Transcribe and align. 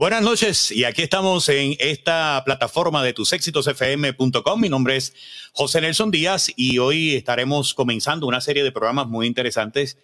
Buenas 0.00 0.22
noches 0.22 0.70
y 0.70 0.84
aquí 0.84 1.02
estamos 1.02 1.46
en 1.50 1.76
esta 1.78 2.42
plataforma 2.46 3.04
de 3.04 3.12
tusexitosfm.com. 3.12 4.58
Mi 4.58 4.70
nombre 4.70 4.96
es 4.96 5.12
José 5.52 5.82
Nelson 5.82 6.10
Díaz 6.10 6.50
y 6.56 6.78
hoy 6.78 7.16
estaremos 7.16 7.74
comenzando 7.74 8.26
una 8.26 8.40
serie 8.40 8.64
de 8.64 8.72
programas 8.72 9.08
muy 9.08 9.26
interesantes 9.26 9.98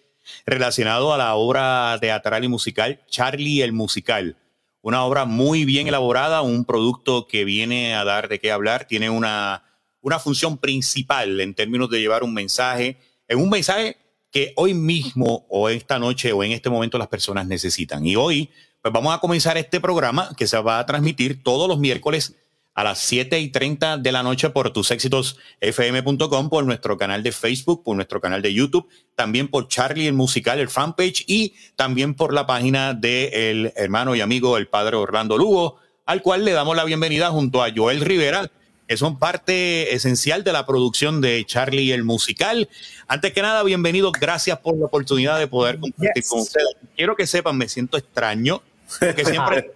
relacionados 0.45 1.11
a 1.11 1.17
la 1.17 1.33
obra 1.33 1.97
teatral 1.99 2.43
y 2.43 2.47
musical 2.47 3.01
Charlie 3.09 3.63
el 3.63 3.73
Musical. 3.73 4.37
Una 4.83 5.03
obra 5.03 5.25
muy 5.25 5.65
bien 5.65 5.87
elaborada, 5.87 6.43
un 6.43 6.63
producto 6.63 7.25
que 7.25 7.43
viene 7.43 7.95
a 7.95 8.03
dar 8.03 8.29
de 8.29 8.39
qué 8.39 8.51
hablar, 8.51 8.85
tiene 8.85 9.09
una, 9.09 9.63
una 10.01 10.19
función 10.19 10.59
principal 10.59 11.41
en 11.41 11.55
términos 11.55 11.89
de 11.89 12.01
llevar 12.01 12.21
un 12.21 12.35
mensaje, 12.35 12.99
en 13.27 13.39
un 13.39 13.49
mensaje 13.49 13.97
que 14.29 14.53
hoy 14.57 14.75
mismo 14.75 15.47
o 15.49 15.69
esta 15.69 15.97
noche 15.97 16.33
o 16.33 16.43
en 16.43 16.51
este 16.51 16.69
momento 16.69 16.99
las 16.99 17.07
personas 17.07 17.47
necesitan. 17.47 18.05
Y 18.05 18.15
hoy 18.15 18.51
pues 18.81 18.93
vamos 18.93 19.13
a 19.13 19.19
comenzar 19.19 19.57
este 19.57 19.79
programa 19.79 20.29
que 20.37 20.47
se 20.47 20.57
va 20.59 20.79
a 20.79 20.85
transmitir 20.85 21.43
todos 21.43 21.67
los 21.67 21.79
miércoles 21.79 22.35
a 22.77 22.83
las 22.83 22.99
7 22.99 23.39
y 23.39 23.49
30 23.49 23.97
de 23.97 24.11
la 24.11 24.21
noche 24.21 24.51
por 24.51 24.71
tusexitosfm.com, 24.71 26.49
por 26.49 26.63
nuestro 26.63 26.95
canal 26.95 27.23
de 27.23 27.31
Facebook, 27.31 27.83
por 27.83 27.95
nuestro 27.95 28.21
canal 28.21 28.43
de 28.43 28.53
YouTube, 28.53 28.87
también 29.15 29.47
por 29.47 29.67
Charlie 29.67 30.05
el 30.05 30.13
Musical, 30.13 30.59
el 30.59 30.69
fanpage 30.69 31.23
y 31.25 31.55
también 31.75 32.13
por 32.13 32.35
la 32.35 32.45
página 32.45 32.93
del 32.93 33.73
hermano 33.75 34.15
y 34.15 34.21
amigo, 34.21 34.57
el 34.57 34.67
padre 34.67 34.95
Orlando 34.95 35.39
Lugo, 35.39 35.77
al 36.05 36.21
cual 36.21 36.45
le 36.45 36.51
damos 36.51 36.75
la 36.75 36.83
bienvenida 36.83 37.31
junto 37.31 37.63
a 37.63 37.71
Joel 37.75 38.01
Rivera, 38.01 38.51
que 38.87 38.95
son 38.95 39.19
parte 39.19 39.93
esencial 39.93 40.43
de 40.43 40.53
la 40.53 40.65
producción 40.65 41.19
de 41.19 41.43
Charlie 41.45 41.91
el 41.91 42.03
Musical. 42.03 42.69
Antes 43.07 43.33
que 43.33 43.41
nada, 43.41 43.61
bienvenidos, 43.63 44.13
gracias 44.13 44.59
por 44.59 44.77
la 44.77 44.85
oportunidad 44.85 45.37
de 45.37 45.47
poder 45.47 45.79
compartir 45.79 46.23
con 46.27 46.39
ustedes. 46.39 46.75
Quiero 46.95 47.15
que 47.15 47.27
sepan, 47.27 47.57
me 47.57 47.67
siento 47.67 47.97
extraño 47.97 48.61
porque 48.99 49.25
siempre 49.25 49.73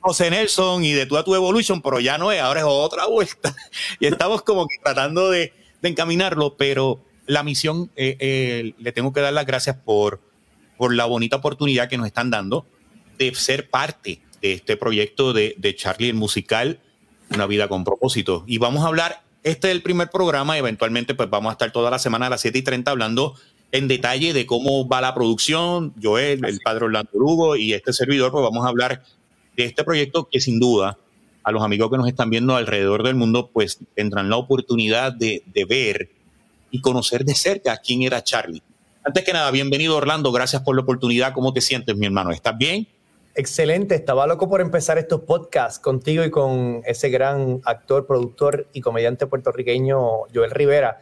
José 0.00 0.30
Nelson 0.30 0.84
y 0.84 0.92
de 0.92 1.06
tú 1.06 1.16
a 1.16 1.24
tu 1.24 1.34
Evolution, 1.34 1.80
pero 1.80 2.00
ya 2.00 2.18
no 2.18 2.32
es, 2.32 2.40
ahora 2.40 2.60
es 2.60 2.66
otra 2.68 3.06
vuelta. 3.06 3.54
Y 3.98 4.06
estamos 4.06 4.42
como 4.42 4.66
que 4.66 4.76
tratando 4.82 5.30
de, 5.30 5.54
encaminarlo, 5.82 6.56
pero 6.58 7.00
la 7.26 7.42
misión, 7.42 7.90
eh, 7.96 8.16
eh, 8.20 8.74
le 8.78 8.92
tengo 8.92 9.14
que 9.14 9.20
dar 9.20 9.32
las 9.32 9.46
gracias 9.46 9.76
por, 9.76 10.20
por 10.76 10.94
la 10.94 11.06
bonita 11.06 11.36
oportunidad 11.36 11.88
que 11.88 11.96
nos 11.96 12.06
están 12.06 12.30
dando 12.30 12.66
de 13.16 13.34
ser 13.34 13.70
parte 13.70 14.20
de 14.42 14.52
este 14.52 14.76
proyecto 14.76 15.32
de, 15.32 15.54
de 15.56 15.74
Charlie 15.74 16.10
el 16.10 16.16
musical, 16.16 16.80
Una 17.30 17.46
vida 17.46 17.68
con 17.68 17.84
propósito. 17.84 18.44
Y 18.46 18.58
vamos 18.58 18.84
a 18.84 18.88
hablar, 18.88 19.22
este 19.42 19.68
es 19.68 19.72
el 19.74 19.82
primer 19.82 20.10
programa, 20.10 20.58
eventualmente 20.58 21.14
pues 21.14 21.30
vamos 21.30 21.50
a 21.50 21.52
estar 21.52 21.70
toda 21.72 21.90
la 21.90 21.98
semana 21.98 22.26
a 22.26 22.30
las 22.30 22.40
7 22.40 22.58
y 22.58 22.62
30 22.62 22.90
hablando 22.90 23.34
en 23.72 23.88
detalle 23.88 24.32
de 24.32 24.46
cómo 24.46 24.88
va 24.88 25.00
la 25.00 25.14
producción. 25.14 25.94
Joel, 26.02 26.44
el 26.44 26.58
padre 26.60 26.86
Orlando 26.86 27.10
Lugo 27.14 27.56
y 27.56 27.72
este 27.72 27.92
servidor, 27.92 28.32
pues 28.32 28.42
vamos 28.42 28.64
a 28.64 28.68
hablar 28.68 29.02
de 29.56 29.64
este 29.64 29.84
proyecto 29.84 30.28
que 30.30 30.40
sin 30.40 30.58
duda 30.58 30.98
a 31.42 31.52
los 31.52 31.62
amigos 31.62 31.90
que 31.90 31.96
nos 31.96 32.08
están 32.08 32.30
viendo 32.30 32.56
alrededor 32.56 33.02
del 33.02 33.14
mundo, 33.14 33.50
pues 33.52 33.78
tendrán 33.94 34.28
la 34.28 34.36
oportunidad 34.36 35.12
de, 35.12 35.42
de 35.46 35.64
ver 35.64 36.10
y 36.70 36.80
conocer 36.80 37.24
de 37.24 37.34
cerca 37.34 37.76
quién 37.78 38.02
era 38.02 38.22
Charlie. 38.22 38.62
Antes 39.02 39.24
que 39.24 39.32
nada, 39.32 39.50
bienvenido 39.50 39.96
Orlando, 39.96 40.30
gracias 40.30 40.62
por 40.62 40.74
la 40.76 40.82
oportunidad. 40.82 41.32
¿Cómo 41.32 41.52
te 41.52 41.60
sientes, 41.60 41.96
mi 41.96 42.06
hermano? 42.06 42.30
¿Estás 42.32 42.58
bien? 42.58 42.86
Excelente, 43.34 43.94
estaba 43.94 44.26
loco 44.26 44.48
por 44.48 44.60
empezar 44.60 44.98
estos 44.98 45.20
podcasts 45.20 45.78
contigo 45.78 46.24
y 46.24 46.30
con 46.30 46.82
ese 46.84 47.10
gran 47.10 47.60
actor, 47.64 48.06
productor 48.06 48.66
y 48.72 48.80
comediante 48.80 49.26
puertorriqueño 49.26 49.98
Joel 50.34 50.50
Rivera 50.50 50.98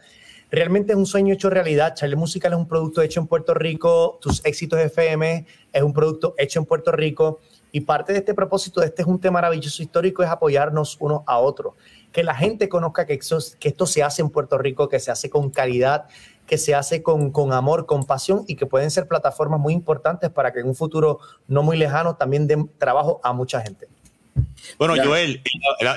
realmente 0.51 0.93
es 0.93 0.97
un 0.97 1.05
sueño 1.05 1.33
hecho 1.33 1.49
realidad. 1.49 1.93
Charlie 1.95 2.15
Musical 2.15 2.53
es 2.53 2.59
un 2.59 2.67
producto 2.67 3.01
hecho 3.01 3.19
en 3.19 3.27
Puerto 3.27 3.53
Rico, 3.53 4.17
tus 4.21 4.43
éxitos 4.45 4.79
FM 4.79 5.45
es 5.71 5.83
un 5.83 5.93
producto 5.93 6.33
hecho 6.37 6.59
en 6.59 6.65
Puerto 6.65 6.91
Rico 6.91 7.39
y 7.71 7.81
parte 7.81 8.13
de 8.13 8.19
este 8.19 8.33
propósito 8.33 8.81
de 8.81 8.87
este 8.87 9.03
junte 9.03 9.29
maravilloso 9.29 9.83
histórico 9.83 10.23
es 10.23 10.29
apoyarnos 10.29 10.97
uno 10.99 11.23
a 11.27 11.37
otro. 11.37 11.75
Que 12.11 12.23
la 12.23 12.33
gente 12.33 12.67
conozca 12.67 13.05
que, 13.05 13.19
que 13.59 13.69
esto 13.69 13.85
se 13.85 14.01
hace 14.01 14.23
en 14.23 14.29
Puerto 14.29 14.57
Rico, 14.57 14.89
que 14.89 14.99
se 14.99 15.11
hace 15.11 15.29
con 15.29 15.51
calidad, 15.51 16.05
que 16.49 16.57
se 16.57 16.73
hace 16.73 17.03
con, 17.03 17.31
con, 17.31 17.53
amor, 17.53 17.85
con 17.85 18.05
pasión 18.05 18.43
y 18.47 18.55
que 18.55 18.65
pueden 18.65 18.89
ser 18.89 19.07
plataformas 19.07 19.59
muy 19.59 19.73
importantes 19.73 20.31
para 20.31 20.51
que 20.51 20.59
en 20.59 20.67
un 20.67 20.75
futuro 20.75 21.19
no 21.47 21.61
muy 21.61 21.77
lejano 21.77 22.15
también 22.15 22.47
den 22.47 22.69
trabajo 22.77 23.21
a 23.23 23.31
mucha 23.31 23.61
gente. 23.61 23.87
Bueno, 24.77 24.95
Joel, 25.01 25.41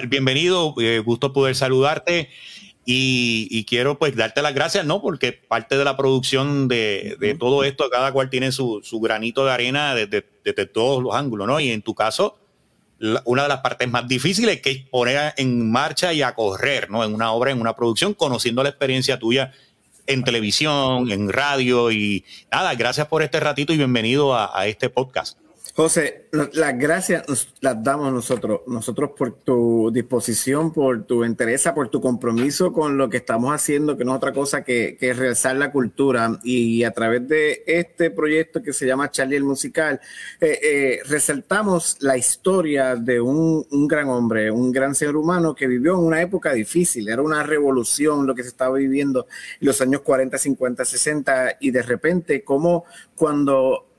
bienvenido, 0.08 0.74
eh, 0.78 0.98
gusto 1.00 1.32
poder 1.32 1.56
saludarte. 1.56 2.28
Y, 2.84 3.64
quiero 3.68 3.96
pues 3.96 4.16
darte 4.16 4.42
las 4.42 4.54
gracias, 4.54 4.84
¿no? 4.84 5.00
Porque 5.00 5.32
parte 5.32 5.78
de 5.78 5.84
la 5.84 5.96
producción 5.96 6.66
de, 6.66 7.36
todo 7.38 7.62
esto, 7.62 7.88
cada 7.88 8.12
cual 8.12 8.28
tiene 8.28 8.50
su, 8.50 8.82
granito 9.00 9.44
de 9.44 9.52
arena 9.52 9.94
desde, 9.94 10.66
todos 10.66 11.02
los 11.02 11.14
ángulos, 11.14 11.46
¿no? 11.46 11.60
Y 11.60 11.70
en 11.70 11.82
tu 11.82 11.94
caso, 11.94 12.38
una 13.24 13.44
de 13.44 13.48
las 13.48 13.60
partes 13.60 13.88
más 13.88 14.08
difíciles 14.08 14.60
que 14.60 14.70
es 14.70 14.78
poner 14.88 15.32
en 15.36 15.70
marcha 15.70 16.12
y 16.12 16.22
a 16.22 16.34
correr, 16.34 16.90
¿no? 16.90 17.04
En 17.04 17.14
una 17.14 17.32
obra, 17.32 17.52
en 17.52 17.60
una 17.60 17.74
producción, 17.76 18.14
conociendo 18.14 18.64
la 18.64 18.70
experiencia 18.70 19.18
tuya 19.18 19.52
en 20.06 20.24
televisión, 20.24 21.10
en 21.10 21.30
radio 21.30 21.90
y 21.90 22.24
nada, 22.50 22.74
gracias 22.74 23.06
por 23.06 23.22
este 23.22 23.40
ratito 23.40 23.72
y 23.72 23.76
bienvenido 23.76 24.34
a 24.34 24.66
este 24.66 24.90
podcast. 24.90 25.41
José, 25.74 26.26
las 26.52 26.78
gracias 26.78 27.24
las 27.60 27.82
damos 27.82 28.12
nosotros, 28.12 28.60
nosotros 28.66 29.12
por 29.16 29.32
tu 29.32 29.90
disposición, 29.90 30.70
por 30.70 31.04
tu 31.04 31.24
interés, 31.24 31.66
por 31.74 31.88
tu 31.88 31.98
compromiso 31.98 32.74
con 32.74 32.98
lo 32.98 33.08
que 33.08 33.16
estamos 33.16 33.54
haciendo, 33.54 33.96
que 33.96 34.04
no 34.04 34.12
es 34.12 34.16
otra 34.18 34.34
cosa 34.34 34.64
que, 34.64 34.98
que 35.00 35.14
realzar 35.14 35.56
la 35.56 35.72
cultura. 35.72 36.38
Y 36.44 36.84
a 36.84 36.90
través 36.90 37.26
de 37.26 37.62
este 37.66 38.10
proyecto 38.10 38.62
que 38.62 38.74
se 38.74 38.86
llama 38.86 39.10
Charlie 39.10 39.36
el 39.36 39.44
Musical, 39.44 39.98
eh, 40.42 40.58
eh, 40.62 41.00
resaltamos 41.06 41.96
la 42.00 42.18
historia 42.18 42.94
de 42.94 43.22
un, 43.22 43.66
un, 43.70 43.88
gran 43.88 44.10
hombre, 44.10 44.50
un 44.50 44.72
gran 44.72 44.94
ser 44.94 45.16
humano 45.16 45.54
que 45.54 45.66
vivió 45.66 45.94
en 45.94 46.00
una 46.00 46.20
época 46.20 46.52
difícil, 46.52 47.08
era 47.08 47.22
una 47.22 47.44
revolución 47.44 48.26
lo 48.26 48.34
que 48.34 48.42
se 48.42 48.50
estaba 48.50 48.76
viviendo 48.76 49.26
en 49.58 49.68
los 49.68 49.80
años 49.80 50.02
40, 50.02 50.36
50, 50.36 50.84
60, 50.84 51.56
y 51.60 51.70
de 51.70 51.82
repente, 51.82 52.44
como 52.44 52.84
cuando 53.14 53.91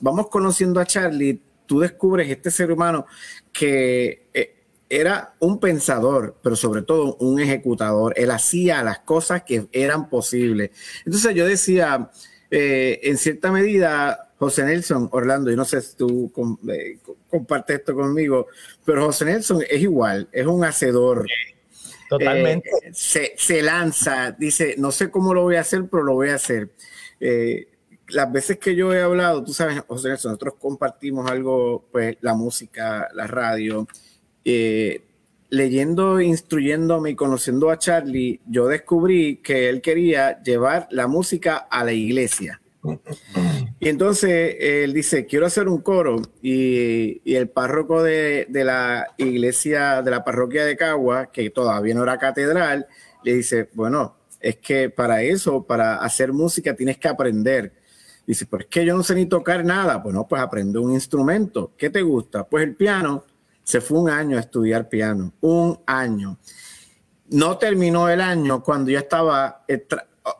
vamos 0.00 0.28
conociendo 0.28 0.80
a 0.80 0.86
Charlie, 0.86 1.40
tú 1.68 1.80
descubres 1.80 2.28
este 2.28 2.50
ser 2.50 2.72
humano 2.72 3.06
que 3.52 4.28
eh, 4.34 4.56
era 4.88 5.34
un 5.38 5.60
pensador, 5.60 6.36
pero 6.42 6.56
sobre 6.56 6.82
todo 6.82 7.16
un 7.16 7.38
ejecutador. 7.40 8.14
Él 8.16 8.30
hacía 8.30 8.82
las 8.82 9.00
cosas 9.00 9.42
que 9.44 9.68
eran 9.72 10.08
posibles. 10.08 10.70
Entonces 11.04 11.34
yo 11.34 11.46
decía, 11.46 12.10
eh, 12.50 13.00
en 13.02 13.18
cierta 13.18 13.52
medida, 13.52 14.32
José 14.38 14.64
Nelson, 14.64 15.08
Orlando, 15.12 15.52
y 15.52 15.56
no 15.56 15.64
sé 15.64 15.80
si 15.82 15.96
tú 15.96 16.32
eh, 16.68 16.98
compartes 17.28 17.80
esto 17.80 17.94
conmigo, 17.94 18.46
pero 18.84 19.04
José 19.06 19.26
Nelson 19.26 19.62
es 19.68 19.80
igual, 19.80 20.28
es 20.32 20.46
un 20.46 20.64
hacedor. 20.64 21.26
Totalmente. 22.08 22.70
se, 22.94 23.34
se, 23.36 23.60
lanza, 23.60 24.30
dice, 24.30 24.76
no 24.78 24.90
sé 24.90 25.10
cómo 25.10 25.34
lo 25.34 25.42
voy 25.42 25.56
a 25.56 25.60
hacer, 25.60 25.84
pero 25.90 26.04
lo 26.04 26.14
voy 26.14 26.30
a 26.30 26.36
hacer 26.36 26.70
las 28.08 28.32
veces 28.32 28.58
que 28.58 28.74
yo 28.74 28.92
he 28.92 29.02
hablado, 29.02 29.44
tú 29.44 29.52
sabes, 29.52 29.80
José 29.86 30.10
nosotros 30.10 30.54
compartimos 30.58 31.30
algo, 31.30 31.86
pues 31.92 32.16
la 32.20 32.34
música, 32.34 33.08
la 33.14 33.26
radio. 33.26 33.86
Eh, 34.44 35.04
leyendo, 35.50 36.20
instruyéndome 36.20 37.10
y 37.10 37.14
conociendo 37.14 37.70
a 37.70 37.78
Charlie, 37.78 38.40
yo 38.46 38.66
descubrí 38.66 39.36
que 39.36 39.68
él 39.68 39.80
quería 39.80 40.42
llevar 40.42 40.88
la 40.90 41.06
música 41.06 41.56
a 41.56 41.84
la 41.84 41.92
iglesia. 41.92 42.60
Y 43.80 43.88
entonces 43.88 44.56
él 44.58 44.92
dice, 44.92 45.26
quiero 45.26 45.46
hacer 45.46 45.68
un 45.68 45.80
coro. 45.82 46.20
Y, 46.42 47.20
y 47.24 47.34
el 47.34 47.48
párroco 47.48 48.02
de, 48.02 48.46
de, 48.48 48.64
la 48.64 49.06
iglesia, 49.18 50.02
de 50.02 50.10
la 50.10 50.24
parroquia 50.24 50.64
de 50.64 50.76
Cagua, 50.76 51.30
que 51.30 51.50
todavía 51.50 51.94
no 51.94 52.02
era 52.02 52.18
catedral, 52.18 52.86
le 53.24 53.34
dice, 53.34 53.68
bueno, 53.74 54.16
es 54.40 54.56
que 54.56 54.90
para 54.90 55.22
eso, 55.22 55.64
para 55.64 55.96
hacer 55.96 56.32
música, 56.32 56.74
tienes 56.74 56.98
que 56.98 57.08
aprender. 57.08 57.72
Dice, 58.28 58.44
pero 58.44 58.64
es 58.64 58.68
que 58.68 58.84
yo 58.84 58.94
no 58.94 59.02
sé 59.02 59.14
ni 59.14 59.24
tocar 59.24 59.64
nada. 59.64 59.96
Bueno, 59.96 60.28
pues 60.28 60.42
aprende 60.42 60.78
un 60.78 60.92
instrumento. 60.92 61.72
¿Qué 61.78 61.88
te 61.88 62.02
gusta? 62.02 62.46
Pues 62.46 62.62
el 62.62 62.76
piano. 62.76 63.24
Se 63.62 63.80
fue 63.80 63.98
un 64.00 64.10
año 64.10 64.36
a 64.36 64.40
estudiar 64.40 64.90
piano. 64.90 65.32
Un 65.40 65.80
año. 65.86 66.36
No 67.30 67.56
terminó 67.56 68.06
el 68.10 68.20
año 68.20 68.62
cuando 68.62 68.90
yo 68.90 68.98
estaba 68.98 69.64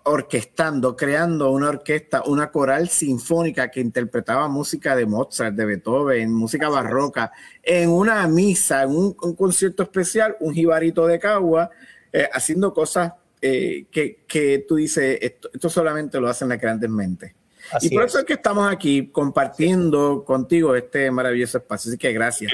orquestando, 0.04 0.94
creando 0.94 1.50
una 1.50 1.70
orquesta, 1.70 2.24
una 2.26 2.50
coral 2.50 2.90
sinfónica 2.90 3.70
que 3.70 3.80
interpretaba 3.80 4.48
música 4.48 4.94
de 4.94 5.06
Mozart, 5.06 5.56
de 5.56 5.64
Beethoven, 5.64 6.30
música 6.30 6.68
barroca, 6.68 7.32
en 7.62 7.88
una 7.88 8.28
misa, 8.28 8.82
en 8.82 8.90
un, 8.90 9.14
concierto 9.14 9.82
especial, 9.82 10.36
un 10.40 10.52
jibarito 10.52 11.06
de 11.06 11.18
Cagua, 11.18 11.70
eh, 12.12 12.28
haciendo 12.34 12.74
cosas 12.74 13.14
eh, 13.40 13.86
que, 13.90 14.66
tú 14.68 14.76
dices, 14.76 15.18
esto, 15.22 15.70
solamente 15.70 16.20
lo 16.20 16.28
hacen 16.28 16.50
las 16.50 16.60
grandes 16.60 16.90
mentes. 16.90 17.37
Y 17.80 17.90
por 17.90 18.04
eso 18.04 18.18
es 18.18 18.24
que 18.24 18.34
estamos 18.34 18.70
aquí 18.70 19.08
compartiendo 19.08 20.24
contigo 20.24 20.74
este 20.74 21.10
maravilloso 21.10 21.58
espacio. 21.58 21.90
Así 21.90 21.98
que 21.98 22.12
gracias. 22.12 22.52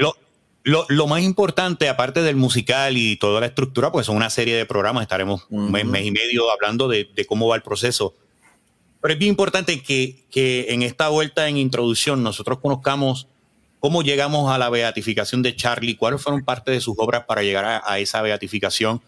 Lo, 0.65 1.07
más 1.07 1.21
importante, 1.21 1.91
aparte 1.91 2.23
del 2.23 2.37
musical 2.37 2.97
y 2.97 3.17
toda 3.17 3.41
la 3.41 3.47
estructura, 3.47 3.93
pues 3.93 4.07
son 4.07 4.17
una 4.17 4.31
serie 4.31 4.57
de 4.57 4.65
programas, 4.65 5.03
estaremos 5.03 5.47
un 5.51 5.71
mes, 5.71 5.85
y 5.85 6.11
medio 6.11 6.51
hablando 6.51 6.89
de, 6.89 7.07
cómo 7.29 7.49
va 7.49 7.57
el 7.57 7.63
proceso. 7.63 8.15
Pero 9.03 9.13
es 9.13 9.19
bien 9.19 9.31
importante 9.31 9.83
que, 9.83 10.25
que, 10.31 10.67
en 10.71 10.83
esta 10.83 11.11
vuelta 11.11 11.49
en 11.49 11.59
introducción 11.59 12.23
nosotros 12.23 12.61
conozcamos 12.61 13.29
cómo 13.85 14.03
llegamos 14.03 14.51
a 14.51 14.57
la 14.57 14.71
beatificación 14.71 15.43
de 15.43 15.55
Charlie, 15.55 15.97
cuáles 15.97 16.23
fueron 16.23 16.43
parte 16.43 16.71
de 16.71 16.81
sus 16.81 16.95
obras 16.97 17.25
para 17.27 17.43
llegar 17.43 17.83
a, 17.85 17.99
esa 17.99 18.23
beatificación, 18.23 19.03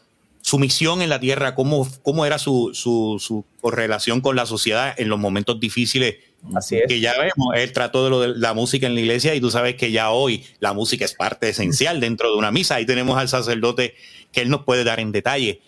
su 0.46 0.60
misión 0.60 1.02
en 1.02 1.08
la 1.08 1.18
tierra, 1.18 1.56
cómo, 1.56 1.88
cómo 2.04 2.24
era 2.24 2.38
su, 2.38 2.70
su, 2.72 3.16
su 3.18 3.44
correlación 3.60 4.20
con 4.20 4.36
la 4.36 4.46
sociedad 4.46 4.94
en 4.96 5.08
los 5.08 5.18
momentos 5.18 5.58
difíciles 5.58 6.18
Así 6.54 6.76
es. 6.76 6.84
Que 6.86 7.00
ya 7.00 7.14
vemos, 7.18 7.56
él 7.56 7.72
trató 7.72 8.04
de, 8.04 8.10
lo 8.10 8.20
de 8.20 8.28
la 8.38 8.54
música 8.54 8.86
en 8.86 8.94
la 8.94 9.00
iglesia 9.00 9.34
y 9.34 9.40
tú 9.40 9.50
sabes 9.50 9.74
que 9.74 9.90
ya 9.90 10.12
hoy 10.12 10.44
la 10.60 10.72
música 10.72 11.04
es 11.04 11.14
parte 11.14 11.48
esencial 11.48 11.98
dentro 11.98 12.30
de 12.30 12.36
una 12.36 12.52
misa. 12.52 12.76
Ahí 12.76 12.86
tenemos 12.86 13.18
al 13.18 13.28
sacerdote 13.28 13.96
que 14.30 14.42
él 14.42 14.48
nos 14.48 14.62
puede 14.62 14.84
dar 14.84 15.00
en 15.00 15.10
detalle. 15.10 15.62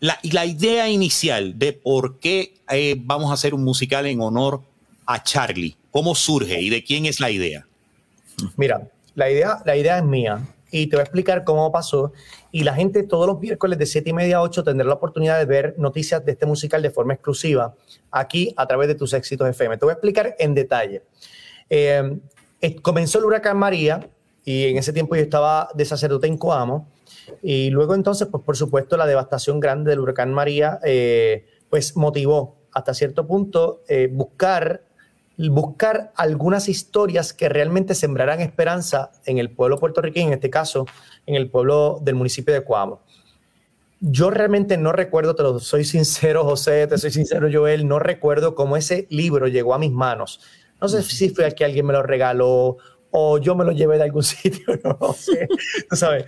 La, 0.00 0.18
la 0.24 0.46
idea 0.46 0.88
inicial 0.88 1.56
de 1.56 1.72
por 1.72 2.18
qué 2.18 2.54
eh, 2.70 2.96
vamos 2.98 3.30
a 3.30 3.34
hacer 3.34 3.54
un 3.54 3.62
musical 3.62 4.04
en 4.06 4.20
honor 4.20 4.62
a 5.06 5.22
Charlie, 5.22 5.76
¿cómo 5.92 6.16
surge 6.16 6.60
y 6.60 6.70
de 6.70 6.82
quién 6.82 7.06
es 7.06 7.20
la 7.20 7.30
idea? 7.30 7.68
Mira, 8.56 8.80
la 9.14 9.30
idea, 9.30 9.62
la 9.64 9.76
idea 9.76 9.98
es 9.98 10.04
mía 10.04 10.44
y 10.74 10.88
te 10.88 10.96
voy 10.96 11.02
a 11.02 11.04
explicar 11.04 11.44
cómo 11.44 11.70
pasó. 11.70 12.12
Y 12.50 12.64
la 12.64 12.74
gente 12.74 13.04
todos 13.04 13.28
los 13.28 13.38
miércoles 13.38 13.78
de 13.78 13.86
7 13.86 14.10
y 14.10 14.12
media 14.12 14.38
a 14.38 14.42
8 14.42 14.64
tendrá 14.64 14.84
la 14.88 14.94
oportunidad 14.94 15.38
de 15.38 15.44
ver 15.44 15.76
noticias 15.78 16.24
de 16.24 16.32
este 16.32 16.46
musical 16.46 16.82
de 16.82 16.90
forma 16.90 17.14
exclusiva 17.14 17.76
aquí 18.10 18.52
a 18.56 18.66
través 18.66 18.88
de 18.88 18.96
tus 18.96 19.12
éxitos 19.12 19.48
FM. 19.48 19.76
Te 19.78 19.84
voy 19.84 19.92
a 19.92 19.94
explicar 19.94 20.34
en 20.36 20.52
detalle. 20.52 21.04
Eh, 21.70 22.18
comenzó 22.82 23.20
el 23.20 23.24
huracán 23.26 23.56
María 23.56 24.08
y 24.44 24.64
en 24.64 24.76
ese 24.76 24.92
tiempo 24.92 25.14
yo 25.14 25.22
estaba 25.22 25.68
de 25.74 25.84
sacerdote 25.84 26.26
en 26.26 26.36
Coamo. 26.36 26.88
Y 27.40 27.70
luego 27.70 27.94
entonces, 27.94 28.26
pues 28.28 28.42
por 28.42 28.56
supuesto, 28.56 28.96
la 28.96 29.06
devastación 29.06 29.60
grande 29.60 29.90
del 29.90 30.00
huracán 30.00 30.34
María, 30.34 30.80
eh, 30.82 31.46
pues 31.70 31.96
motivó 31.96 32.56
hasta 32.72 32.94
cierto 32.94 33.28
punto 33.28 33.82
eh, 33.86 34.08
buscar 34.10 34.82
buscar 35.36 36.12
algunas 36.16 36.68
historias 36.68 37.32
que 37.32 37.48
realmente 37.48 37.94
sembrarán 37.94 38.40
esperanza 38.40 39.10
en 39.26 39.38
el 39.38 39.50
pueblo 39.50 39.78
puertorriqueño, 39.78 40.28
en 40.28 40.34
este 40.34 40.50
caso, 40.50 40.86
en 41.26 41.34
el 41.34 41.50
pueblo 41.50 41.98
del 42.02 42.14
municipio 42.14 42.54
de 42.54 42.62
Coamo. 42.64 43.00
Yo 44.00 44.30
realmente 44.30 44.76
no 44.76 44.92
recuerdo, 44.92 45.34
te 45.34 45.42
lo 45.42 45.58
soy 45.58 45.84
sincero, 45.84 46.44
José, 46.44 46.86
te 46.86 46.98
soy 46.98 47.10
sincero, 47.10 47.48
Joel, 47.52 47.88
no 47.88 47.98
recuerdo 47.98 48.54
cómo 48.54 48.76
ese 48.76 49.06
libro 49.10 49.48
llegó 49.48 49.74
a 49.74 49.78
mis 49.78 49.92
manos. 49.92 50.40
No 50.80 50.88
sé 50.88 51.02
si 51.02 51.30
fue 51.30 51.52
que 51.54 51.64
alguien 51.64 51.86
me 51.86 51.94
lo 51.94 52.02
regaló 52.02 52.76
o 53.10 53.38
yo 53.38 53.54
me 53.54 53.64
lo 53.64 53.72
llevé 53.72 53.96
de 53.96 54.04
algún 54.04 54.22
sitio, 54.24 54.66
no 54.84 55.12
sé. 55.14 55.48
sabes? 55.92 56.26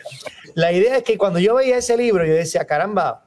La 0.55 0.73
idea 0.73 0.97
es 0.97 1.03
que 1.03 1.19
cuando 1.19 1.39
yo 1.39 1.55
veía 1.57 1.77
ese 1.77 1.97
libro, 1.97 2.25
yo 2.25 2.33
decía, 2.33 2.65
caramba, 2.65 3.25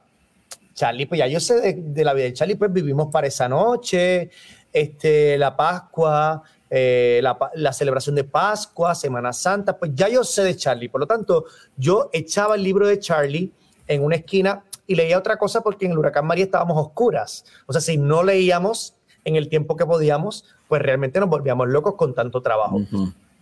Charlie, 0.74 1.06
pues 1.06 1.18
ya 1.18 1.26
yo 1.26 1.40
sé 1.40 1.60
de, 1.60 1.74
de 1.76 2.04
la 2.04 2.14
vida 2.14 2.24
de 2.24 2.32
Charlie, 2.32 2.56
pues 2.56 2.72
vivimos 2.72 3.08
para 3.12 3.26
esa 3.26 3.48
noche, 3.48 4.30
este, 4.72 5.36
la 5.38 5.56
Pascua, 5.56 6.42
eh, 6.68 7.20
la, 7.22 7.72
celebración 7.72 8.14
de 8.14 8.24
Pascua, 8.24 8.94
Semana 8.94 9.32
Santa, 9.32 9.76
pues 9.76 9.90
ya 9.94 10.08
yo 10.08 10.22
sé 10.22 10.44
de 10.44 10.56
Charlie. 10.56 10.88
Por 10.88 11.00
lo 11.00 11.06
tanto, 11.06 11.46
yo 11.76 12.10
echaba 12.12 12.54
el 12.54 12.62
libro 12.62 12.86
de 12.86 12.98
Charlie 12.98 13.52
en 13.88 14.04
una 14.04 14.16
esquina 14.16 14.62
y 14.86 14.94
leía 14.94 15.18
otra 15.18 15.36
cosa 15.36 15.62
porque 15.62 15.86
en 15.86 15.92
el 15.92 15.98
huracán 15.98 16.26
María 16.26 16.44
estábamos 16.44 16.76
oscuras. 16.78 17.44
O 17.66 17.72
sea, 17.72 17.80
si 17.80 17.96
no 17.96 18.22
leíamos 18.22 18.94
en 19.24 19.36
el 19.36 19.48
tiempo 19.48 19.76
que 19.76 19.84
podíamos, 19.84 20.44
pues 20.68 20.80
realmente 20.80 21.18
nos 21.18 21.28
volvíamos 21.28 21.68
locos 21.68 21.94
con 21.96 22.14
tanto 22.14 22.40
trabajo. 22.40 22.80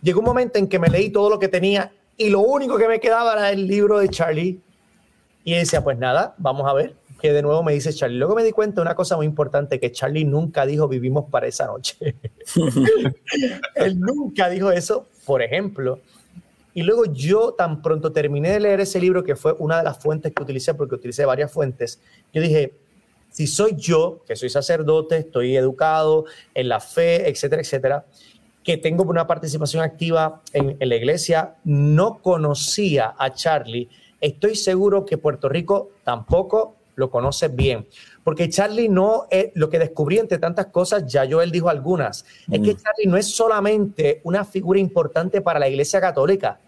Llegó 0.02 0.20
un 0.20 0.26
momento 0.26 0.58
en 0.58 0.68
que 0.68 0.78
me 0.78 0.88
leí 0.88 1.10
todo 1.10 1.28
lo 1.28 1.38
que 1.38 1.48
tenía 1.48 1.92
y 2.16 2.30
lo 2.30 2.40
único 2.40 2.78
que 2.78 2.88
me 2.88 2.98
quedaba 2.98 3.34
era 3.34 3.50
el 3.50 3.66
libro 3.66 3.98
de 3.98 4.08
Charlie. 4.08 4.60
Y 5.48 5.54
decía, 5.54 5.82
pues 5.82 5.96
nada, 5.96 6.34
vamos 6.36 6.68
a 6.68 6.74
ver 6.74 6.94
que 7.22 7.32
de 7.32 7.40
nuevo 7.40 7.62
me 7.62 7.72
dice 7.72 7.90
Charlie. 7.94 8.18
Luego 8.18 8.34
me 8.34 8.44
di 8.44 8.52
cuenta 8.52 8.76
de 8.76 8.82
una 8.82 8.94
cosa 8.94 9.16
muy 9.16 9.24
importante, 9.24 9.80
que 9.80 9.90
Charlie 9.90 10.26
nunca 10.26 10.66
dijo 10.66 10.88
vivimos 10.88 11.30
para 11.30 11.46
esa 11.46 11.64
noche. 11.64 11.96
Él 13.74 13.98
nunca 13.98 14.50
dijo 14.50 14.70
eso, 14.70 15.06
por 15.24 15.40
ejemplo. 15.40 16.00
Y 16.74 16.82
luego 16.82 17.06
yo 17.06 17.54
tan 17.54 17.80
pronto 17.80 18.12
terminé 18.12 18.50
de 18.50 18.60
leer 18.60 18.80
ese 18.80 19.00
libro, 19.00 19.24
que 19.24 19.36
fue 19.36 19.54
una 19.58 19.78
de 19.78 19.84
las 19.84 19.98
fuentes 19.98 20.34
que 20.34 20.42
utilicé, 20.42 20.74
porque 20.74 20.96
utilicé 20.96 21.24
varias 21.24 21.50
fuentes, 21.50 21.98
yo 22.30 22.42
dije, 22.42 22.74
si 23.30 23.46
soy 23.46 23.74
yo, 23.74 24.22
que 24.26 24.36
soy 24.36 24.50
sacerdote, 24.50 25.16
estoy 25.16 25.56
educado 25.56 26.26
en 26.52 26.68
la 26.68 26.78
fe, 26.78 27.26
etcétera, 27.26 27.62
etcétera, 27.62 28.04
que 28.62 28.76
tengo 28.76 29.02
una 29.04 29.26
participación 29.26 29.82
activa 29.82 30.42
en, 30.52 30.76
en 30.78 30.88
la 30.90 30.96
iglesia, 30.96 31.54
no 31.64 32.18
conocía 32.18 33.14
a 33.16 33.32
Charlie, 33.32 33.88
estoy 34.20 34.56
seguro 34.56 35.04
que 35.04 35.18
Puerto 35.18 35.48
Rico 35.48 35.90
tampoco 36.04 36.76
lo 36.98 37.10
conoce 37.10 37.48
bien. 37.48 37.86
Porque 38.24 38.48
Charlie 38.48 38.88
no 38.88 39.26
es 39.30 39.50
lo 39.54 39.70
que 39.70 39.78
descubrí 39.78 40.18
entre 40.18 40.38
tantas 40.38 40.66
cosas, 40.66 41.06
ya 41.06 41.26
Joel 41.30 41.50
dijo 41.50 41.68
algunas, 41.68 42.24
es 42.50 42.60
que 42.60 42.74
mm. 42.74 42.76
Charlie 42.76 43.06
no 43.06 43.16
es 43.16 43.26
solamente 43.28 44.20
una 44.24 44.44
figura 44.44 44.80
importante 44.80 45.40
para 45.40 45.60
la 45.60 45.68
Iglesia 45.68 46.00
Católica. 46.00 46.58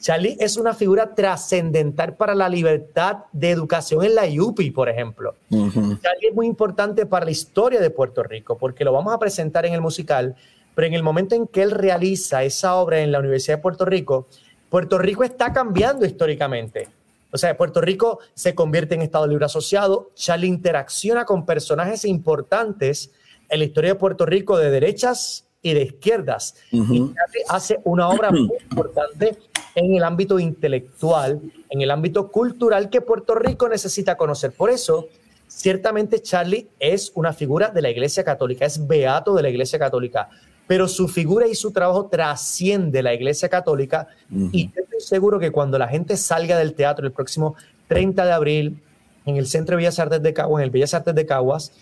Charlie 0.00 0.36
es 0.40 0.56
una 0.56 0.74
figura 0.74 1.14
trascendental 1.14 2.16
para 2.16 2.34
la 2.34 2.48
libertad 2.48 3.18
de 3.32 3.50
educación 3.50 4.04
en 4.04 4.16
la 4.16 4.26
IUPI, 4.26 4.72
por 4.72 4.88
ejemplo. 4.88 5.36
Charlie 5.48 6.28
es 6.28 6.34
muy 6.34 6.46
importante 6.46 7.06
para 7.06 7.24
la 7.24 7.30
historia 7.30 7.80
de 7.80 7.90
Puerto 7.90 8.22
Rico, 8.24 8.58
porque 8.58 8.84
lo 8.84 8.92
vamos 8.92 9.14
a 9.14 9.18
presentar 9.18 9.64
en 9.64 9.74
el 9.74 9.80
musical, 9.80 10.34
pero 10.74 10.88
en 10.88 10.94
el 10.94 11.04
momento 11.04 11.36
en 11.36 11.46
que 11.46 11.62
él 11.62 11.70
realiza 11.70 12.42
esa 12.42 12.74
obra 12.74 13.00
en 13.00 13.12
la 13.12 13.20
Universidad 13.20 13.58
de 13.58 13.62
Puerto 13.62 13.84
Rico, 13.84 14.26
Puerto 14.72 14.96
Rico 14.96 15.22
está 15.22 15.52
cambiando 15.52 16.06
históricamente. 16.06 16.88
O 17.30 17.36
sea, 17.36 17.54
Puerto 17.58 17.82
Rico 17.82 18.20
se 18.32 18.54
convierte 18.54 18.94
en 18.94 19.02
Estado 19.02 19.26
Libre 19.26 19.44
Asociado. 19.44 20.12
Charlie 20.14 20.46
interacciona 20.46 21.26
con 21.26 21.44
personajes 21.44 22.06
importantes 22.06 23.10
en 23.50 23.58
la 23.58 23.66
historia 23.66 23.90
de 23.90 23.96
Puerto 23.96 24.24
Rico 24.24 24.56
de 24.56 24.70
derechas 24.70 25.46
y 25.60 25.74
de 25.74 25.82
izquierdas. 25.82 26.54
Y 26.70 26.86
Charlie 26.86 27.44
hace 27.50 27.80
una 27.84 28.08
obra 28.08 28.30
muy 28.30 28.48
importante 28.70 29.36
en 29.74 29.94
el 29.94 30.02
ámbito 30.04 30.38
intelectual, 30.38 31.38
en 31.68 31.82
el 31.82 31.90
ámbito 31.90 32.30
cultural 32.30 32.88
que 32.88 33.02
Puerto 33.02 33.34
Rico 33.34 33.68
necesita 33.68 34.16
conocer. 34.16 34.52
Por 34.52 34.70
eso, 34.70 35.08
ciertamente 35.48 36.22
Charlie 36.22 36.68
es 36.78 37.12
una 37.14 37.34
figura 37.34 37.68
de 37.68 37.82
la 37.82 37.90
Iglesia 37.90 38.24
Católica, 38.24 38.64
es 38.64 38.86
beato 38.86 39.34
de 39.34 39.42
la 39.42 39.50
Iglesia 39.50 39.78
Católica 39.78 40.30
pero 40.66 40.88
su 40.88 41.08
figura 41.08 41.46
y 41.46 41.54
su 41.54 41.72
trabajo 41.72 42.06
trasciende 42.06 43.02
la 43.02 43.14
Iglesia 43.14 43.48
Católica 43.48 44.08
y 44.52 44.70
estoy 44.74 45.00
seguro 45.00 45.38
que 45.38 45.50
cuando 45.50 45.78
la 45.78 45.88
gente 45.88 46.16
salga 46.16 46.56
del 46.56 46.74
teatro 46.74 47.06
el 47.06 47.12
próximo 47.12 47.56
30 47.88 48.24
de 48.24 48.32
abril 48.32 48.82
en 49.26 49.36
el 49.36 49.46
Centro 49.46 49.76
de 49.76 49.82
Bellas 49.82 49.98
Artes 49.98 50.22
de 50.22 50.32
Caguas, 50.32 50.60
en 50.60 50.64
el 50.64 50.70
Bellas 50.70 50.94
Artes 50.94 51.14
de 51.14 51.26
Caguas, 51.26 51.72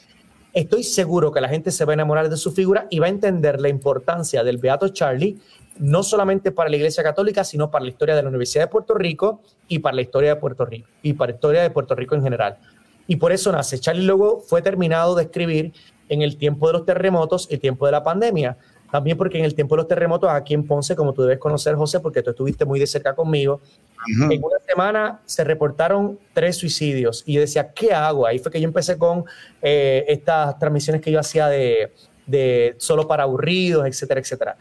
estoy 0.53 0.83
seguro 0.83 1.33
que 1.33 1.41
la 1.41 1.49
gente 1.49 1.71
se 1.71 1.85
va 1.85 1.93
a 1.93 1.95
enamorar 1.95 2.29
de 2.29 2.37
su 2.37 2.53
figura 2.53 2.87
y 2.91 2.99
va 2.99 3.07
a 3.07 3.11
entender 3.11 3.61
la 3.61 3.69
importancia 3.69 4.43
del 4.43 4.59
Beato 4.59 4.89
Charlie, 4.89 5.39
no 5.79 6.03
solamente 6.03 6.51
para 6.51 6.69
la 6.69 6.77
Iglesia 6.77 7.03
Católica, 7.03 7.45
sino 7.45 7.71
para 7.71 7.85
la 7.85 7.91
historia 7.91 8.17
de 8.17 8.23
la 8.23 8.29
Universidad 8.29 8.65
de 8.65 8.69
Puerto 8.69 8.95
Rico 8.95 9.41
y 9.69 9.79
para 9.79 9.95
la 9.95 10.03
historia 10.03 10.31
de 10.31 10.37
Puerto 10.37 10.65
Rico 10.65 10.89
y 11.03 11.13
para 11.13 11.31
la 11.31 11.37
historia 11.37 11.63
de 11.63 11.71
Puerto 11.71 11.95
Rico 11.95 12.15
en 12.15 12.23
general. 12.23 12.59
Y 13.07 13.17
por 13.17 13.33
eso 13.33 13.51
nace. 13.51 13.79
Charlie 13.79 14.05
luego 14.05 14.41
fue 14.41 14.63
terminado 14.63 15.15
de 15.15 15.25
escribir 15.25 15.73
en 16.11 16.23
el 16.23 16.37
tiempo 16.37 16.67
de 16.67 16.75
los 16.75 16.85
terremotos 16.85 17.49
y 17.51 17.57
tiempo 17.57 17.87
de 17.87 17.93
la 17.93 18.03
pandemia. 18.03 18.59
También 18.91 19.17
porque 19.17 19.39
en 19.39 19.45
el 19.45 19.55
tiempo 19.55 19.77
de 19.77 19.83
los 19.83 19.89
terremotos 19.89 20.29
aquí 20.31 20.53
en 20.53 20.67
Ponce, 20.67 20.97
como 20.97 21.15
tú 21.15 21.23
debes 21.23 21.39
conocer, 21.39 21.77
José, 21.77 22.01
porque 22.01 22.23
tú 22.23 22.31
estuviste 22.31 22.65
muy 22.65 22.81
de 22.81 22.87
cerca 22.87 23.15
conmigo, 23.15 23.61
en 24.09 24.43
una 24.43 24.59
semana 24.67 25.21
se 25.25 25.45
reportaron 25.45 26.19
tres 26.33 26.57
suicidios 26.57 27.23
y 27.25 27.35
yo 27.35 27.41
decía, 27.41 27.73
¿qué 27.73 27.93
hago? 27.93 28.27
Ahí 28.27 28.41
fue 28.41 28.51
que 28.51 28.61
yo 28.61 28.67
empecé 28.67 28.99
con 28.99 29.25
eh, 29.63 30.05
estas 30.09 30.59
transmisiones 30.59 31.01
que 31.01 31.13
yo 31.13 31.21
hacía 31.21 31.47
de, 31.47 31.93
de 32.27 32.75
solo 32.79 33.07
para 33.07 33.23
aburridos, 33.23 33.87
etcétera, 33.87 34.21
etcétera. 34.21 34.57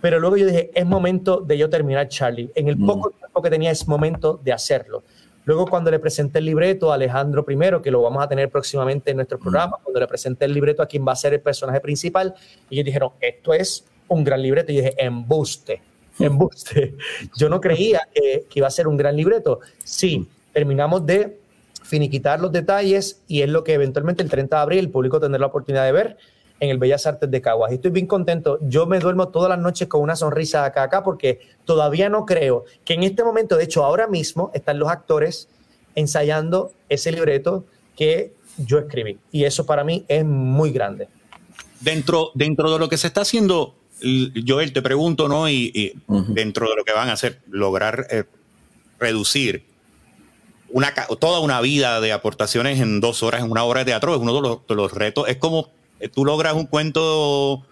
Pero 0.00 0.20
luego 0.20 0.36
yo 0.36 0.46
dije, 0.46 0.70
es 0.74 0.86
momento 0.86 1.40
de 1.40 1.58
yo 1.58 1.68
terminar 1.68 2.08
Charlie. 2.08 2.50
En 2.54 2.68
el 2.68 2.78
poco 2.78 3.10
tiempo 3.10 3.42
que 3.42 3.50
tenía 3.50 3.70
es 3.70 3.88
momento 3.88 4.40
de 4.42 4.52
hacerlo. 4.52 5.02
Luego, 5.46 5.64
cuando 5.64 5.92
le 5.92 6.00
presenté 6.00 6.40
el 6.40 6.44
libreto 6.44 6.90
a 6.90 6.96
Alejandro 6.96 7.46
I, 7.48 7.80
que 7.80 7.92
lo 7.92 8.02
vamos 8.02 8.22
a 8.22 8.28
tener 8.28 8.50
próximamente 8.50 9.12
en 9.12 9.18
nuestro 9.18 9.38
programa, 9.38 9.76
cuando 9.80 10.00
le 10.00 10.08
presenté 10.08 10.44
el 10.44 10.52
libreto 10.52 10.82
a 10.82 10.86
quien 10.86 11.06
va 11.06 11.12
a 11.12 11.16
ser 11.16 11.34
el 11.34 11.40
personaje 11.40 11.78
principal, 11.78 12.34
ellos 12.68 12.84
dijeron, 12.84 13.10
esto 13.20 13.54
es 13.54 13.84
un 14.08 14.24
gran 14.24 14.42
libreto. 14.42 14.72
Y 14.72 14.78
dije, 14.78 14.94
embuste, 14.98 15.80
embuste. 16.18 16.96
Yo 17.36 17.48
no 17.48 17.60
creía 17.60 18.00
que, 18.12 18.44
iba 18.54 18.66
a 18.66 18.70
ser 18.70 18.88
un 18.88 18.96
gran 18.96 19.16
libreto. 19.16 19.60
Sí, 19.84 20.28
terminamos 20.52 21.06
de 21.06 21.38
finiquitar 21.84 22.40
los 22.40 22.50
detalles 22.50 23.22
y 23.28 23.42
es 23.42 23.48
lo 23.48 23.62
que 23.62 23.74
eventualmente 23.74 24.24
el 24.24 24.28
30 24.28 24.56
de 24.56 24.62
abril 24.62 24.78
el 24.80 24.90
público 24.90 25.20
tendrá 25.20 25.38
la 25.38 25.46
oportunidad 25.46 25.84
de 25.84 25.92
ver 25.92 26.16
en 26.60 26.70
el 26.70 26.78
Bellas 26.78 27.06
Artes 27.06 27.30
de 27.30 27.40
Caguas. 27.40 27.72
Y 27.72 27.76
estoy 27.76 27.90
bien 27.90 28.06
contento. 28.06 28.58
Yo 28.62 28.86
me 28.86 28.98
duermo 28.98 29.28
todas 29.28 29.48
las 29.48 29.58
noches 29.58 29.88
con 29.88 30.00
una 30.00 30.16
sonrisa 30.16 30.64
acá 30.64 30.84
acá 30.84 31.02
porque 31.02 31.40
todavía 31.64 32.08
no 32.08 32.24
creo 32.24 32.64
que 32.84 32.94
en 32.94 33.02
este 33.02 33.22
momento, 33.24 33.56
de 33.56 33.64
hecho 33.64 33.84
ahora 33.84 34.06
mismo, 34.06 34.50
están 34.54 34.78
los 34.78 34.88
actores 34.88 35.48
ensayando 35.94 36.72
ese 36.88 37.12
libreto 37.12 37.64
que 37.96 38.32
yo 38.58 38.78
escribí. 38.78 39.18
Y 39.32 39.44
eso 39.44 39.66
para 39.66 39.84
mí 39.84 40.04
es 40.08 40.24
muy 40.24 40.70
grande. 40.70 41.08
Dentro, 41.80 42.30
dentro 42.34 42.72
de 42.72 42.78
lo 42.78 42.88
que 42.88 42.96
se 42.96 43.06
está 43.06 43.22
haciendo, 43.22 43.74
Joel, 44.46 44.72
te 44.72 44.82
pregunto, 44.82 45.28
¿no? 45.28 45.48
Y, 45.48 45.94
dentro 46.28 46.68
de 46.68 46.76
lo 46.76 46.84
que 46.84 46.92
van 46.92 47.08
a 47.08 47.12
hacer, 47.12 47.40
lograr 47.50 48.06
eh, 48.10 48.24
reducir 48.98 49.64
una, 50.70 50.92
toda 51.20 51.40
una 51.40 51.60
vida 51.60 52.00
de 52.00 52.12
aportaciones 52.12 52.80
en 52.80 53.00
dos 53.00 53.22
horas 53.22 53.42
en 53.42 53.50
una 53.50 53.64
obra 53.64 53.80
de 53.80 53.86
teatro 53.86 54.14
es 54.14 54.20
uno 54.20 54.60
de 54.66 54.74
los, 54.74 54.92
retos. 54.92 55.28
Es 55.28 55.36
como 55.36 55.70
tú 56.12 56.24
logras 56.24 56.54
un 56.54 56.66
cuento 56.66 57.64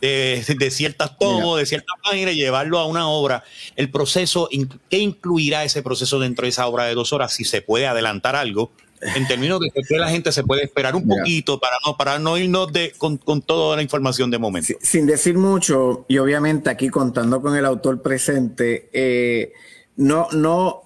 de, 0.00 0.70
ciertas 0.70 1.18
tomos, 1.18 1.58
de 1.58 1.66
ciertas 1.66 1.96
páginas 2.02 2.34
y 2.34 2.36
llevarlo 2.36 2.78
a 2.78 2.86
una 2.86 3.08
obra. 3.08 3.44
El 3.76 3.90
proceso, 3.90 4.48
¿qué 4.90 4.98
incluirá 4.98 5.64
ese 5.64 5.82
proceso 5.82 6.18
dentro 6.18 6.44
de 6.44 6.50
esa 6.50 6.66
obra 6.66 6.84
de 6.84 6.94
dos 6.94 7.12
horas? 7.12 7.32
Si 7.32 7.44
se 7.44 7.62
puede 7.62 7.86
adelantar 7.86 8.36
algo, 8.36 8.70
en 9.00 9.26
términos 9.26 9.60
de 9.60 9.70
que 9.70 9.98
la 9.98 10.08
gente 10.08 10.32
se 10.32 10.42
puede 10.42 10.64
esperar 10.64 10.96
un 10.96 11.06
poquito 11.06 11.60
para 11.60 11.76
no, 11.84 11.96
para 11.96 12.18
no 12.18 12.38
irnos 12.38 12.72
de, 12.72 12.92
con, 12.96 13.18
toda 13.42 13.76
la 13.76 13.82
información 13.82 14.30
de 14.30 14.38
momento. 14.38 14.74
Sin, 14.80 15.06
decir 15.06 15.36
mucho, 15.36 16.06
y 16.08 16.18
obviamente 16.18 16.70
aquí 16.70 16.88
contando 16.88 17.42
con 17.42 17.56
el 17.56 17.64
autor 17.64 18.00
presente, 18.00 18.88
eh, 18.92 19.52
no, 19.96 20.28
no, 20.32 20.82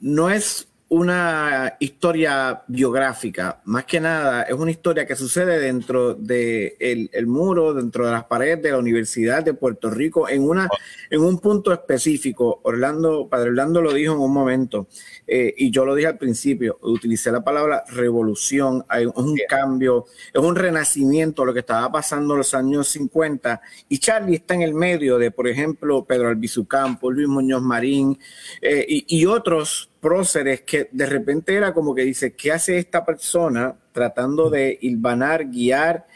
no 0.00 0.30
es 0.30 0.68
una 0.94 1.74
historia 1.80 2.62
biográfica, 2.68 3.60
más 3.64 3.84
que 3.84 3.98
nada 3.98 4.42
es 4.42 4.54
una 4.54 4.70
historia 4.70 5.04
que 5.04 5.16
sucede 5.16 5.58
dentro 5.58 6.14
del 6.14 6.76
de 6.78 7.10
el 7.12 7.26
muro, 7.26 7.74
dentro 7.74 8.06
de 8.06 8.12
las 8.12 8.24
paredes 8.24 8.62
de 8.62 8.70
la 8.70 8.78
Universidad 8.78 9.42
de 9.42 9.54
Puerto 9.54 9.90
Rico, 9.90 10.28
en, 10.28 10.48
una, 10.48 10.68
en 11.10 11.20
un 11.20 11.40
punto 11.40 11.72
específico. 11.72 12.60
Orlando, 12.62 13.28
Padre 13.28 13.50
Orlando 13.50 13.82
lo 13.82 13.92
dijo 13.92 14.14
en 14.14 14.20
un 14.20 14.32
momento, 14.32 14.86
eh, 15.26 15.54
y 15.56 15.70
yo 15.70 15.84
lo 15.84 15.94
dije 15.94 16.08
al 16.08 16.18
principio, 16.18 16.78
utilicé 16.82 17.32
la 17.32 17.42
palabra 17.42 17.84
revolución, 17.88 18.84
hay 18.88 19.06
un 19.06 19.38
cambio, 19.48 20.06
es 20.32 20.42
un 20.42 20.56
renacimiento, 20.56 21.44
lo 21.44 21.54
que 21.54 21.60
estaba 21.60 21.90
pasando 21.90 22.34
en 22.34 22.38
los 22.38 22.54
años 22.54 22.88
50, 22.88 23.60
y 23.88 23.98
Charlie 23.98 24.36
está 24.36 24.54
en 24.54 24.62
el 24.62 24.74
medio 24.74 25.18
de, 25.18 25.30
por 25.30 25.48
ejemplo, 25.48 26.04
Pedro 26.04 26.28
Albizu 26.28 26.66
Campo, 26.66 27.10
Luis 27.10 27.28
Muñoz 27.28 27.62
Marín 27.62 28.18
eh, 28.60 28.84
y, 28.88 29.04
y 29.08 29.26
otros 29.26 29.90
próceres 30.00 30.60
que 30.62 30.88
de 30.92 31.06
repente 31.06 31.54
era 31.54 31.72
como 31.72 31.94
que 31.94 32.02
dice, 32.02 32.34
¿qué 32.34 32.52
hace 32.52 32.76
esta 32.76 33.04
persona 33.04 33.74
tratando 33.94 34.50
de 34.50 34.76
hilvanar, 34.82 35.48
guiar 35.48 36.06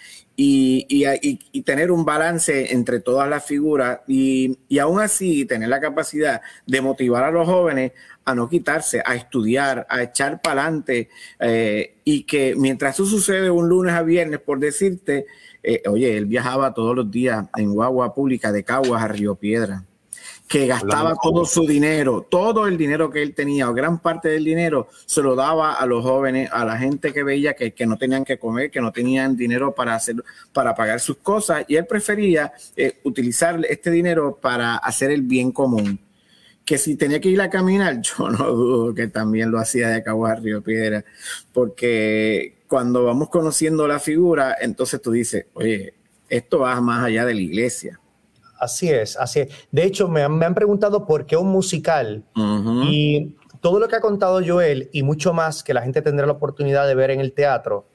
y, 0.40 0.86
y, 1.52 1.62
tener 1.62 1.90
un 1.90 2.04
balance 2.04 2.72
entre 2.72 3.00
todas 3.00 3.28
las 3.28 3.44
figuras 3.44 4.02
y, 4.06 4.56
y, 4.68 4.78
aún 4.78 5.00
así 5.00 5.44
tener 5.46 5.68
la 5.68 5.80
capacidad 5.80 6.40
de 6.64 6.80
motivar 6.80 7.24
a 7.24 7.32
los 7.32 7.44
jóvenes 7.44 7.90
a 8.24 8.36
no 8.36 8.48
quitarse, 8.48 9.02
a 9.04 9.16
estudiar, 9.16 9.84
a 9.90 10.04
echar 10.04 10.40
para 10.40 10.62
adelante 10.62 11.08
eh, 11.40 11.96
y 12.04 12.22
que 12.22 12.54
mientras 12.56 12.94
eso 12.94 13.04
sucede 13.04 13.50
un 13.50 13.68
lunes 13.68 13.94
a 13.94 14.04
viernes, 14.04 14.38
por 14.38 14.60
decirte, 14.60 15.26
eh, 15.60 15.82
oye, 15.88 16.16
él 16.16 16.26
viajaba 16.26 16.72
todos 16.72 16.94
los 16.94 17.10
días 17.10 17.44
en 17.56 17.74
guagua 17.74 18.14
pública 18.14 18.52
de 18.52 18.62
Caguas 18.62 19.02
a 19.02 19.08
Río 19.08 19.34
Piedra 19.34 19.87
que 20.48 20.66
gastaba 20.66 21.14
todo 21.22 21.44
su 21.44 21.66
dinero, 21.66 22.26
todo 22.28 22.66
el 22.66 22.78
dinero 22.78 23.10
que 23.10 23.22
él 23.22 23.34
tenía, 23.34 23.68
o 23.68 23.74
gran 23.74 23.98
parte 23.98 24.30
del 24.30 24.44
dinero, 24.44 24.88
se 25.04 25.20
lo 25.20 25.36
daba 25.36 25.74
a 25.74 25.84
los 25.84 26.02
jóvenes, 26.02 26.48
a 26.50 26.64
la 26.64 26.78
gente 26.78 27.12
que 27.12 27.22
veía 27.22 27.54
que, 27.54 27.74
no 27.86 27.98
tenían 27.98 28.24
que 28.24 28.38
comer, 28.38 28.70
que 28.70 28.80
no 28.80 28.90
tenían 28.90 29.36
dinero 29.36 29.74
para 29.74 29.94
hacer, 29.94 30.16
para 30.54 30.74
pagar 30.74 31.00
sus 31.00 31.18
cosas, 31.18 31.66
y 31.68 31.76
él 31.76 31.86
prefería 31.86 32.50
eh, 32.76 32.98
utilizar 33.04 33.60
este 33.68 33.90
dinero 33.90 34.38
para 34.40 34.76
hacer 34.76 35.10
el 35.10 35.20
bien 35.20 35.52
común. 35.52 36.00
Que 36.64 36.78
si 36.78 36.96
tenía 36.96 37.20
que 37.20 37.28
ir 37.28 37.40
a 37.42 37.50
caminar, 37.50 38.00
yo 38.00 38.30
no 38.30 38.50
dudo 38.50 38.94
que 38.94 39.06
también 39.08 39.50
lo 39.50 39.58
hacía 39.58 39.90
de 39.90 40.02
Cabo 40.02 40.24
a 40.24 40.34
Río 40.34 40.62
Piedra, 40.62 41.04
porque 41.52 42.56
cuando 42.66 43.04
vamos 43.04 43.28
conociendo 43.28 43.86
la 43.86 43.98
figura, 43.98 44.56
entonces 44.58 45.02
tú 45.02 45.10
dices, 45.10 45.44
oye, 45.52 45.92
esto 46.30 46.60
va 46.60 46.80
más 46.80 47.04
allá 47.04 47.26
de 47.26 47.34
la 47.34 47.40
iglesia 47.40 48.00
Así 48.58 48.90
es, 48.90 49.16
así 49.16 49.40
es. 49.40 49.48
De 49.70 49.84
hecho, 49.84 50.08
me 50.08 50.22
han, 50.22 50.54
preguntado 50.54 51.06
por 51.06 51.26
qué 51.26 51.36
un 51.36 51.48
musical 51.48 52.24
y 52.84 53.36
todo 53.60 53.78
lo 53.78 53.88
que 53.88 53.96
ha 53.96 54.00
contado 54.00 54.40
Joel 54.44 54.88
y 54.92 55.02
mucho 55.02 55.32
más 55.32 55.62
que 55.62 55.74
la 55.74 55.82
gente 55.82 56.02
tendrá 56.02 56.26
la 56.26 56.32
oportunidad 56.32 56.86
de 56.86 56.94
ver 56.94 57.10
en 57.10 57.20
el 57.20 57.32
teatro, 57.32 57.86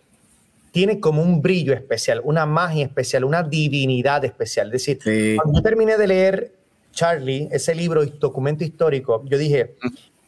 tiene 0.72 1.00
como 1.00 1.22
un 1.22 1.41
brillo 1.41 1.74
especial, 1.74 2.22
una 2.24 2.46
magia 2.46 2.86
especial, 2.86 3.24
una 3.24 3.43
divinidad 3.43 4.25
especial. 4.25 4.67
Es 4.67 4.86
decir, 4.86 5.38
cuando 5.38 5.60
yo 5.60 5.63
terminé 5.63 5.98
de 5.98 6.08
leer 6.08 6.55
Charlie, 6.91 7.48
ese 7.51 7.75
libro, 7.75 8.05
documento 8.05 8.63
histórico, 8.63 9.24
yo 9.25 9.38
dije, 9.38 9.75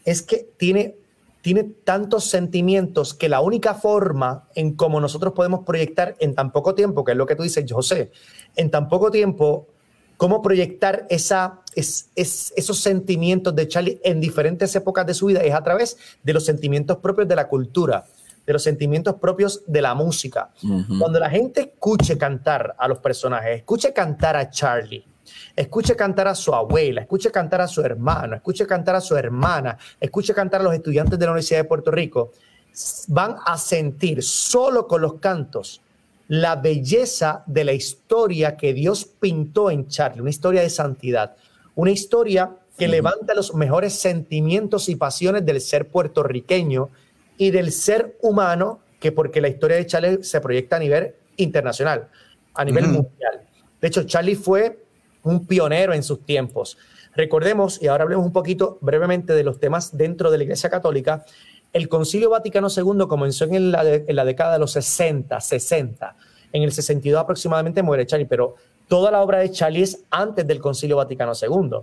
es 0.03 0.21
que 0.21 0.47
tiene, 0.57 0.95
tiene 1.41 1.63
tantos 1.63 2.25
sentimientos 2.25 3.13
que 3.13 3.27
la 3.27 3.41
única 3.41 3.73
forma 3.73 4.47
en 4.53 4.75
cómo 4.75 4.99
nosotros 4.99 5.33
podemos 5.33 5.65
proyectar 5.65 6.15
en 6.19 6.35
tan 6.35 6.51
poco 6.51 6.75
tiempo, 6.75 7.03
que 7.03 7.13
es 7.13 7.17
lo 7.17 7.25
que 7.25 7.35
tú 7.35 7.43
dices, 7.43 7.65
José, 7.71 8.11
en 8.55 8.69
tan 8.69 8.87
poco 8.87 9.09
tiempo 9.09 9.67
cómo 10.17 10.41
proyectar 10.41 11.05
esa, 11.09 11.61
es, 11.75 12.09
esos 12.15 12.79
sentimientos 12.79 13.55
de 13.55 13.67
Charlie 13.67 13.99
en 14.03 14.19
diferentes 14.21 14.75
épocas 14.75 15.05
de 15.05 15.13
su 15.13 15.27
vida 15.27 15.41
es 15.41 15.53
a 15.53 15.63
través 15.63 15.97
de 16.23 16.33
los 16.33 16.45
sentimientos 16.45 16.97
propios 16.97 17.27
de 17.27 17.35
la 17.35 17.47
cultura, 17.47 18.05
de 18.45 18.53
los 18.53 18.63
sentimientos 18.63 19.15
propios 19.15 19.63
de 19.65 19.81
la 19.81 19.93
música. 19.93 20.51
Cuando 20.99 21.19
la 21.19 21.29
gente 21.29 21.61
escuche 21.61 22.17
cantar 22.17 22.75
a 22.77 22.87
los 22.87 22.99
personajes, 22.99 23.57
escuche 23.57 23.91
cantar 23.91 24.35
a 24.35 24.49
Charlie, 24.49 25.05
escuche 25.55 25.95
cantar 25.95 26.27
a 26.27 26.35
su 26.35 26.53
abuela, 26.53 27.01
escuche 27.01 27.31
cantar 27.31 27.61
a 27.61 27.67
su 27.67 27.81
hermano, 27.81 28.35
escuche 28.35 28.67
cantar 28.67 28.95
a 28.95 29.01
su 29.01 29.15
hermana, 29.15 29.77
escuche 29.99 30.33
cantar 30.33 30.61
a 30.61 30.65
los 30.65 30.73
estudiantes 30.73 31.17
de 31.17 31.25
la 31.25 31.31
Universidad 31.31 31.61
de 31.61 31.65
Puerto 31.65 31.91
Rico, 31.91 32.31
van 33.07 33.37
a 33.45 33.57
sentir 33.57 34.21
solo 34.21 34.85
con 34.85 35.01
los 35.01 35.15
cantos 35.15 35.81
la 36.27 36.55
belleza 36.55 37.43
de 37.45 37.63
la 37.63 37.73
historia 37.73 38.57
que 38.57 38.73
Dios 38.73 39.05
pintó 39.05 39.69
en 39.69 39.87
Charlie, 39.87 40.21
una 40.21 40.29
historia 40.29 40.61
de 40.61 40.69
santidad, 40.69 41.35
una 41.75 41.91
historia 41.91 42.55
que 42.77 42.87
levanta 42.87 43.33
los 43.33 43.53
mejores 43.53 43.93
sentimientos 43.93 44.89
y 44.89 44.95
pasiones 44.95 45.45
del 45.45 45.61
ser 45.61 45.87
puertorriqueño 45.87 46.89
y 47.37 47.51
del 47.51 47.71
ser 47.71 48.17
humano, 48.21 48.79
que 48.99 49.11
porque 49.11 49.39
la 49.39 49.47
historia 49.47 49.77
de 49.77 49.85
Charlie 49.85 50.23
se 50.23 50.41
proyecta 50.41 50.75
a 50.75 50.79
nivel 50.79 51.13
internacional, 51.37 52.09
a 52.53 52.65
nivel 52.65 52.87
mundial. 52.87 53.41
De 53.79 53.87
hecho, 53.87 54.03
Charlie 54.03 54.35
fue 54.35 54.83
un 55.23 55.45
pionero 55.45 55.93
en 55.93 56.03
sus 56.03 56.25
tiempos. 56.25 56.77
Recordemos, 57.15 57.81
y 57.81 57.87
ahora 57.87 58.03
hablemos 58.03 58.25
un 58.25 58.33
poquito 58.33 58.77
brevemente 58.81 59.33
de 59.33 59.43
los 59.43 59.59
temas 59.59 59.95
dentro 59.97 60.31
de 60.31 60.37
la 60.37 60.43
Iglesia 60.43 60.69
Católica, 60.69 61.25
el 61.75 61.89
Concilio 61.89 62.29
Vaticano 62.29 62.69
II 62.69 63.05
comenzó 63.05 63.43
en 63.43 63.69
la, 63.69 63.83
década 63.83 64.53
de 64.53 64.59
los 64.59 64.71
60, 64.71 65.41
60. 65.41 66.15
En 66.53 66.63
el 66.63 66.71
62 66.71 67.21
aproximadamente 67.21 67.83
muere 67.83 68.05
Charlie, 68.05 68.27
pero 68.27 68.55
toda 68.87 69.11
la 69.11 69.21
obra 69.21 69.39
de 69.39 69.51
Charlie 69.51 69.81
es 69.81 70.05
antes 70.09 70.47
del 70.47 70.61
Concilio 70.61 70.95
Vaticano 70.95 71.33
II. 71.33 71.79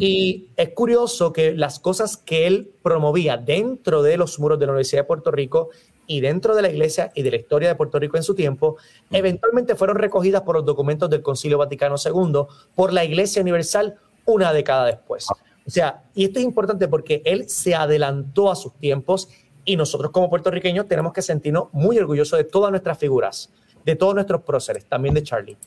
Y 0.00 0.46
es 0.56 0.70
curioso 0.70 1.30
que 1.30 1.52
las 1.52 1.78
cosas 1.78 2.16
que 2.16 2.46
él 2.46 2.70
promovía 2.82 3.36
dentro 3.36 4.02
de 4.02 4.16
los 4.16 4.38
muros 4.38 4.58
de 4.58 4.64
la 4.64 4.72
Universidad 4.72 5.02
de 5.02 5.06
Puerto 5.06 5.30
Rico 5.30 5.68
y 6.06 6.20
dentro 6.20 6.56
de 6.56 6.62
la 6.62 6.70
iglesia 6.70 7.12
y 7.14 7.20
de 7.20 7.30
la 7.30 7.36
historia 7.36 7.68
de 7.68 7.74
Puerto 7.74 7.98
Rico 7.98 8.16
en 8.16 8.22
su 8.22 8.34
tiempo, 8.34 8.78
eventualmente 9.10 9.74
fueron 9.74 9.98
recogidas 9.98 10.40
por 10.40 10.56
los 10.56 10.64
documentos 10.64 11.10
del 11.10 11.20
Concilio 11.20 11.58
Vaticano 11.58 11.96
II, 12.02 12.44
por 12.74 12.94
la 12.94 13.04
Iglesia 13.04 13.42
Universal 13.42 13.94
una 14.24 14.54
década 14.54 14.86
después. 14.86 15.26
O 15.68 15.70
sea, 15.70 16.02
y 16.14 16.24
esto 16.24 16.38
es 16.38 16.46
importante 16.46 16.88
porque 16.88 17.20
él 17.26 17.46
se 17.50 17.74
adelantó 17.74 18.50
a 18.50 18.56
sus 18.56 18.72
tiempos 18.78 19.28
y 19.66 19.76
nosotros 19.76 20.10
como 20.12 20.30
puertorriqueños 20.30 20.88
tenemos 20.88 21.12
que 21.12 21.20
sentirnos 21.20 21.64
muy 21.72 21.98
orgullosos 21.98 22.38
de 22.38 22.44
todas 22.44 22.70
nuestras 22.70 22.96
figuras, 22.96 23.50
de 23.84 23.94
todos 23.94 24.14
nuestros 24.14 24.40
próceres, 24.40 24.86
también 24.86 25.14
de 25.14 25.22
Charlie. 25.22 25.58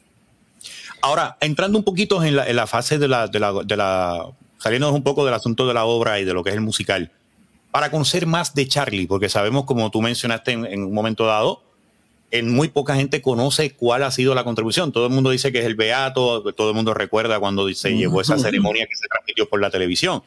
Ahora, 1.03 1.37
entrando 1.39 1.77
un 1.77 1.83
poquito 1.83 2.23
en 2.23 2.35
la, 2.35 2.65
fase 2.65 2.97
de 2.97 3.07
la, 3.07 3.27
de 3.27 4.33
saliéndonos 4.57 4.95
un 4.95 5.03
poco 5.03 5.23
del 5.23 5.35
asunto 5.35 5.67
de 5.67 5.75
la 5.75 5.85
obra 5.85 6.19
y 6.19 6.25
de 6.25 6.33
lo 6.33 6.43
que 6.43 6.49
es 6.49 6.55
el 6.55 6.61
musical, 6.61 7.11
para 7.69 7.91
conocer 7.91 8.25
más 8.25 8.55
de 8.55 8.67
Charlie, 8.67 9.05
porque 9.05 9.29
sabemos, 9.29 9.65
como 9.65 9.91
tú 9.91 10.01
mencionaste 10.01 10.51
en 10.53 10.83
un 10.83 10.93
momento 10.95 11.27
dado, 11.27 11.61
en 12.31 12.49
muy 12.49 12.69
poca 12.69 12.95
gente 12.95 13.21
conoce 13.21 13.75
cuál 13.75 14.03
ha 14.03 14.11
sido 14.11 14.33
la 14.33 14.45
contribución. 14.45 14.91
Todo 14.91 15.07
el 15.07 15.11
mundo 15.11 15.29
dice 15.29 15.51
que 15.51 15.59
es 15.59 15.65
el 15.65 15.75
Beato, 15.75 16.53
todo 16.53 16.69
el 16.69 16.75
mundo 16.75 16.93
recuerda 16.93 17.39
cuando 17.39 17.71
se 17.73 17.95
llevó 17.95 18.21
esa 18.21 18.37
ceremonia 18.39 18.87
que 18.87 18.95
se 18.95 19.07
transmitió 19.07 19.47
por 19.49 19.59
la 19.59 19.69
televisión. 19.69 20.23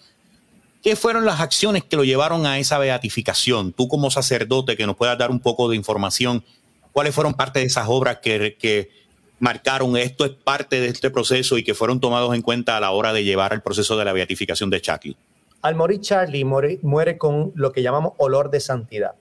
¿Qué 0.82 0.96
fueron 0.96 1.24
las 1.24 1.40
acciones 1.40 1.82
que 1.82 1.96
lo 1.96 2.04
llevaron 2.04 2.44
a 2.44 2.58
esa 2.58 2.78
beatificación? 2.78 3.72
Tú 3.72 3.88
como 3.88 4.10
sacerdote 4.10 4.76
que 4.76 4.86
nos 4.86 4.96
puedas 4.96 5.16
dar 5.16 5.30
un 5.30 5.40
poco 5.40 5.70
de 5.70 5.76
información, 5.76 6.44
¿cuáles 6.92 7.14
fueron 7.14 7.32
parte 7.32 7.60
de 7.60 7.64
esas 7.64 7.86
obras 7.88 8.18
que, 8.18 8.54
que 8.60 8.90
marcaron 9.38 9.96
esto 9.96 10.26
es 10.26 10.32
parte 10.32 10.80
de 10.80 10.88
este 10.88 11.10
proceso 11.10 11.56
y 11.56 11.64
que 11.64 11.72
fueron 11.72 12.00
tomados 12.00 12.34
en 12.34 12.42
cuenta 12.42 12.76
a 12.76 12.80
la 12.80 12.90
hora 12.90 13.14
de 13.14 13.24
llevar 13.24 13.54
el 13.54 13.62
proceso 13.62 13.96
de 13.96 14.04
la 14.04 14.12
beatificación 14.12 14.68
de 14.68 14.82
Charlie? 14.82 15.16
Al 15.62 15.74
morir 15.74 16.02
Charlie 16.02 16.44
muere 16.44 17.16
con 17.16 17.52
lo 17.54 17.72
que 17.72 17.82
llamamos 17.82 18.12
olor 18.18 18.50
de 18.50 18.60
santidad. 18.60 19.14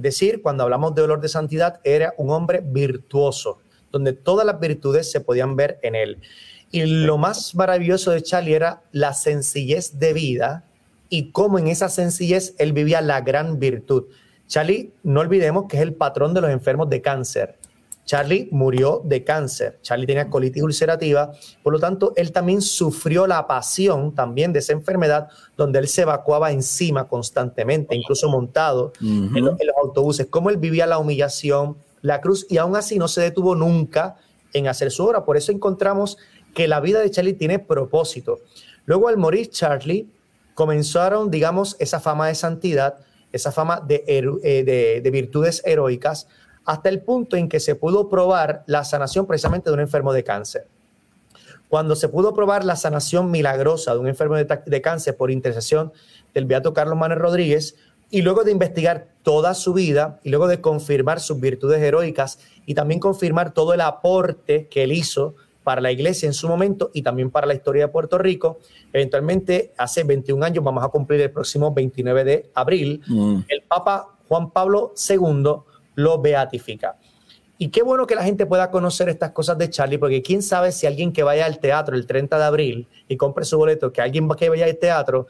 Decir, 0.00 0.42
cuando 0.42 0.64
hablamos 0.64 0.94
de 0.94 1.02
olor 1.02 1.20
de 1.20 1.28
santidad, 1.28 1.80
era 1.84 2.14
un 2.16 2.30
hombre 2.30 2.62
virtuoso, 2.64 3.58
donde 3.90 4.12
todas 4.12 4.46
las 4.46 4.60
virtudes 4.60 5.10
se 5.10 5.20
podían 5.20 5.56
ver 5.56 5.78
en 5.82 5.94
él. 5.94 6.18
Y 6.70 6.84
lo 6.84 7.18
más 7.18 7.54
maravilloso 7.54 8.12
de 8.12 8.22
Charlie 8.22 8.54
era 8.54 8.82
la 8.92 9.12
sencillez 9.12 9.98
de 9.98 10.12
vida 10.12 10.64
y 11.08 11.32
cómo 11.32 11.58
en 11.58 11.68
esa 11.68 11.88
sencillez 11.88 12.54
él 12.58 12.72
vivía 12.72 13.00
la 13.00 13.20
gran 13.20 13.58
virtud. 13.58 14.04
Charlie, 14.46 14.92
no 15.02 15.20
olvidemos 15.20 15.66
que 15.68 15.76
es 15.76 15.82
el 15.82 15.94
patrón 15.94 16.32
de 16.32 16.40
los 16.40 16.50
enfermos 16.50 16.88
de 16.88 17.02
cáncer. 17.02 17.56
Charlie 18.10 18.48
murió 18.50 19.02
de 19.04 19.22
cáncer. 19.22 19.78
Charlie 19.82 20.04
tenía 20.04 20.28
colitis 20.28 20.64
ulcerativa, 20.64 21.30
por 21.62 21.72
lo 21.72 21.78
tanto, 21.78 22.12
él 22.16 22.32
también 22.32 22.60
sufrió 22.60 23.24
la 23.28 23.46
pasión 23.46 24.16
también 24.16 24.52
de 24.52 24.58
esa 24.58 24.72
enfermedad, 24.72 25.28
donde 25.56 25.78
él 25.78 25.86
se 25.86 26.02
evacuaba 26.02 26.50
encima 26.50 27.06
constantemente, 27.06 27.94
incluso 27.94 28.28
montado 28.28 28.92
en, 29.00 29.44
los, 29.44 29.54
autobuses. 29.80 30.26
Cómo 30.28 30.50
él 30.50 30.56
vivía 30.56 30.88
la 30.88 30.98
humillación, 30.98 31.76
la 32.02 32.20
cruz, 32.20 32.48
y 32.50 32.56
aún 32.56 32.74
así 32.74 32.98
no 32.98 33.06
se 33.06 33.20
detuvo 33.20 33.54
nunca 33.54 34.16
en 34.54 34.66
hacer 34.66 34.90
su 34.90 35.04
obra. 35.04 35.24
Por 35.24 35.36
eso 35.36 35.52
encontramos 35.52 36.18
que 36.52 36.66
la 36.66 36.80
vida 36.80 36.98
de 36.98 37.12
Charlie 37.12 37.34
tiene 37.34 37.60
propósito. 37.60 38.40
Luego, 38.86 39.06
al 39.06 39.18
morir 39.18 39.50
Charlie, 39.50 40.08
comenzaron, 40.54 41.30
digamos, 41.30 41.76
esa 41.78 42.00
fama 42.00 42.26
de 42.26 42.34
santidad, 42.34 42.96
esa 43.30 43.52
fama 43.52 43.80
de, 43.86 44.02
eh, 44.08 45.00
de 45.00 45.10
virtudes 45.12 45.62
heroicas 45.64 46.26
hasta 46.64 46.88
el 46.88 47.00
punto 47.00 47.36
en 47.36 47.48
que 47.48 47.60
se 47.60 47.74
pudo 47.74 48.08
probar 48.08 48.62
la 48.66 48.84
sanación 48.84 49.26
precisamente 49.26 49.70
de 49.70 49.74
un 49.74 49.80
enfermo 49.80 50.12
de 50.12 50.24
cáncer. 50.24 50.66
Cuando 51.68 51.94
se 51.94 52.08
pudo 52.08 52.34
probar 52.34 52.64
la 52.64 52.76
sanación 52.76 53.30
milagrosa 53.30 53.94
de 53.94 54.00
un 54.00 54.08
enfermo 54.08 54.36
de, 54.36 54.82
cáncer 54.82 55.16
por 55.16 55.30
intercesión 55.30 55.92
del 56.34 56.44
Beato 56.44 56.74
Carlos 56.74 56.98
Manuel 56.98 57.20
Rodríguez, 57.20 57.76
y 58.10 58.22
luego 58.22 58.42
de 58.42 58.50
investigar 58.50 59.06
toda 59.22 59.54
su 59.54 59.72
vida 59.72 60.18
y 60.24 60.30
luego 60.30 60.48
de 60.48 60.60
confirmar 60.60 61.20
sus 61.20 61.38
virtudes 61.38 61.80
heroicas 61.80 62.40
y 62.66 62.74
también 62.74 62.98
confirmar 62.98 63.54
todo 63.54 63.72
el 63.72 63.80
aporte 63.80 64.66
que 64.66 64.82
él 64.82 64.90
hizo 64.90 65.36
para 65.62 65.80
la 65.80 65.92
iglesia 65.92 66.26
en 66.26 66.32
su 66.32 66.48
momento 66.48 66.90
y 66.92 67.02
también 67.02 67.30
para 67.30 67.46
la 67.46 67.54
historia 67.54 67.86
de 67.86 67.92
Puerto 67.92 68.18
Rico. 68.18 68.58
Eventualmente, 68.92 69.72
hace 69.76 70.02
21 70.02 70.44
años, 70.44 70.64
vamos 70.64 70.82
a 70.82 70.88
cumplir 70.88 71.20
el 71.20 71.30
próximo 71.30 71.72
29 71.72 72.24
de 72.24 72.50
abril, 72.54 73.00
mm. 73.06 73.42
el 73.46 73.62
Papa 73.62 74.08
Juan 74.26 74.50
Pablo 74.50 74.92
II 75.08 75.69
lo 76.02 76.20
beatifica. 76.20 76.96
Y 77.58 77.68
qué 77.68 77.82
bueno 77.82 78.06
que 78.06 78.14
la 78.14 78.24
gente 78.24 78.46
pueda 78.46 78.70
conocer 78.70 79.10
estas 79.10 79.32
cosas 79.32 79.58
de 79.58 79.68
Charlie, 79.68 79.98
porque 79.98 80.22
quién 80.22 80.42
sabe 80.42 80.72
si 80.72 80.86
alguien 80.86 81.12
que 81.12 81.22
vaya 81.22 81.44
al 81.44 81.58
teatro 81.58 81.94
el 81.94 82.06
30 82.06 82.38
de 82.38 82.44
abril 82.44 82.88
y 83.06 83.18
compre 83.18 83.44
su 83.44 83.58
boleto, 83.58 83.92
que 83.92 84.00
alguien 84.00 84.28
que 84.30 84.48
vaya 84.48 84.64
al 84.64 84.78
teatro 84.78 85.26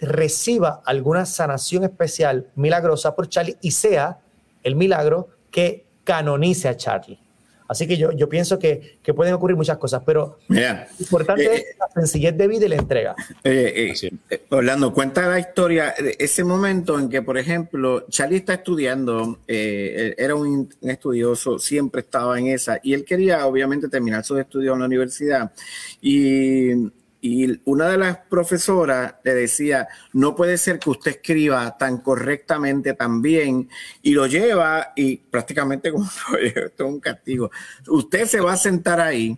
reciba 0.00 0.80
alguna 0.86 1.26
sanación 1.26 1.84
especial 1.84 2.46
milagrosa 2.54 3.14
por 3.14 3.28
Charlie 3.28 3.58
y 3.60 3.72
sea 3.72 4.18
el 4.62 4.76
milagro 4.76 5.28
que 5.50 5.84
canonice 6.04 6.68
a 6.68 6.76
Charlie. 6.76 7.20
Así 7.68 7.86
que 7.86 7.98
yo, 7.98 8.12
yo 8.12 8.28
pienso 8.30 8.58
que, 8.58 8.98
que 9.02 9.12
pueden 9.12 9.34
ocurrir 9.34 9.56
muchas 9.56 9.76
cosas, 9.76 10.02
pero 10.04 10.38
lo 10.48 10.58
importante 10.98 11.44
eh, 11.44 11.56
es 11.70 11.78
la 11.78 11.88
sencillez 11.94 12.36
de 12.36 12.48
vida 12.48 12.64
y 12.64 12.68
la 12.70 12.76
entrega. 12.76 13.14
Eh, 13.44 13.94
eh, 14.30 14.40
Orlando, 14.48 14.92
cuenta 14.92 15.28
la 15.28 15.38
historia 15.38 15.94
de 15.98 16.16
ese 16.18 16.44
momento 16.44 16.98
en 16.98 17.10
que, 17.10 17.20
por 17.20 17.36
ejemplo, 17.36 18.06
Charlie 18.08 18.38
está 18.38 18.54
estudiando, 18.54 19.38
era 19.46 20.34
un, 20.34 20.70
estudioso, 20.80 21.58
siempre 21.58 22.00
estaba 22.00 22.38
en 22.38 22.46
esa, 22.48 22.80
y 22.82 22.94
él 22.94 23.04
quería 23.04 23.46
obviamente 23.46 23.88
terminar 23.88 24.24
sus 24.24 24.40
estudios 24.40 24.72
en 24.72 24.80
la 24.80 24.86
universidad. 24.86 25.52
Y 26.00 26.90
y 27.20 27.60
una 27.64 27.88
de 27.88 27.98
las 27.98 28.18
profesoras 28.18 29.14
le 29.24 29.34
decía, 29.34 29.88
no 30.12 30.36
puede 30.36 30.56
ser 30.56 30.78
que 30.78 30.90
usted 30.90 31.12
escriba 31.12 31.76
tan 31.76 31.98
correctamente, 31.98 32.94
tan 32.94 33.20
bien, 33.20 33.68
y 34.02 34.12
lo 34.12 34.26
lleva 34.26 34.92
y 34.94 35.16
prácticamente 35.16 35.90
como 35.90 36.08
esto 36.40 36.84
es 36.84 36.90
un 36.90 37.00
castigo. 37.00 37.50
Usted 37.88 38.26
se 38.26 38.40
va 38.40 38.52
a 38.52 38.56
sentar 38.56 39.00
ahí 39.00 39.36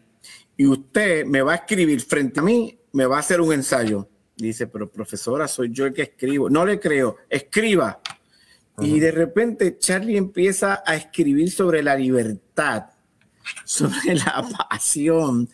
y 0.57 0.67
usted 0.67 1.25
me 1.25 1.41
va 1.41 1.53
a 1.53 1.57
escribir 1.57 2.03
frente 2.03 2.41
a 2.41 2.43
mí, 2.43 2.79
me 2.93 3.07
va 3.07 3.17
a 3.17 3.21
hacer 3.21 3.41
un 3.41 3.53
ensayo. 3.53 4.09
Dice, 4.37 4.67
pero 4.67 4.91
profesora, 4.91 5.49
soy 5.49 5.71
yo 5.71 5.87
el 5.87 5.93
que 5.93 6.03
escribo. 6.03 6.49
No 6.49 6.65
le 6.65 6.81
creo, 6.81 7.17
escriba. 7.29 8.01
Y 8.78 8.99
de 8.99 9.11
repente 9.11 9.78
Charlie 9.78 10.17
empieza 10.17 10.83
a 10.87 10.97
escribir 10.97 11.50
sobre 11.50 11.83
la 11.83 11.95
libertad, 11.95 12.87
sobre 13.65 14.15
la 14.15 14.47
pasión. 14.71 15.49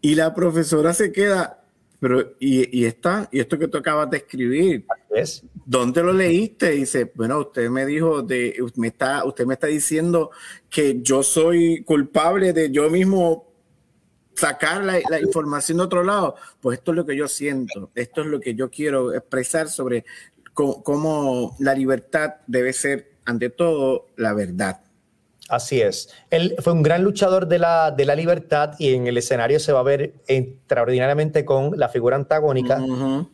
Y 0.00 0.14
la 0.14 0.34
profesora 0.34 0.94
se 0.94 1.12
queda, 1.12 1.59
pero, 2.00 2.34
y, 2.40 2.80
y, 2.80 2.86
está, 2.86 3.28
y 3.30 3.40
esto 3.40 3.58
que 3.58 3.68
tú 3.68 3.78
acabas 3.78 4.10
de 4.10 4.16
escribir, 4.16 4.86
¿Es? 5.10 5.44
¿dónde 5.66 6.02
lo 6.02 6.12
leíste? 6.12 6.70
Dice, 6.70 7.12
bueno, 7.14 7.40
usted 7.40 7.68
me 7.68 7.84
dijo, 7.84 8.22
de, 8.22 8.56
me 8.76 8.88
está, 8.88 9.24
usted 9.24 9.44
me 9.44 9.54
está 9.54 9.66
diciendo 9.66 10.30
que 10.70 11.00
yo 11.02 11.22
soy 11.22 11.84
culpable 11.84 12.52
de 12.54 12.70
yo 12.70 12.88
mismo 12.88 13.52
sacar 14.34 14.82
la, 14.82 14.98
la, 15.10 15.20
información 15.20 15.78
de 15.78 15.84
otro 15.84 16.02
lado. 16.02 16.36
Pues 16.60 16.78
esto 16.78 16.92
es 16.92 16.96
lo 16.96 17.04
que 17.04 17.16
yo 17.16 17.28
siento, 17.28 17.90
esto 17.94 18.22
es 18.22 18.26
lo 18.28 18.40
que 18.40 18.54
yo 18.54 18.70
quiero 18.70 19.12
expresar 19.12 19.68
sobre 19.68 20.04
cómo 20.54 21.56
la 21.58 21.74
libertad 21.74 22.36
debe 22.46 22.72
ser, 22.72 23.12
ante 23.24 23.50
todo, 23.50 24.06
la 24.16 24.32
verdad. 24.32 24.80
Así 25.50 25.80
es. 25.80 26.08
Él 26.30 26.54
fue 26.60 26.72
un 26.72 26.82
gran 26.82 27.02
luchador 27.02 27.48
de 27.48 27.58
la, 27.58 27.90
de 27.90 28.04
la 28.04 28.14
libertad 28.14 28.74
y 28.78 28.94
en 28.94 29.08
el 29.08 29.18
escenario 29.18 29.58
se 29.58 29.72
va 29.72 29.80
a 29.80 29.82
ver 29.82 30.14
extraordinariamente 30.28 31.44
con 31.44 31.76
la 31.76 31.88
figura 31.88 32.14
antagónica. 32.14 32.80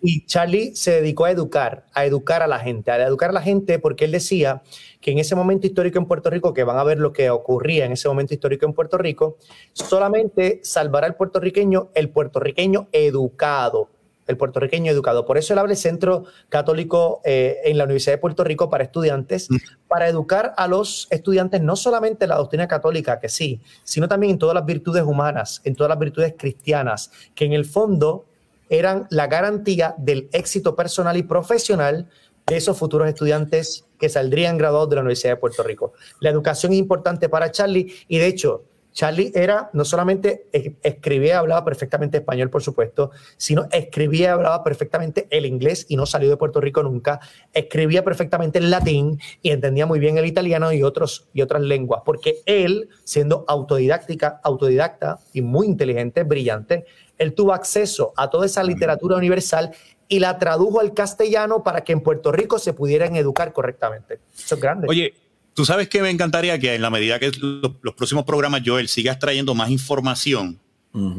Y 0.01 0.25
Charlie 0.25 0.75
se 0.75 1.03
dedicó 1.03 1.27
a 1.27 1.31
educar, 1.31 1.85
a 1.93 2.07
educar 2.07 2.43
a 2.43 2.47
la 2.47 2.59
gente, 2.59 2.91
a 2.91 3.07
educar 3.07 3.29
a 3.29 3.33
la 3.35 3.43
gente 3.43 3.79
porque 3.79 4.07
él 4.07 4.13
decía 4.13 4.63
que 5.03 5.11
en 5.11 5.19
ese 5.19 5.37
momento 5.37 5.67
histórico 5.67 5.99
en 5.99 6.07
Puerto 6.07 6.31
Rico, 6.31 6.55
que 6.55 6.65
van 6.65 6.79
a 6.79 6.85
ver 6.85 6.99
lo 6.99 7.13
que 7.13 7.29
ocurría 7.29 7.85
en 7.85 7.93
ese 7.93 8.09
momento 8.09 8.33
histórico 8.33 8.65
en 8.65 8.73
Puerto 8.73 8.97
Rico, 8.97 9.37
solamente 9.75 10.61
salvará 10.63 11.07
al 11.07 11.17
puertorriqueño 11.17 11.91
el 11.95 12.09
puertorriqueño 12.09 12.89
educado, 12.93 13.91
el 14.27 14.37
puertorriqueño 14.37 14.91
educado. 14.91 15.25
Por 15.25 15.39
eso 15.39 15.53
él 15.53 15.59
abre 15.59 15.73
el 15.73 15.79
Centro 15.79 16.25
Católico 16.49 17.21
eh, 17.25 17.59
en 17.65 17.79
la 17.79 17.85
Universidad 17.85 18.15
de 18.15 18.19
Puerto 18.19 18.45
Rico 18.45 18.69
para 18.71 18.85
estudiantes, 18.85 19.51
mm. 19.51 19.57
para 19.89 20.09
educar 20.09 20.55
a 20.57 20.69
los 20.69 21.09
estudiantes 21.11 21.61
no 21.61 21.77
solamente 21.77 22.25
en 22.25 22.31
la 22.31 22.37
doctrina 22.37 22.69
católica, 22.69 23.19
que 23.21 23.29
sí, 23.29 23.61
sino 23.85 24.09
también 24.09 24.33
en 24.33 24.39
todas 24.39 24.55
las 24.55 24.67
virtudes 24.67 25.05
humanas, 25.05 25.61
en 25.65 25.75
todas 25.75 25.91
las 25.91 25.99
virtudes 25.99 26.35
cristianas, 26.37 27.11
que 27.35 27.45
en 27.45 27.53
el 27.53 27.65
fondo 27.65 28.27
eran 28.69 29.07
la 29.11 29.29
garantía 29.29 29.95
del 29.99 30.29
éxito 30.33 30.75
personal 30.75 31.17
y 31.17 31.23
profesional 31.23 32.09
de 32.47 32.57
esos 32.57 32.79
futuros 32.79 33.09
estudiantes 33.09 33.85
que 33.99 34.09
saldrían 34.09 34.59
graduados 34.59 34.91
de 34.91 34.97
la 34.97 35.03
Universidad 35.03 35.33
de 35.33 35.37
Puerto 35.37 35.63
Rico. 35.63 35.93
La 36.21 36.31
educación 36.31 36.73
es 36.73 36.79
importante 36.79 37.29
para 37.29 37.51
Charlie 37.51 37.93
y 38.09 38.19
de 38.19 38.27
hecho 38.27 38.65
Charlie 38.97 39.31
era, 39.35 39.69
no 39.75 39.85
solamente 39.85 40.47
escribía 40.83 41.29
y 41.29 41.33
hablaba 41.33 41.63
perfectamente 41.67 42.17
español, 42.17 42.49
por 42.49 42.63
supuesto, 42.63 43.11
sino 43.37 43.69
escribía 43.71 44.29
y 44.29 44.31
hablaba 44.31 44.65
perfectamente 44.65 45.27
el 45.29 45.45
inglés 45.45 45.85
y 45.91 45.97
no 45.97 46.07
salió 46.07 46.31
de 46.31 46.39
Puerto 46.39 46.63
Rico 46.63 46.83
nunca. 46.83 47.21
Escribía 47.53 48.03
perfectamente 48.03 48.59
el 48.59 48.71
latín 48.71 49.21
y 49.43 49.51
entendía 49.51 49.85
muy 49.85 49.99
bien 49.99 50.17
el 50.17 50.25
italiano 50.25 50.73
y, 50.73 50.83
otros, 50.83 51.29
y 51.35 51.43
otras 51.43 51.61
lenguas, 51.61 52.01
porque 52.07 52.37
él, 52.47 52.89
siendo 53.05 53.45
autodidáctica, 53.49 54.41
autodidacta 54.43 55.19
y 55.35 55.43
muy 55.43 55.67
inteligente, 55.67 56.23
brillante, 56.23 56.87
él 57.19 57.35
tuvo 57.35 57.53
acceso 57.53 58.15
a 58.17 58.31
toda 58.31 58.47
esa 58.47 58.65
literatura 58.65 59.19
universal 59.19 59.73
y 60.09 60.21
la 60.21 60.39
tradujo 60.39 60.81
al 60.81 60.95
castellano 60.95 61.63
para 61.63 61.85
que 61.85 61.93
en 61.93 62.01
Puerto 62.01 62.33
Rico 62.33 62.59
se 62.59 62.73
pudieran 62.73 63.15
educar 63.15 63.53
correctamente. 63.53 64.21
Eso 64.35 64.55
es 64.55 64.61
grande. 64.61 64.87
Oye, 64.89 65.13
Tú 65.57 65.65
sabes 65.65 65.89
que 65.89 66.03
me 66.03 66.11
encantaría 66.11 66.59
que 66.59 66.75
en 66.75 66.83
la 66.83 66.91
medida 66.91 67.19
que 67.19 67.33
los, 67.41 67.95
próximos 67.95 68.25
programas, 68.25 68.61
Joel, 68.63 68.89
sigas 68.89 69.19
trayendo 69.19 69.55
más 69.55 69.71
información, 69.71 70.61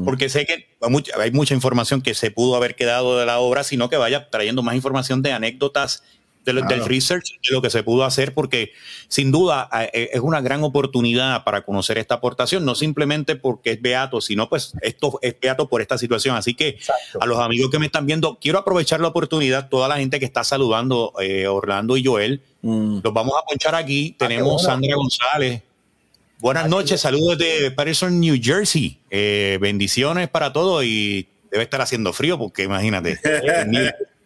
porque 0.05 0.29
sé 0.29 0.45
que 0.45 0.67
hay 1.15 1.31
mucha, 1.31 1.55
información 1.55 2.03
que 2.03 2.13
se 2.13 2.29
pudo 2.29 2.55
haber 2.55 2.75
quedado 2.75 3.17
de 3.17 3.25
la 3.25 3.39
obra, 3.39 3.63
sino 3.63 3.89
que 3.89 3.97
vaya 3.97 4.29
trayendo 4.29 4.61
más 4.61 4.75
información 4.75 5.23
de 5.23 5.31
anécdotas 5.31 6.03
del 6.53 6.85
research, 6.85 7.39
de 7.41 7.53
lo 7.53 7.61
que 7.61 7.69
se 7.69 7.83
pudo 7.83 8.03
hacer, 8.03 8.33
porque 8.33 8.71
sin 9.07 9.31
duda 9.31 9.69
e, 9.93 10.09
es 10.13 10.19
una 10.21 10.41
gran 10.41 10.63
oportunidad 10.63 11.43
para 11.43 11.63
conocer 11.63 11.97
esta 11.97 12.15
aportación, 12.15 12.65
no 12.65 12.75
simplemente 12.75 13.35
porque 13.35 13.71
es 13.71 13.81
beato, 13.81 14.21
sino 14.21 14.49
pues 14.49 14.73
esto 14.81 15.19
es 15.21 15.35
beato 15.39 15.69
por 15.69 15.81
esta 15.81 15.97
situación. 15.97 16.35
Así 16.35 16.53
que 16.53 16.79
a 17.19 17.25
los 17.25 17.39
amigos 17.39 17.69
que 17.69 17.79
me 17.79 17.87
están 17.87 18.05
viendo, 18.05 18.37
quiero 18.39 18.59
aprovechar 18.59 18.99
la 18.99 19.09
oportunidad, 19.09 19.69
toda 19.69 19.87
la 19.87 19.97
gente 19.97 20.19
que 20.19 20.25
está 20.25 20.43
saludando, 20.43 21.13
eh, 21.21 21.47
Orlando 21.47 21.97
y 21.97 22.05
Joel, 22.05 22.41
mm. 22.61 22.99
los 23.03 23.13
vamos 23.13 23.33
a 23.41 23.45
ponchar 23.45 23.75
aquí. 23.75 24.15
Ah, 24.15 24.27
Tenemos 24.27 24.63
Sandra 24.63 24.95
González. 24.95 25.63
Buenas 26.39 26.65
ah, 26.65 26.67
noches, 26.67 27.01
saludos 27.01 27.37
de 27.39 27.71
Patterson, 27.71 28.19
New 28.19 28.37
Jersey. 28.41 28.99
Eh, 29.09 29.57
bendiciones 29.59 30.29
para 30.29 30.53
todos 30.53 30.83
y 30.85 31.27
debe 31.51 31.63
estar 31.63 31.81
haciendo 31.81 32.13
frío 32.13 32.37
porque 32.37 32.63
imagínate. 32.63 33.19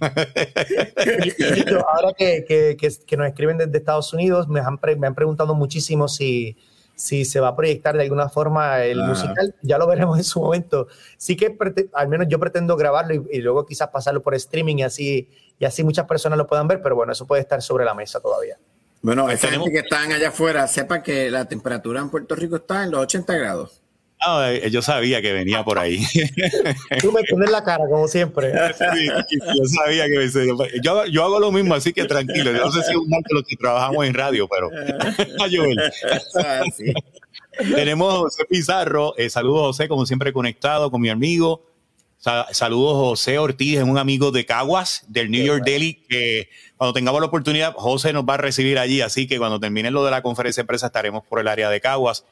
ahora 1.88 2.12
que, 2.16 2.76
nos 3.16 3.26
escriben 3.26 3.58
desde 3.58 3.78
Estados 3.78 4.12
Unidos, 4.12 4.48
me 4.48 4.60
han, 4.60 4.78
me 4.98 5.06
han 5.06 5.14
preguntado 5.14 5.54
muchísimo 5.54 6.08
si, 6.08 6.56
si 6.98 7.24
se 7.24 7.38
va 7.38 7.48
a 7.48 7.56
proyectar 7.56 7.96
de 7.96 8.02
alguna 8.02 8.28
forma 8.28 8.82
el 8.84 9.02
musical. 9.04 9.54
Ya 9.62 9.78
lo 9.78 9.86
veremos 9.86 10.18
en 10.18 10.24
su 10.24 10.40
momento. 10.40 10.88
Sí 11.16 11.36
que 11.36 11.56
al 11.94 12.08
menos 12.08 12.26
yo 12.28 12.40
pretendo 12.40 12.76
grabarlo 12.76 13.14
y, 13.30 13.38
luego 13.38 13.64
quizás 13.64 13.88
pasarlo 13.88 14.22
por 14.22 14.34
streaming 14.34 14.78
y 14.78 14.82
así, 14.82 15.28
y 15.58 15.64
así 15.64 15.84
muchas 15.84 16.06
personas 16.06 16.36
lo 16.36 16.46
puedan 16.46 16.66
ver, 16.66 16.82
pero 16.82 16.96
bueno, 16.96 17.12
eso 17.12 17.26
puede 17.26 17.42
estar 17.42 17.62
sobre 17.62 17.84
la 17.84 17.94
mesa 17.94 18.20
todavía. 18.20 18.58
Bueno, 19.00 19.30
esa 19.30 19.46
gente 19.48 19.70
que 19.70 19.78
están 19.78 20.10
allá 20.10 20.30
afuera, 20.30 20.66
sepa 20.66 21.02
que 21.02 21.30
la 21.30 21.44
temperatura 21.44 22.00
en 22.00 22.10
Puerto 22.10 22.34
Rico 22.34 22.56
está 22.56 22.82
en 22.82 22.90
los 22.90 23.00
80 23.02 23.36
grados. 23.36 23.80
Ah, 24.20 24.50
eh, 24.52 24.70
yo 24.70 24.82
sabía 24.82 25.22
que 25.22 25.32
venía 25.32 25.64
por 25.64 25.78
ahí. 25.78 26.04
Tú 27.00 27.12
me 27.12 27.22
pones 27.24 27.50
la 27.50 27.62
cara, 27.62 27.84
como 27.88 28.08
siempre. 28.08 28.52
yo 28.52 29.64
sabía 29.66 30.06
que 30.06 30.28
yo, 30.82 31.06
yo 31.06 31.24
hago 31.24 31.38
lo 31.38 31.52
mismo, 31.52 31.74
así 31.74 31.92
que 31.92 32.04
tranquilo. 32.04 32.50
Yo 32.50 32.64
no 32.64 32.72
sé 32.72 32.82
si 32.82 32.90
es 32.90 32.96
un 32.96 33.08
mal 33.08 33.22
de 33.28 33.34
los 33.34 33.44
que 33.44 33.56
trabajamos 33.56 34.06
en 34.06 34.14
radio, 34.14 34.48
pero. 34.48 34.70
Ah, 36.36 36.62
Tenemos 37.74 38.14
a 38.14 38.18
José 38.18 38.44
Pizarro. 38.48 39.14
Eh, 39.16 39.30
saludos, 39.30 39.62
José, 39.68 39.88
como 39.88 40.06
siempre, 40.06 40.32
conectado 40.32 40.90
con 40.90 41.00
mi 41.00 41.08
amigo. 41.08 41.64
saludos, 42.18 42.94
José 42.96 43.38
Ortiz, 43.38 43.80
un 43.82 43.98
amigo 43.98 44.30
de 44.30 44.44
Caguas, 44.44 45.04
del 45.08 45.30
New 45.30 45.44
York 45.44 45.62
Daily, 45.64 45.94
que 46.08 46.48
cuando 46.76 46.92
tengamos 46.92 47.20
la 47.20 47.26
oportunidad, 47.26 47.74
José 47.74 48.12
nos 48.12 48.24
va 48.24 48.34
a 48.34 48.38
recibir 48.38 48.78
allí. 48.78 49.00
Así 49.00 49.26
que 49.26 49.38
cuando 49.38 49.60
termine 49.60 49.90
lo 49.90 50.04
de 50.04 50.10
la 50.10 50.22
conferencia 50.22 50.62
de 50.62 50.66
prensa, 50.66 50.86
estaremos 50.86 51.24
por 51.24 51.40
el 51.40 51.48
área 51.48 51.70
de 51.70 51.80
Caguas. 51.80 52.24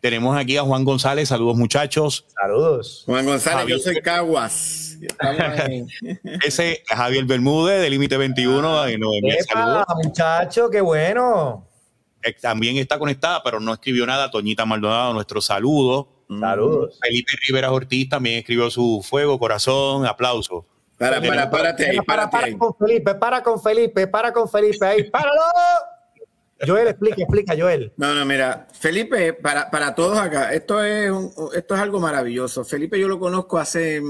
Tenemos 0.00 0.36
aquí 0.36 0.56
a 0.56 0.62
Juan 0.62 0.84
González. 0.84 1.28
Saludos, 1.28 1.56
muchachos. 1.56 2.24
Saludos. 2.40 3.02
Juan 3.06 3.26
González, 3.26 3.66
yo 3.66 3.78
soy 3.78 4.00
Caguas. 4.00 4.96
Ese 6.44 6.72
es 6.72 6.80
Javier 6.88 7.24
Bermúdez, 7.24 7.80
de 7.80 7.90
Límite 7.90 8.16
21. 8.16 8.78
Ah, 8.80 8.86
Saludos. 9.52 9.86
muchacho, 10.04 10.70
qué 10.70 10.80
bueno. 10.80 11.66
Eh, 12.22 12.32
también 12.40 12.76
está 12.76 12.98
conectada, 12.98 13.42
pero 13.42 13.58
no 13.58 13.72
escribió 13.72 14.06
nada. 14.06 14.30
Toñita 14.30 14.64
Maldonado, 14.64 15.12
nuestro 15.14 15.40
saludo. 15.40 16.08
Saludos. 16.28 16.98
Felipe 17.02 17.32
Rivera 17.46 17.72
Ortiz 17.72 18.08
también 18.08 18.38
escribió 18.38 18.70
su 18.70 19.04
fuego, 19.08 19.38
corazón, 19.38 20.06
aplauso. 20.06 20.66
Para, 20.96 21.20
para, 21.20 21.48
párate 21.50 21.90
ahí, 21.90 21.98
para, 21.98 22.28
para, 22.28 22.58
con 22.58 22.74
Felipe, 22.76 23.14
para 23.14 23.42
con 23.42 23.62
Felipe, 23.62 24.06
para 24.08 24.32
con 24.32 24.48
Felipe 24.48 24.84
ahí, 24.84 25.10
páralo. 25.10 25.42
Joel, 26.66 26.88
explica, 26.88 27.22
explica, 27.22 27.54
Joel. 27.56 27.92
No, 27.96 28.14
no, 28.14 28.24
mira, 28.24 28.66
Felipe, 28.72 29.32
para, 29.32 29.70
para 29.70 29.94
todos 29.94 30.18
acá, 30.18 30.52
esto 30.52 30.82
es, 30.82 31.12
esto 31.54 31.74
es 31.74 31.80
algo 31.80 32.00
maravilloso. 32.00 32.64
Felipe 32.64 32.98
yo 32.98 33.06
lo 33.06 33.20
conozco 33.20 33.58
hace 33.58 34.02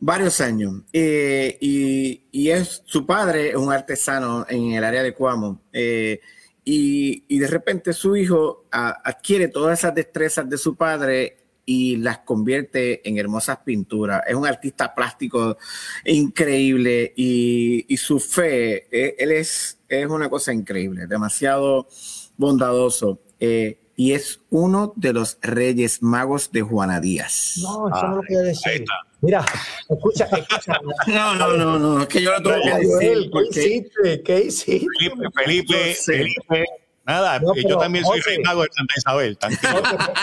varios 0.00 0.40
años 0.40 0.82
eh, 0.92 1.56
y, 1.60 2.24
y, 2.32 2.50
es 2.50 2.82
su 2.84 3.06
padre 3.06 3.50
es 3.50 3.56
un 3.56 3.72
artesano 3.72 4.44
en 4.48 4.72
el 4.72 4.84
área 4.84 5.02
de 5.02 5.14
Cuamo 5.14 5.62
eh, 5.72 6.20
y, 6.64 7.24
y, 7.28 7.38
de 7.38 7.46
repente 7.46 7.92
su 7.92 8.16
hijo 8.16 8.66
adquiere 8.70 9.48
todas 9.48 9.78
esas 9.78 9.94
destrezas 9.94 10.48
de 10.48 10.58
su 10.58 10.76
padre 10.76 11.41
y 11.64 11.96
las 11.96 12.18
convierte 12.18 13.06
en 13.08 13.18
hermosas 13.18 13.58
pinturas. 13.64 14.22
Es 14.26 14.34
un 14.34 14.46
artista 14.46 14.94
plástico 14.94 15.56
increíble 16.04 17.12
y, 17.16 17.86
y 17.92 17.96
su 17.96 18.18
fe, 18.18 18.88
eh, 18.90 19.16
él 19.18 19.32
es, 19.32 19.78
es 19.88 20.06
una 20.06 20.28
cosa 20.28 20.52
increíble, 20.52 21.06
demasiado 21.06 21.88
bondadoso. 22.36 23.20
Eh, 23.38 23.78
y 23.94 24.12
es 24.12 24.40
uno 24.50 24.94
de 24.96 25.12
los 25.12 25.38
reyes 25.42 26.02
magos 26.02 26.50
de 26.50 26.62
Juana 26.62 27.00
Díaz. 27.00 27.58
No, 27.62 27.88
eso 27.88 28.08
no 28.08 28.16
lo 28.16 28.22
quiero 28.22 28.42
decir. 28.42 28.84
Mira, 29.20 29.44
escucha, 29.88 30.24
escucha. 30.24 30.80
No, 31.06 31.34
no, 31.34 31.56
no, 31.56 31.78
no, 31.78 32.02
es 32.02 32.08
que 32.08 32.22
yo 32.22 32.32
lo 32.32 32.42
tengo 32.42 32.56
que 32.64 32.86
decir. 32.86 33.30
¿Qué 33.30 33.60
hiciste? 33.60 34.22
¿Qué 34.22 34.40
hiciste? 34.40 34.86
Felipe, 34.96 35.30
Felipe, 35.34 35.94
Felipe 35.94 36.81
Nada, 37.04 37.40
yo 37.68 37.78
también 37.78 38.04
soy 38.04 38.20
rey 38.20 38.38
mago 38.44 38.62
de 38.62 38.68
Santa 38.72 38.94
Isabel. 38.96 39.38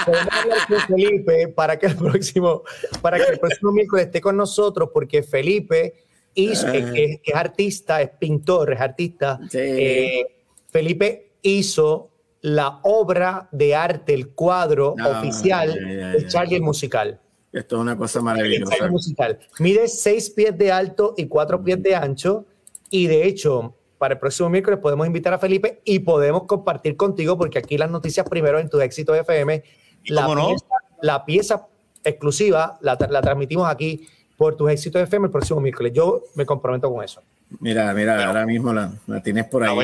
Podemos 0.06 0.28
hablar 0.32 0.68
con 0.68 0.80
Felipe 0.82 1.48
para 1.50 1.78
que 1.78 1.88
el 1.88 1.96
próximo, 1.96 2.64
para 3.02 3.18
que 3.18 3.34
el 3.34 3.40
próximo 3.40 3.72
miércoles 3.72 4.06
esté 4.06 4.22
con 4.22 4.38
nosotros, 4.38 4.90
porque 4.94 5.24
Felipe 5.24 6.06
hizo, 6.36 6.68
ah. 6.68 6.72
que, 6.72 7.22
es 7.24 7.36
artista, 7.36 8.02
es 8.02 8.10
pintor, 8.12 8.74
es 8.74 8.80
artista. 8.80 9.40
Eh, 9.54 10.26
Felipe 10.70 11.34
hizo 11.42 12.12
la 12.42 12.80
obra 12.84 13.50
de 13.52 13.76
arte, 13.76 14.14
el 14.14 14.30
cuadro 14.30 14.96
oficial 15.18 15.74
de 15.74 16.28
Charlie 16.28 16.56
el 16.56 16.62
musical. 16.62 17.20
Esto 17.52 17.78
es 17.78 17.82
una 17.82 17.98
cosa 17.98 18.22
maravillosa. 18.22 18.88
musical. 18.90 19.40
Mide 19.60 19.88
seis 19.88 20.30
pies 20.30 20.58
de 20.58 20.72
alto 20.72 21.16
y 21.18 21.28
cuatro 21.28 21.64
pies 21.64 21.82
de 21.82 21.96
ancho. 21.96 22.46
Y 22.92 23.08
de 23.08 23.26
hecho, 23.26 23.76
para 24.00 24.14
el 24.14 24.20
próximo 24.20 24.50
miércoles 24.50 24.80
podemos 24.80 25.06
invitar 25.06 25.34
a 25.34 25.38
Felipe 25.38 25.82
y 25.84 26.00
podemos 26.00 26.46
compartir 26.46 26.96
contigo, 26.96 27.38
porque 27.38 27.60
aquí 27.60 27.78
las 27.78 27.92
noticias 27.92 28.28
primero 28.28 28.58
en 28.58 28.70
tu 28.70 28.80
éxito 28.80 29.14
FM. 29.14 29.62
La, 30.06 30.26
pieza, 30.26 30.66
la 31.02 31.26
pieza 31.26 31.68
exclusiva 32.04 32.80
la, 32.82 32.98
transmitimos 32.98 33.70
aquí 33.70 34.08
por 34.38 34.56
tus 34.56 34.72
éxitos 34.72 35.02
FM 35.04 35.26
el 35.26 35.32
próximo 35.32 35.60
miércoles. 35.60 35.92
Yo 35.94 36.24
me 36.36 36.46
comprometo 36.46 36.92
con 36.92 37.04
eso. 37.04 37.22
Mira, 37.60 37.94
mira, 37.94 38.26
ahora 38.26 38.46
mismo 38.46 38.74
la, 38.74 38.94
tienes 39.22 39.46
por 39.46 39.66
ahí. 39.66 39.78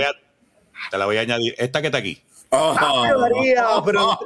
te 0.90 0.98
la 0.98 1.06
voy 1.06 1.18
a 1.18 1.22
añadir. 1.22 1.54
Esta 1.58 1.82
que 1.82 1.88
está 1.88 1.98
aquí. 1.98 2.22
Oh, 2.52 2.74
María, 3.20 3.66
pero 3.84 4.18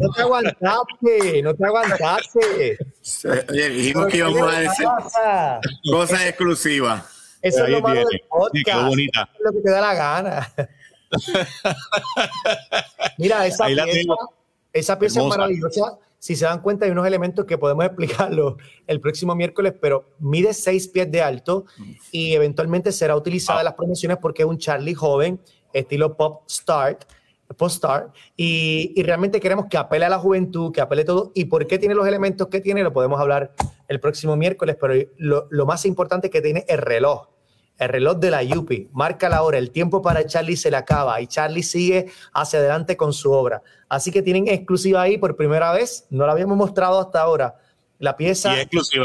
no 0.00 0.10
te 0.14 0.22
aguantaste, 0.22 1.42
no 1.42 1.54
te 1.54 1.66
aguantaste. 1.66 2.78
Oye, 3.50 3.68
dijimos 3.68 4.06
que 4.06 4.16
íbamos 4.16 4.54
a 4.54 4.60
decir 4.60 4.86
cosas 5.90 6.22
exclusivas. 6.24 7.13
Eso 7.44 7.64
es 7.64 7.70
lo 7.70 7.80
malo 7.82 8.00
del 8.00 8.22
podcast. 8.26 8.88
bonita. 8.88 9.28
Es 9.34 9.40
lo 9.44 9.52
que 9.52 9.60
te 9.60 9.70
da 9.70 9.80
la 9.82 9.94
gana. 9.94 10.54
Mira, 13.18 13.46
esa 13.46 13.66
pieza, 13.66 14.14
esa 14.72 14.98
pieza 14.98 15.20
es 15.20 15.26
maravillosa. 15.26 15.98
Si 16.18 16.36
se 16.36 16.46
dan 16.46 16.62
cuenta, 16.62 16.86
hay 16.86 16.90
unos 16.90 17.06
elementos 17.06 17.44
que 17.44 17.58
podemos 17.58 17.84
explicarlo 17.84 18.56
el 18.86 18.98
próximo 18.98 19.34
miércoles, 19.34 19.74
pero 19.78 20.06
mide 20.20 20.54
seis 20.54 20.88
pies 20.88 21.12
de 21.12 21.20
alto 21.20 21.66
y 22.10 22.32
eventualmente 22.32 22.92
será 22.92 23.14
utilizada 23.14 23.60
en 23.60 23.66
las 23.66 23.74
promociones 23.74 24.16
porque 24.16 24.42
es 24.42 24.48
un 24.48 24.56
Charlie 24.56 24.94
joven, 24.94 25.38
estilo 25.74 26.16
pop 26.16 26.44
start 26.48 27.04
post-star 27.58 28.10
y, 28.38 28.94
y, 28.96 29.02
realmente 29.02 29.38
queremos 29.38 29.66
que 29.66 29.76
apele 29.76 30.06
a 30.06 30.08
la 30.08 30.18
juventud, 30.18 30.72
que 30.72 30.80
apele 30.80 31.04
todo. 31.04 31.30
¿Y 31.34 31.44
por 31.44 31.66
qué 31.66 31.78
tiene 31.78 31.94
los 31.94 32.08
elementos 32.08 32.48
que 32.48 32.60
tiene? 32.60 32.82
Lo 32.82 32.92
podemos 32.92 33.20
hablar 33.20 33.52
el 33.86 34.00
próximo 34.00 34.34
miércoles, 34.34 34.76
pero 34.80 34.94
lo, 35.18 35.46
lo 35.50 35.66
más 35.66 35.84
importante 35.84 36.28
es 36.28 36.32
que 36.32 36.40
tiene 36.40 36.64
el 36.68 36.78
reloj 36.78 37.33
el 37.78 37.88
reloj 37.88 38.18
de 38.18 38.30
la 38.30 38.42
Yupi 38.42 38.88
marca 38.92 39.28
la 39.28 39.42
hora, 39.42 39.58
el 39.58 39.70
tiempo 39.70 40.00
para 40.00 40.24
Charlie 40.26 40.56
se 40.56 40.70
le 40.70 40.76
acaba 40.76 41.20
y 41.20 41.26
Charlie 41.26 41.62
sigue 41.62 42.06
hacia 42.32 42.60
adelante 42.60 42.96
con 42.96 43.12
su 43.12 43.32
obra. 43.32 43.62
Así 43.88 44.10
que 44.10 44.22
tienen 44.22 44.48
exclusiva 44.48 45.02
ahí 45.02 45.18
por 45.18 45.36
primera 45.36 45.72
vez, 45.72 46.06
no 46.10 46.26
la 46.26 46.32
habíamos 46.32 46.56
mostrado 46.56 47.00
hasta 47.00 47.20
ahora. 47.20 47.56
La 47.98 48.16
pieza. 48.16 48.56
Y 48.56 48.60
exclusiva. 48.60 49.04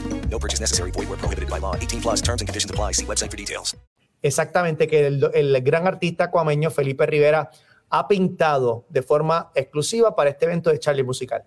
No 0.31 0.39
purchase 0.39 0.61
necessary. 0.61 0.91
Void 0.91 1.09
where 1.09 1.19
prohibited 1.19 1.49
by 1.49 1.59
law. 1.59 1.75
18 1.75 2.01
plus 2.01 2.21
terms 2.21 2.41
and 2.41 2.47
conditions 2.47 2.71
apply. 2.71 2.93
See 2.93 3.05
website 3.05 3.29
for 3.29 3.37
details. 3.37 3.75
Exactamente, 4.23 4.87
que 4.87 5.07
el, 5.07 5.31
el 5.33 5.61
gran 5.61 5.87
artista 5.87 6.29
cuameño 6.29 6.69
Felipe 6.69 7.05
Rivera 7.07 7.49
ha 7.89 8.07
pintado 8.07 8.85
de 8.89 9.01
forma 9.01 9.51
exclusiva 9.55 10.15
para 10.15 10.29
este 10.29 10.45
evento 10.45 10.69
de 10.69 10.79
Charlie 10.79 11.03
Musical. 11.03 11.43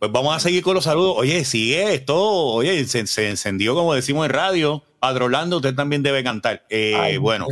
Pues 0.00 0.10
vamos 0.10 0.34
a 0.34 0.40
seguir 0.40 0.62
con 0.62 0.74
los 0.74 0.84
saludos. 0.84 1.14
Oye, 1.18 1.44
sigue 1.44 1.94
esto. 1.94 2.16
Oye, 2.18 2.84
se, 2.86 3.06
se 3.06 3.28
encendió, 3.28 3.74
como 3.74 3.94
decimos 3.94 4.26
en 4.26 4.32
radio. 4.32 4.82
Padre 4.98 5.24
Orlando, 5.24 5.56
usted 5.56 5.74
también 5.74 6.02
debe 6.02 6.22
cantar. 6.22 6.62
Eh, 6.68 7.16
bueno, 7.18 7.46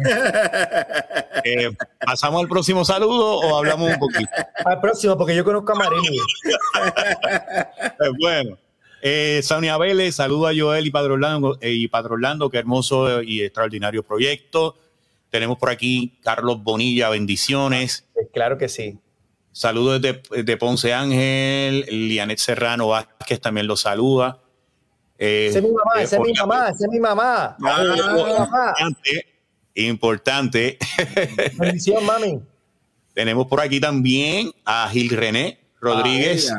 eh, 1.44 1.70
¿pasamos 2.04 2.42
al 2.42 2.48
próximo 2.48 2.84
saludo 2.84 3.38
o 3.38 3.56
hablamos 3.56 3.90
un 3.90 3.98
poquito? 3.98 4.30
Al 4.66 4.80
próximo, 4.80 5.16
porque 5.16 5.34
yo 5.34 5.44
conozco 5.44 5.72
a 5.72 5.76
Marini. 5.76 6.18
pues 7.98 8.10
bueno. 8.20 8.58
Eh, 9.00 9.40
Sonia 9.42 9.76
Vélez, 9.78 10.16
saludo 10.16 10.48
a 10.48 10.52
Joel 10.56 10.86
y 10.86 10.90
Padre 10.90 11.12
Orlando, 11.12 11.58
eh, 11.60 11.72
y 11.72 11.88
Padre 11.88 12.14
Orlando, 12.14 12.50
qué 12.50 12.58
hermoso 12.58 13.22
y 13.22 13.42
extraordinario 13.42 14.02
proyecto. 14.02 14.76
Tenemos 15.30 15.58
por 15.58 15.70
aquí 15.70 16.18
Carlos 16.22 16.62
Bonilla, 16.62 17.08
bendiciones. 17.10 18.06
Claro 18.32 18.58
que 18.58 18.68
sí. 18.68 18.98
Saludos 19.52 20.00
desde 20.00 20.42
de 20.42 20.56
Ponce 20.56 20.92
Ángel, 20.94 21.84
Lianet 21.90 22.38
Serrano 22.38 22.88
Vázquez 22.88 23.40
también 23.40 23.66
lo 23.66 23.76
saluda. 23.76 24.40
Eh, 25.18 25.48
esa 25.50 25.58
es 25.58 25.64
mi 25.64 25.72
mamá, 25.72 26.02
esa 26.02 26.16
es 26.16 26.22
mi 26.22 26.32
mamá, 26.32 26.68
esa 26.68 26.84
es 26.84 26.90
mi 26.90 27.00
mamá. 27.00 27.56
Ah, 27.64 28.74
importante. 29.74 30.78
Bendición, 31.58 32.04
mami. 32.04 32.40
Tenemos 33.14 33.46
por 33.48 33.60
aquí 33.60 33.80
también 33.80 34.52
a 34.64 34.88
Gil 34.90 35.10
René 35.10 35.58
Rodríguez. 35.80 36.52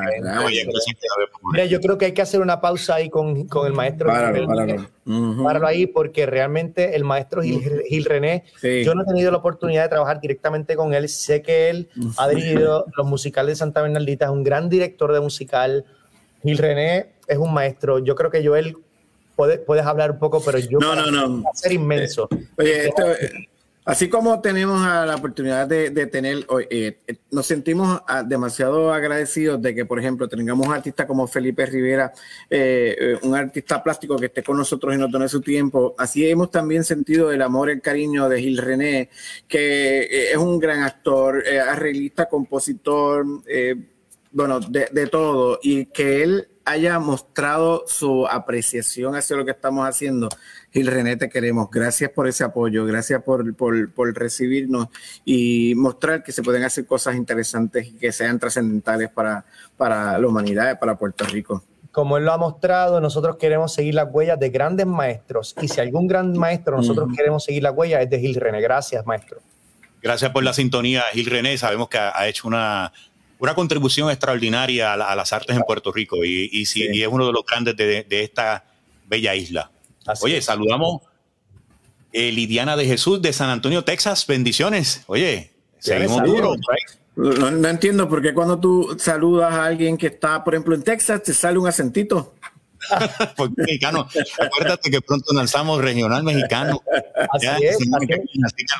Mira, 1.51 1.65
yo 1.65 1.79
creo 1.81 1.97
que 1.97 2.05
hay 2.05 2.11
que 2.13 2.21
hacer 2.21 2.41
una 2.41 2.61
pausa 2.61 2.95
ahí 2.95 3.09
con, 3.09 3.47
con 3.47 3.67
el 3.67 3.73
maestro. 3.73 4.07
Páralo, 4.07 4.47
páralo. 5.43 5.67
ahí, 5.67 5.85
porque 5.87 6.25
realmente 6.25 6.95
el 6.95 7.03
maestro 7.03 7.41
Gil, 7.41 8.05
René, 8.05 8.45
yo 8.61 8.95
no 8.95 9.03
he 9.03 9.05
tenido 9.05 9.31
la 9.31 9.37
oportunidad 9.37 9.83
de 9.83 9.89
trabajar 9.89 10.21
directamente 10.21 10.75
con 10.75 10.93
él. 10.93 11.09
Sé 11.09 11.41
que 11.41 11.69
él 11.69 11.89
ha 12.17 12.27
dirigido 12.29 12.85
los 12.95 13.07
musicales 13.07 13.53
de 13.53 13.55
Santa 13.57 13.81
Bernardita, 13.81 14.25
es 14.25 14.31
un 14.31 14.43
gran 14.43 14.69
director 14.69 15.11
de 15.11 15.19
musical. 15.19 15.85
Gil 16.41 16.57
René 16.57 17.11
es 17.27 17.37
un 17.37 17.53
maestro. 17.53 17.99
Yo 17.99 18.15
creo 18.15 18.31
que 18.31 18.45
Joel 18.45 18.77
puedes, 19.35 19.59
puedes 19.59 19.85
hablar 19.85 20.11
un 20.11 20.19
poco, 20.19 20.41
pero 20.41 20.57
yo 20.59 20.79
no, 20.79 20.95
no, 20.95 21.11
no. 21.11 21.43
Va 21.43 21.49
a 21.53 21.55
ser 21.55 21.73
inmenso. 21.73 22.29
Oye, 22.57 22.87
esto, 22.87 23.03
Así 23.89 24.07
como 24.07 24.39
tenemos 24.39 24.79
la 24.81 25.15
oportunidad 25.15 25.65
de, 25.65 25.89
tener, 26.05 26.45
eh, 26.69 26.99
nos 27.31 27.47
sentimos 27.47 27.99
ah, 28.05 28.21
demasiado 28.21 28.93
agradecidos 28.93 29.59
de 29.63 29.73
que, 29.73 29.83
por 29.83 29.99
ejemplo, 29.99 30.29
tengamos 30.29 30.67
un 30.67 30.73
artista 30.75 31.07
como 31.07 31.25
Felipe 31.25 31.65
Rivera, 31.65 32.13
eh, 32.51 32.95
eh, 32.99 33.19
un 33.23 33.33
artista 33.33 33.81
plástico 33.81 34.15
que 34.15 34.27
esté 34.27 34.43
con 34.43 34.57
nosotros 34.57 34.93
y 34.93 34.99
nos 34.99 35.09
tome 35.09 35.27
su 35.27 35.41
tiempo. 35.41 35.95
Así 35.97 36.29
hemos 36.29 36.51
también 36.51 36.83
sentido 36.83 37.31
el 37.31 37.41
amor, 37.41 37.71
el 37.71 37.81
cariño 37.81 38.29
de 38.29 38.39
Gil 38.39 38.59
René, 38.59 39.09
que 39.47 40.33
es 40.33 40.37
un 40.37 40.59
gran 40.59 40.83
actor, 40.83 41.43
arreglista, 41.67 42.29
compositor, 42.29 43.25
bueno, 44.31 44.59
de, 44.59 44.87
de 44.91 45.07
todo, 45.07 45.57
y 45.63 45.87
que 45.87 46.21
él 46.21 46.47
haya 46.65 46.99
mostrado 46.99 47.83
su 47.87 48.27
apreciación 48.27 49.15
hacia 49.15 49.35
lo 49.35 49.45
que 49.45 49.51
estamos 49.51 49.87
haciendo 49.87 50.29
Gil 50.71 50.87
René, 50.87 51.15
te 51.17 51.29
queremos. 51.29 51.69
Gracias 51.71 52.11
por 52.11 52.27
ese 52.27 52.43
apoyo, 52.43 52.85
gracias 52.85 53.23
por, 53.23 53.55
por, 53.55 53.91
por, 53.91 54.13
recibirnos 54.13 54.87
y 55.25 55.73
mostrar 55.75 56.23
que 56.23 56.31
se 56.31 56.43
pueden 56.43 56.63
hacer 56.63 56.85
cosas 56.85 57.15
interesantes 57.15 57.87
y 57.87 57.93
que 57.93 58.11
sean 58.11 58.39
trascendentales 58.39 59.09
para, 59.09 59.45
para 59.77 60.17
la 60.19 60.27
humanidad, 60.27 60.79
para 60.79 60.95
Puerto 60.95 61.25
Rico. 61.25 61.63
Como 61.91 62.17
él 62.17 62.25
lo 62.25 62.33
ha 62.33 62.37
mostrado, 62.37 63.01
nosotros 63.01 63.37
queremos 63.37 63.73
seguir 63.73 63.95
las 63.95 64.07
huellas 64.11 64.39
de 64.39 64.49
grandes 64.49 64.85
maestros. 64.85 65.55
Y 65.59 65.67
si 65.67 65.81
algún 65.81 66.07
gran 66.07 66.37
maestro 66.37 66.77
nosotros 66.77 67.09
queremos 67.15 67.43
seguir 67.43 67.63
la 67.63 67.71
huella, 67.71 67.99
es 68.01 68.09
de 68.09 68.19
Gil 68.19 68.35
René. 68.35 68.61
Gracias, 68.61 69.03
maestro. 69.07 69.41
Gracias 70.01 70.31
por 70.31 70.43
la 70.43 70.53
sintonía, 70.53 71.03
Gil 71.11 71.25
René. 71.25 71.57
Sabemos 71.57 71.89
que 71.89 71.97
ha, 71.97 72.27
hecho 72.27 72.47
una, 72.47 72.93
una 73.39 73.55
contribución 73.55 74.09
extraordinaria 74.09 74.93
a, 74.93 75.15
las 75.15 75.33
artes 75.33 75.55
en 75.55 75.63
Puerto 75.63 75.91
Rico 75.91 76.23
y, 76.23 76.49
y, 76.51 76.63
y, 76.75 77.01
es 77.01 77.07
uno 77.07 77.25
de 77.25 77.33
los 77.33 77.45
grandes 77.45 77.75
de, 77.75 78.03
de 78.03 78.23
esta 78.23 78.65
bella 79.07 79.33
isla. 79.33 79.71
Oye, 80.21 80.41
saludamos 80.41 81.01
eh, 82.11 82.31
Lidiana 82.31 82.75
de 82.75 82.85
Jesús 82.85 83.21
de 83.21 83.33
San 83.33 83.49
Antonio, 83.49 83.83
Texas. 83.83 84.25
Bendiciones. 84.25 85.03
Oye, 85.07 85.51
seguimos 85.79 86.23
duro. 86.23 86.55
No, 87.15 87.67
entiendo 87.67 88.07
por 88.07 88.21
qué 88.21 88.33
cuando 88.33 88.57
tú 88.59 88.95
saludas 88.97 89.53
a 89.53 89.65
alguien 89.65 89.97
que 89.97 90.07
está, 90.07 90.43
por 90.43 90.53
ejemplo, 90.53 90.73
en 90.73 90.83
Texas, 90.83 91.21
te 91.21 91.33
sale 91.33 91.59
un 91.59 91.67
acentito. 91.67 92.33
Porque 93.37 93.61
mexicano. 93.63 94.07
Acuérdate 94.39 94.89
que 94.89 95.01
pronto 95.01 95.33
lanzamos 95.33 95.81
regional 95.81 96.23
mexicano. 96.23 96.81
Así 97.33 97.47
es, 97.61 97.77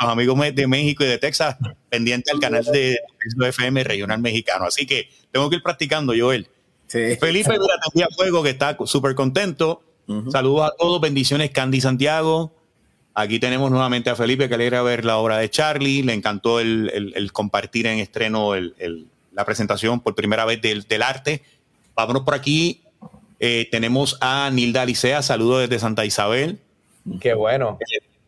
los 0.02 0.10
amigos 0.10 0.40
de 0.54 0.68
México 0.68 1.04
y 1.04 1.08
de 1.08 1.18
Texas, 1.18 1.58
pendiente 1.90 2.32
al 2.32 2.40
canal 2.40 2.64
de 2.64 3.00
FM 3.48 3.84
regional 3.84 4.20
mexicano. 4.20 4.66
Así 4.66 4.86
que 4.86 5.10
tengo 5.32 5.50
que 5.50 5.58
ir 5.58 5.64
practicando, 5.64 6.14
Joel. 6.18 6.50
Felipe, 6.90 7.52
mira, 7.52 7.76
te 7.94 8.04
a 8.04 8.08
fuego 8.16 8.42
que 8.42 8.50
está 8.50 8.76
súper 8.86 9.16
contento. 9.16 9.84
Saludos 10.32 10.72
a 10.72 10.76
todos, 10.76 11.00
bendiciones 11.00 11.52
Candy 11.52 11.82
Santiago. 11.82 12.56
Aquí 13.14 13.40
tenemos 13.40 13.70
nuevamente 13.70 14.10
a 14.10 14.16
Felipe 14.16 14.50
que 14.50 14.56
alegra 14.56 14.82
ver 14.82 15.06
la 15.06 15.18
obra 15.18 15.38
de 15.38 15.50
Charlie. 15.50 16.02
Le 16.02 16.14
encantó 16.14 16.60
el, 16.60 17.30
compartir 17.32 17.86
en 17.86 18.00
estreno 18.00 18.54
la 18.56 19.46
presentación 19.46 20.00
por 20.00 20.16
primera 20.16 20.46
vez 20.46 20.62
del, 20.62 21.04
arte. 21.04 21.44
Vámonos 21.96 22.24
por 22.24 22.34
aquí. 22.34 22.82
Eh, 23.40 23.68
tenemos 23.72 24.18
a 24.22 24.50
Nilda 24.52 24.82
Alicea, 24.82 25.22
saludos 25.22 25.62
desde 25.62 25.80
Santa 25.80 26.06
Isabel. 26.06 26.60
Qué 27.22 27.34
bueno. 27.34 27.78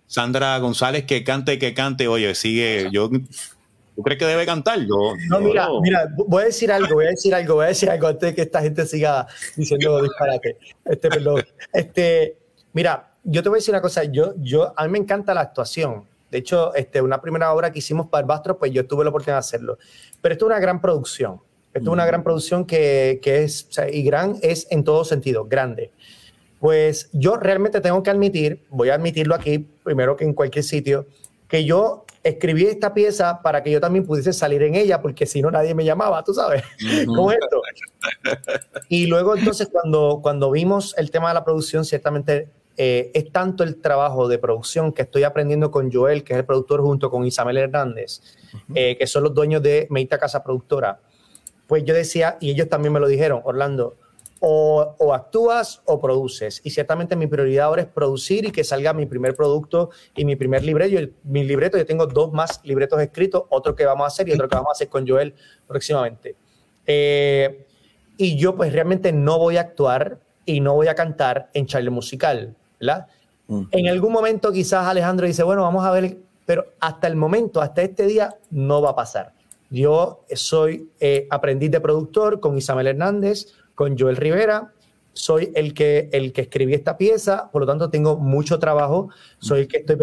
Sandra 0.08 0.58
González, 0.60 1.06
que 1.06 1.24
cante, 1.24 1.60
que 1.60 1.74
cante. 1.74 2.08
Oye, 2.08 2.34
sigue. 2.36 2.90
Yo 2.92 3.10
¿Tú 3.96 4.04
crees 4.04 4.20
que 4.20 4.26
debe 4.26 4.46
cantar? 4.46 4.80
Yo, 4.80 5.14
no, 5.30 5.40
mira, 5.42 5.68
mira, 5.82 6.08
voy 6.16 6.44
a 6.44 6.46
decir 6.46 6.72
algo, 6.72 6.96
voy 6.96 7.06
a 7.06 7.10
decir 7.10 7.36
algo, 7.36 7.56
voy 7.56 7.66
a 7.66 7.68
decir 7.70 7.90
algo 7.90 8.08
antes 8.08 8.30
de 8.30 8.36
que 8.36 8.42
esta 8.44 8.62
gente 8.62 8.86
siga 8.86 9.28
diciendo 9.56 10.02
disparate. 10.02 10.58
Este, 10.86 11.10
perdón. 11.10 11.44
Este, 11.74 12.38
mira, 12.74 13.12
yo 13.24 13.44
te 13.44 13.50
voy 13.50 13.58
a 13.58 13.60
decir 13.60 13.74
una 13.74 13.82
cosa, 13.82 14.04
yo, 14.06 14.34
yo, 14.38 14.74
a 14.76 14.86
mí 14.86 14.92
me 14.92 14.98
encanta 14.98 15.34
la 15.34 15.42
actuación. 15.42 16.06
De 16.30 16.38
hecho, 16.38 16.74
este, 16.74 17.02
una 17.02 17.22
primera 17.22 17.54
obra 17.54 17.72
que 17.72 17.80
hicimos 17.80 18.08
para 18.08 18.22
el 18.22 18.28
Bastro, 18.28 18.58
pues 18.58 18.72
yo 18.72 18.88
tuve 18.88 19.04
la 19.04 19.10
oportunidad 19.10 19.36
de 19.36 19.40
hacerlo. 19.40 19.78
Pero 20.22 20.34
esto 20.34 20.46
es 20.46 20.52
una 20.52 20.60
gran 20.60 20.80
producción. 20.80 21.42
Esto 21.74 21.90
es 21.90 21.94
una 21.94 22.06
gran 22.06 22.24
producción 22.24 22.66
que, 22.66 23.20
que 23.22 23.44
es, 23.44 23.68
o 23.70 23.72
sea, 23.72 23.90
y 23.90 24.04
gran 24.04 24.38
es 24.42 24.68
en 24.70 24.84
todo 24.84 25.06
sentido, 25.06 25.46
grande. 25.46 25.92
Pues 26.60 27.10
yo 27.14 27.38
realmente 27.38 27.82
tengo 27.82 28.04
que 28.04 28.10
admitir, 28.10 28.62
voy 28.70 28.90
a 28.90 28.96
admitirlo 28.96 29.34
aquí, 29.34 29.60
primero 29.84 30.16
que 30.16 30.26
en 30.26 30.34
cualquier 30.34 30.64
sitio, 30.64 31.08
que 31.48 31.66
yo 31.66 32.06
escribí 32.24 32.66
esta 32.66 32.94
pieza 32.94 33.42
para 33.42 33.64
que 33.64 33.72
yo 33.72 33.82
también 33.82 34.06
pudiese 34.06 34.32
salir 34.32 34.62
en 34.64 34.76
ella, 34.76 35.02
porque 35.02 35.26
si 35.26 35.42
no 35.42 35.50
nadie 35.50 35.74
me 35.74 35.84
llamaba, 35.84 36.24
tú 36.24 36.34
sabes, 36.34 36.64
¿cómo 37.06 37.32
esto? 37.32 37.62
Y 38.90 39.08
luego 39.08 39.36
entonces 39.36 39.70
cuando, 39.72 40.20
cuando 40.22 40.52
vimos 40.52 40.94
el 40.98 41.10
tema 41.10 41.30
de 41.30 41.34
la 41.36 41.44
producción, 41.44 41.84
ciertamente 41.84 42.50
eh, 42.78 43.12
es 43.14 43.32
tanto 43.32 43.64
el 43.64 43.82
trabajo 43.82 44.28
de 44.28 44.38
producción 44.38 44.94
que 44.94 45.02
estoy 45.04 45.24
aprendiendo 45.24 45.72
con 45.72 45.92
Joel, 45.92 46.24
que 46.24 46.34
es 46.34 46.40
el 46.40 46.46
productor, 46.46 46.82
junto 46.82 47.10
con 47.10 47.26
Isabel 47.26 47.58
Hernández, 47.58 48.22
eh, 48.74 48.98
que 48.98 49.08
son 49.08 49.24
los 49.24 49.34
dueños 49.34 49.62
de 49.62 49.88
Meita 49.90 50.18
Casa 50.18 50.44
Productora. 50.44 51.00
Pues 51.72 51.86
yo 51.86 51.94
decía, 51.94 52.36
y 52.42 52.52
ellos 52.52 52.68
también 52.68 52.92
me 52.92 53.00
lo 53.00 53.08
dijeron, 53.08 53.40
Orlando, 53.46 53.96
o, 54.42 55.14
actúas 55.14 55.82
o 55.86 56.02
produces. 56.02 56.60
Y 56.66 56.72
ciertamente 56.72 57.16
mi 57.16 57.28
prioridad 57.28 57.68
ahora 57.68 57.84
es 57.84 57.88
producir 57.88 58.44
y 58.44 58.52
que 58.52 58.66
salga 58.66 58.92
mi 58.92 59.06
primer 59.06 59.38
producto 59.38 59.90
y 60.14 60.26
mi 60.26 60.36
primer 60.36 60.66
libreto. 60.66 61.00
Yo, 61.00 61.08
mi 61.24 61.46
libreto, 61.46 61.78
yo 61.78 61.86
tengo 61.86 62.08
dos 62.08 62.34
más 62.34 62.60
libretos 62.66 63.00
escritos, 63.00 63.44
otro 63.48 63.74
que 63.74 63.86
vamos 63.86 64.04
a 64.04 64.08
hacer 64.08 64.28
y 64.28 64.34
otro 64.34 64.50
que 64.50 64.56
vamos 64.56 64.68
a 64.68 64.72
hacer 64.74 64.90
con 64.90 65.08
Joel 65.08 65.34
próximamente. 65.66 66.36
Eh, 66.86 67.66
y 68.18 68.36
yo 68.36 68.54
pues 68.54 68.74
realmente 68.74 69.14
no 69.14 69.40
voy 69.40 69.56
a 69.56 69.62
actuar 69.62 70.20
y 70.46 70.60
no 70.60 70.74
voy 70.74 70.90
a 70.90 70.96
cantar 70.96 71.52
en 71.54 71.68
Charlie 71.68 71.90
Musical, 71.90 72.54
¿verdad? 72.82 73.08
En 73.72 73.88
algún 73.88 74.12
momento 74.12 74.52
quizás 74.52 74.88
Alejandro 74.88 75.26
dice, 75.26 75.44
bueno, 75.44 75.62
vamos 75.62 75.86
a 75.86 75.92
ver, 75.92 76.18
pero 76.46 76.66
hasta 76.82 77.08
el 77.08 77.16
momento, 77.16 77.62
hasta 77.62 77.82
este 77.82 78.08
día, 78.08 78.36
no 78.50 78.82
va 78.82 78.90
a 78.90 78.96
pasar. 78.98 79.40
Yo 79.72 80.26
soy 80.36 80.90
eh, 81.00 81.28
aprendiz 81.32 81.72
de 81.72 81.80
productor 81.80 82.42
con 82.42 82.58
Isabel 82.58 82.88
Hernández, 82.88 83.54
con 83.74 83.98
Joel 83.98 84.18
Rivera. 84.18 84.74
Soy 85.14 85.52
el 85.56 85.74
que, 85.74 86.10
el 86.12 86.34
que 86.34 86.42
escribí 86.42 86.74
esta 86.74 86.98
pieza, 86.98 87.50
por 87.52 87.62
lo 87.62 87.68
tanto 87.68 87.90
tengo 87.90 88.18
mucho 88.18 88.60
trabajo. 88.60 89.10
Soy 89.40 89.62
el 89.62 89.68
que 89.70 89.78
estoy 89.78 89.98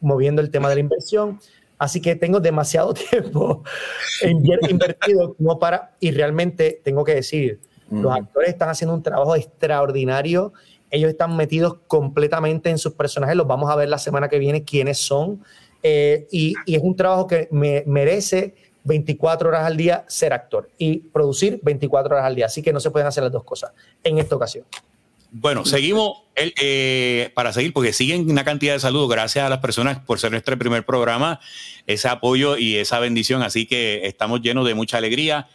moviendo 0.00 0.40
el 0.40 0.50
tema 0.50 0.68
de 0.68 0.76
la 0.76 0.80
inversión. 0.80 1.40
Así 1.78 2.00
que 2.00 2.14
tengo 2.14 2.38
demasiado 2.38 2.94
tiempo 3.10 3.64
invertido 4.22 5.34
como 5.34 5.58
para, 5.58 5.96
y 5.98 6.12
realmente 6.12 6.80
tengo 6.84 7.04
que 7.04 7.16
decir, 7.16 7.60
los 7.90 8.14
actores 8.14 8.50
están 8.50 8.68
haciendo 8.68 8.94
un 8.94 9.02
trabajo 9.02 9.34
extraordinario. 9.34 10.52
Ellos 10.90 11.10
están 11.10 11.36
metidos 11.36 11.78
completamente 11.88 12.70
en 12.70 12.78
sus 12.78 12.92
personajes. 12.92 13.34
Los 13.34 13.48
vamos 13.48 13.68
a 13.70 13.76
ver 13.76 13.88
la 13.88 13.98
semana 13.98 14.28
que 14.28 14.38
viene 14.38 14.62
quiénes 14.62 14.98
son. 14.98 15.42
Eh, 15.82 16.26
y, 16.30 16.54
y, 16.66 16.74
es 16.74 16.82
un 16.82 16.96
trabajo 16.96 17.26
que 17.26 17.48
me 17.52 17.84
merece 17.86 18.54
24 18.84 19.48
horas 19.48 19.64
al 19.64 19.76
día 19.76 20.04
ser 20.08 20.32
actor 20.32 20.70
y 20.78 20.98
producir 20.98 21.60
24 21.62 22.14
horas 22.14 22.26
al 22.26 22.34
día. 22.34 22.46
Así 22.46 22.62
que 22.62 22.72
no 22.72 22.80
se 22.80 22.90
pueden 22.90 23.06
hacer 23.06 23.22
las 23.22 23.32
dos 23.32 23.44
cosas 23.44 23.72
en 24.02 24.18
esta 24.18 24.36
ocasión. 24.36 24.64
Bueno, 25.30 25.66
seguimos 25.66 26.22
eh, 26.36 27.30
para 27.34 27.52
seguir 27.52 27.74
porque 27.74 27.92
siguen 27.92 28.30
una 28.30 28.44
cantidad 28.44 28.72
de 28.72 28.80
saludos. 28.80 29.10
Gracias 29.10 29.44
a 29.44 29.50
las 29.50 29.58
personas 29.58 29.98
por 29.98 30.18
ser 30.18 30.30
nuestro 30.30 30.56
primer 30.58 30.86
programa, 30.86 31.38
ese 31.86 32.08
apoyo 32.08 32.56
y 32.56 32.76
esa 32.76 32.98
bendición. 32.98 33.42
Así 33.42 33.66
que 33.66 34.06
estamos 34.06 34.40
llenos 34.40 34.66
de 34.66 34.74
mucha 34.74 34.96
alegría. 34.96 35.48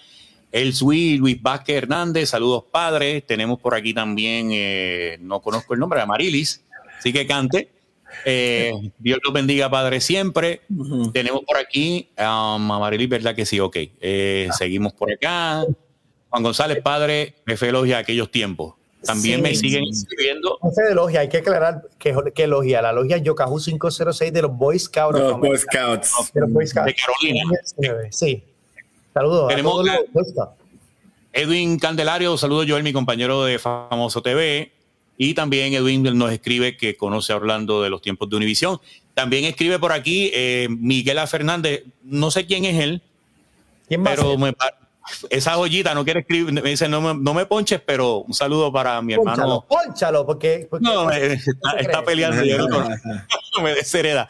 El 0.51 0.75
Sui, 0.75 1.17
Luis 1.17 1.41
Vázquez 1.41 1.77
Hernández, 1.77 2.29
saludos 2.29 2.65
padres. 2.71 3.25
Tenemos 3.25 3.59
por 3.59 3.73
aquí 3.73 3.95
también, 3.95 4.49
eh, 4.51 5.17
no 5.19 5.41
conozco 5.41 5.73
el 5.73 5.79
nombre, 5.79 5.99
Amarilis, 5.99 6.63
así 6.99 7.11
que 7.11 7.25
cante. 7.25 7.72
Eh, 8.25 8.71
Dios 8.99 9.19
los 9.23 9.33
bendiga, 9.33 9.69
Padre, 9.69 10.01
siempre. 10.01 10.61
Tenemos 11.13 11.41
por 11.43 11.57
aquí 11.57 12.09
a 12.17 12.55
um, 12.55 12.61
Marilis, 12.61 13.09
¿verdad 13.09 13.35
que 13.35 13.45
sí? 13.45 13.59
Ok. 13.59 13.77
Eh, 14.01 14.49
seguimos 14.57 14.93
por 14.93 15.11
acá. 15.11 15.65
Juan 16.29 16.43
González, 16.43 16.81
Padre, 16.81 17.35
me 17.45 17.57
fue 17.57 17.69
elogia 17.69 17.99
aquellos 17.99 18.31
tiempos. 18.31 18.75
También 19.03 19.41
me 19.41 19.53
siguen 19.53 19.83
escribiendo. 19.91 20.57
No 20.63 20.71
sé 20.71 20.83
de 20.83 20.95
logia, 20.95 21.19
hay 21.19 21.29
que 21.29 21.37
aclarar 21.37 21.83
que, 21.99 22.15
que 22.33 22.47
logia. 22.47 22.81
La 22.81 22.93
logia 22.93 23.17
Yokahu 23.17 23.59
506 23.59 24.31
de 24.31 24.41
los 24.41 24.55
Boy 24.55 24.79
Scouts. 24.79 25.19
Los 25.19 25.39
Boy 25.39 25.57
Scouts. 25.57 26.31
De 26.33 26.41
los 26.41 26.51
Boy 26.51 26.65
Scouts. 26.65 26.85
De 26.85 26.95
Carolina. 26.95 28.09
Sí. 28.11 28.43
Saludos. 29.13 29.45
a 29.45 29.49
Tenemos 29.49 29.73
todos. 29.73 30.49
Edwin 31.33 31.79
Candelario, 31.79 32.37
saludo 32.37 32.63
Joel, 32.67 32.83
mi 32.83 32.93
compañero 32.93 33.43
de 33.43 33.57
Famoso 33.57 34.21
TV. 34.21 34.71
Y 35.17 35.33
también 35.33 35.73
Edwin 35.73 36.03
nos 36.17 36.31
escribe 36.31 36.75
que 36.77 36.95
conoce 36.97 37.33
a 37.33 37.35
Orlando 37.37 37.81
de 37.83 37.89
los 37.89 38.01
tiempos 38.01 38.29
de 38.29 38.35
Univisión. 38.37 38.79
También 39.13 39.45
escribe 39.45 39.77
por 39.79 39.91
aquí 39.91 40.31
eh, 40.33 40.67
Miguel 40.69 41.19
A. 41.19 41.27
Fernández, 41.27 41.83
no 42.03 42.31
sé 42.31 42.45
quién 42.47 42.65
es 42.65 42.81
él, 42.81 43.01
¿Quién 43.87 44.01
más? 44.01 44.15
pero 44.15 44.37
me 44.37 44.53
esa 45.29 45.55
joyita 45.55 45.93
no 45.93 46.05
quiere 46.05 46.21
escribir, 46.21 46.53
me 46.53 46.61
dice 46.69 46.87
no 46.87 47.01
me, 47.01 47.13
no 47.13 47.33
me 47.33 47.45
ponches, 47.45 47.81
pero 47.85 48.19
un 48.19 48.33
saludo 48.33 48.71
para 48.71 49.01
mi 49.01 49.13
Pónchalo, 49.15 49.41
hermano. 49.41 49.65
pónchalo, 49.67 50.25
porque, 50.25 50.65
porque- 50.69 50.83
No, 50.85 51.05
me- 51.05 51.33
está, 51.33 51.71
está 51.77 52.03
peleando. 52.05 52.41
yo 52.45 52.57
no 52.57 52.67
conozco, 52.69 53.09
no 53.57 53.63
me 53.63 53.75
deshereda. 53.75 54.29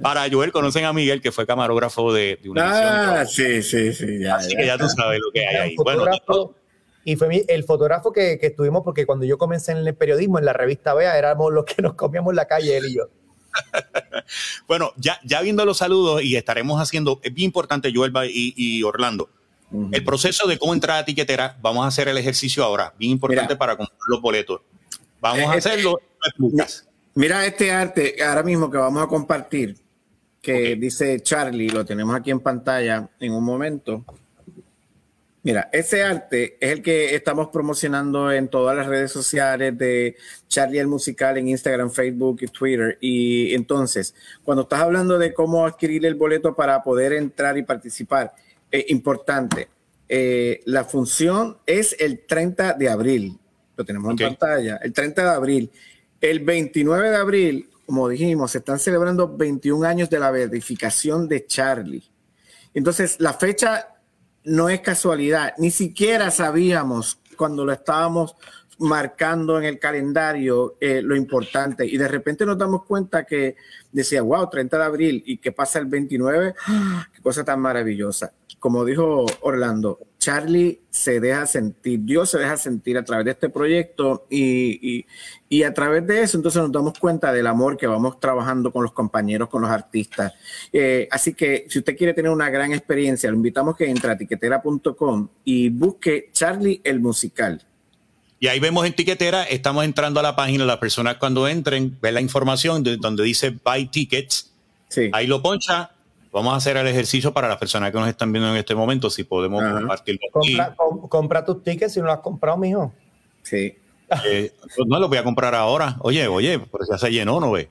Para 0.00 0.26
Joel, 0.30 0.50
conocen 0.50 0.86
a 0.86 0.94
Miguel, 0.94 1.20
que 1.20 1.30
fue 1.30 1.46
camarógrafo 1.46 2.10
de, 2.12 2.38
de 2.42 2.48
Univisión. 2.48 2.82
Ah, 2.82 3.24
sí, 3.26 3.62
sí, 3.62 3.92
sí. 3.92 4.18
Ya, 4.20 4.36
Así 4.36 4.52
ya. 4.52 4.56
que 4.58 4.66
ya 4.66 4.78
tú 4.78 4.88
sabes 4.88 5.20
lo 5.24 5.30
que 5.30 5.46
hay 5.46 5.56
ahí. 5.56 5.74
un 5.76 5.84
Bueno, 5.84 6.00
fotógrafo, 6.06 6.54
y 7.04 7.16
fue 7.16 7.28
mi- 7.28 7.44
el 7.48 7.64
fotógrafo 7.64 8.12
que, 8.12 8.38
que 8.38 8.46
estuvimos, 8.46 8.82
porque 8.82 9.06
cuando 9.06 9.24
yo 9.24 9.38
comencé 9.38 9.72
en 9.72 9.78
el 9.78 9.94
periodismo, 9.94 10.38
en 10.38 10.44
la 10.46 10.52
revista 10.52 10.94
Vea, 10.94 11.16
éramos 11.18 11.52
los 11.52 11.64
que 11.64 11.82
nos 11.82 11.94
comíamos 11.94 12.32
en 12.32 12.36
la 12.36 12.46
calle, 12.46 12.76
él 12.76 12.86
y 12.86 12.96
yo. 12.96 13.04
Bueno, 14.66 14.92
ya, 14.96 15.20
ya 15.24 15.40
viendo 15.42 15.64
los 15.64 15.78
saludos 15.78 16.22
y 16.22 16.36
estaremos 16.36 16.80
haciendo, 16.80 17.20
es 17.22 17.32
bien 17.32 17.46
importante, 17.46 17.92
Joel 17.94 18.12
y, 18.28 18.54
y 18.56 18.82
Orlando, 18.82 19.28
el 19.92 20.04
proceso 20.04 20.46
de 20.46 20.58
cómo 20.58 20.72
entrar 20.72 20.98
a 20.98 21.04
tiquetera, 21.04 21.58
vamos 21.60 21.84
a 21.84 21.88
hacer 21.88 22.08
el 22.08 22.16
ejercicio 22.16 22.62
ahora, 22.64 22.94
bien 22.98 23.12
importante 23.12 23.54
Mira. 23.54 23.58
para 23.58 23.76
comprar 23.76 23.98
los 24.08 24.20
boletos. 24.20 24.60
Vamos 25.20 25.48
a 25.50 25.54
eh, 25.54 25.58
hacerlo. 25.58 26.00
Mira 27.14 27.44
este 27.46 27.70
arte 27.72 28.16
ahora 28.24 28.42
mismo 28.42 28.70
que 28.70 28.76
vamos 28.78 29.02
a 29.02 29.06
compartir, 29.06 29.76
que 30.40 30.76
dice 30.76 31.20
Charlie, 31.20 31.70
lo 31.70 31.84
tenemos 31.84 32.14
aquí 32.14 32.30
en 32.30 32.40
pantalla 32.40 33.08
en 33.18 33.32
un 33.32 33.44
momento. 33.44 34.04
Mira, 35.44 35.68
ese 35.72 36.02
arte 36.02 36.56
es 36.58 36.72
el 36.72 36.82
que 36.82 37.14
estamos 37.14 37.48
promocionando 37.48 38.32
en 38.32 38.48
todas 38.48 38.74
las 38.74 38.86
redes 38.86 39.12
sociales 39.12 39.76
de 39.76 40.16
Charlie 40.48 40.78
el 40.78 40.86
Musical 40.86 41.36
en 41.36 41.48
Instagram, 41.48 41.90
Facebook 41.90 42.38
y 42.40 42.46
Twitter. 42.46 42.96
Y 42.98 43.54
entonces, 43.54 44.14
cuando 44.42 44.62
estás 44.62 44.80
hablando 44.80 45.18
de 45.18 45.34
cómo 45.34 45.66
adquirir 45.66 46.06
el 46.06 46.14
boleto 46.14 46.56
para 46.56 46.82
poder 46.82 47.12
entrar 47.12 47.58
y 47.58 47.62
participar, 47.62 48.34
es 48.70 48.90
importante. 48.90 49.68
Eh, 50.08 50.62
la 50.64 50.84
función 50.84 51.58
es 51.66 51.94
el 52.00 52.20
30 52.20 52.72
de 52.72 52.88
abril. 52.88 53.38
Lo 53.76 53.84
tenemos 53.84 54.12
en 54.12 54.16
pantalla. 54.16 54.78
El 54.82 54.94
30 54.94 55.24
de 55.24 55.28
abril. 55.28 55.70
El 56.22 56.40
29 56.40 57.10
de 57.10 57.16
abril, 57.16 57.68
como 57.84 58.08
dijimos, 58.08 58.52
se 58.52 58.58
están 58.58 58.78
celebrando 58.78 59.36
21 59.36 59.86
años 59.86 60.08
de 60.08 60.20
la 60.20 60.30
verificación 60.30 61.28
de 61.28 61.44
Charlie. 61.44 62.02
Entonces, 62.72 63.20
la 63.20 63.34
fecha 63.34 63.93
no 64.44 64.68
es 64.68 64.80
casualidad, 64.80 65.54
ni 65.58 65.70
siquiera 65.70 66.30
sabíamos 66.30 67.18
cuando 67.36 67.64
lo 67.64 67.72
estábamos 67.72 68.36
marcando 68.78 69.58
en 69.58 69.64
el 69.64 69.78
calendario 69.78 70.76
eh, 70.80 71.00
lo 71.02 71.16
importante 71.16 71.86
y 71.86 71.96
de 71.96 72.08
repente 72.08 72.44
nos 72.44 72.58
damos 72.58 72.84
cuenta 72.84 73.24
que 73.24 73.56
decía, 73.92 74.22
wow, 74.22 74.48
30 74.50 74.78
de 74.78 74.84
abril 74.84 75.22
y 75.26 75.38
que 75.38 75.52
pasa 75.52 75.78
el 75.78 75.86
29, 75.86 76.54
¡ah! 76.66 77.06
qué 77.14 77.22
cosa 77.22 77.44
tan 77.44 77.60
maravillosa. 77.60 78.32
Como 78.58 78.84
dijo 78.84 79.26
Orlando, 79.42 79.98
Charlie 80.24 80.80
se 80.88 81.20
deja 81.20 81.46
sentir, 81.46 82.00
Dios 82.00 82.30
se 82.30 82.38
deja 82.38 82.56
sentir 82.56 82.96
a 82.96 83.04
través 83.04 83.26
de 83.26 83.32
este 83.32 83.50
proyecto 83.50 84.26
y, 84.30 84.96
y, 84.96 85.06
y 85.50 85.64
a 85.64 85.74
través 85.74 86.06
de 86.06 86.22
eso 86.22 86.38
entonces 86.38 86.62
nos 86.62 86.72
damos 86.72 86.98
cuenta 86.98 87.30
del 87.30 87.46
amor 87.46 87.76
que 87.76 87.86
vamos 87.86 88.18
trabajando 88.20 88.72
con 88.72 88.84
los 88.84 88.92
compañeros, 88.92 89.50
con 89.50 89.60
los 89.60 89.70
artistas. 89.70 90.32
Eh, 90.72 91.06
así 91.10 91.34
que 91.34 91.66
si 91.68 91.78
usted 91.80 91.94
quiere 91.94 92.14
tener 92.14 92.30
una 92.30 92.48
gran 92.48 92.72
experiencia, 92.72 93.28
lo 93.30 93.36
invitamos 93.36 93.76
que 93.76 93.84
entre 93.90 94.12
a 94.12 94.16
tiquetera.com 94.16 95.28
y 95.44 95.68
busque 95.68 96.30
Charlie 96.32 96.80
el 96.84 97.00
musical. 97.00 97.62
Y 98.40 98.46
ahí 98.46 98.60
vemos 98.60 98.86
en 98.86 98.94
tiquetera, 98.94 99.42
estamos 99.44 99.84
entrando 99.84 100.20
a 100.20 100.22
la 100.22 100.34
página, 100.36 100.64
las 100.64 100.78
personas 100.78 101.16
cuando 101.18 101.46
entren, 101.46 101.98
ven 102.00 102.14
la 102.14 102.22
información 102.22 102.82
de- 102.82 102.96
donde 102.96 103.24
dice 103.24 103.50
buy 103.62 103.88
tickets, 103.88 104.50
Sí. 104.88 105.10
ahí 105.12 105.26
lo 105.26 105.42
poncha. 105.42 105.90
Vamos 106.34 106.52
a 106.52 106.56
hacer 106.56 106.76
el 106.76 106.88
ejercicio 106.88 107.32
para 107.32 107.46
las 107.46 107.58
personas 107.58 107.92
que 107.92 107.98
nos 108.00 108.08
están 108.08 108.32
viendo 108.32 108.50
en 108.50 108.56
este 108.56 108.74
momento, 108.74 109.08
si 109.08 109.22
podemos 109.22 109.62
Ajá. 109.62 109.74
compartirlo 109.78 110.20
aquí. 110.26 110.56
Compra, 110.56 110.74
com- 110.74 111.08
compra 111.08 111.44
tus 111.44 111.62
tickets 111.62 111.92
si 111.94 112.00
no 112.00 112.06
lo 112.06 112.12
has 112.12 112.18
comprado, 112.18 112.58
mijo. 112.58 112.92
Sí. 113.44 113.76
Eh, 114.26 114.52
no 114.84 114.98
lo 114.98 115.08
voy 115.08 115.18
a 115.18 115.22
comprar 115.22 115.54
ahora. 115.54 115.96
Oye, 116.00 116.26
oye, 116.26 116.58
pero 116.58 116.84
ya 116.90 116.98
se 116.98 117.10
llenó, 117.10 117.38
¿no 117.38 117.52
ve? 117.52 117.70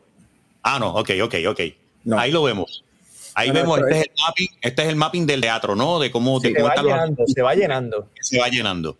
Ah, 0.61 0.79
no, 0.79 0.95
ok, 0.95 1.09
ok, 1.23 1.35
ok. 1.49 1.59
No. 2.05 2.17
Ahí 2.17 2.31
lo 2.31 2.41
vemos. 2.41 2.85
Ahí 3.35 3.49
No, 3.49 3.55
vemos, 3.55 3.79
este 3.79 3.99
es- 3.99 4.05
el 4.05 4.11
mapping, 4.25 4.47
este 4.61 4.81
es 4.83 4.87
el 4.87 4.95
mapping 4.95 5.25
del 5.25 5.41
teatro, 5.41 5.75
¿no? 5.75 5.99
De 5.99 6.09
cómo, 6.09 6.39
de 6.39 6.49
Se 6.49 6.53
cómo 6.55 6.67
va 6.67 6.71
están 6.71 6.85
los- 6.85 6.93
llenando, 6.93 7.23
se 7.27 7.41
va 7.41 7.55
llenando. 7.55 8.09
se 8.21 8.39
va 8.39 8.47
llenando. 8.47 8.97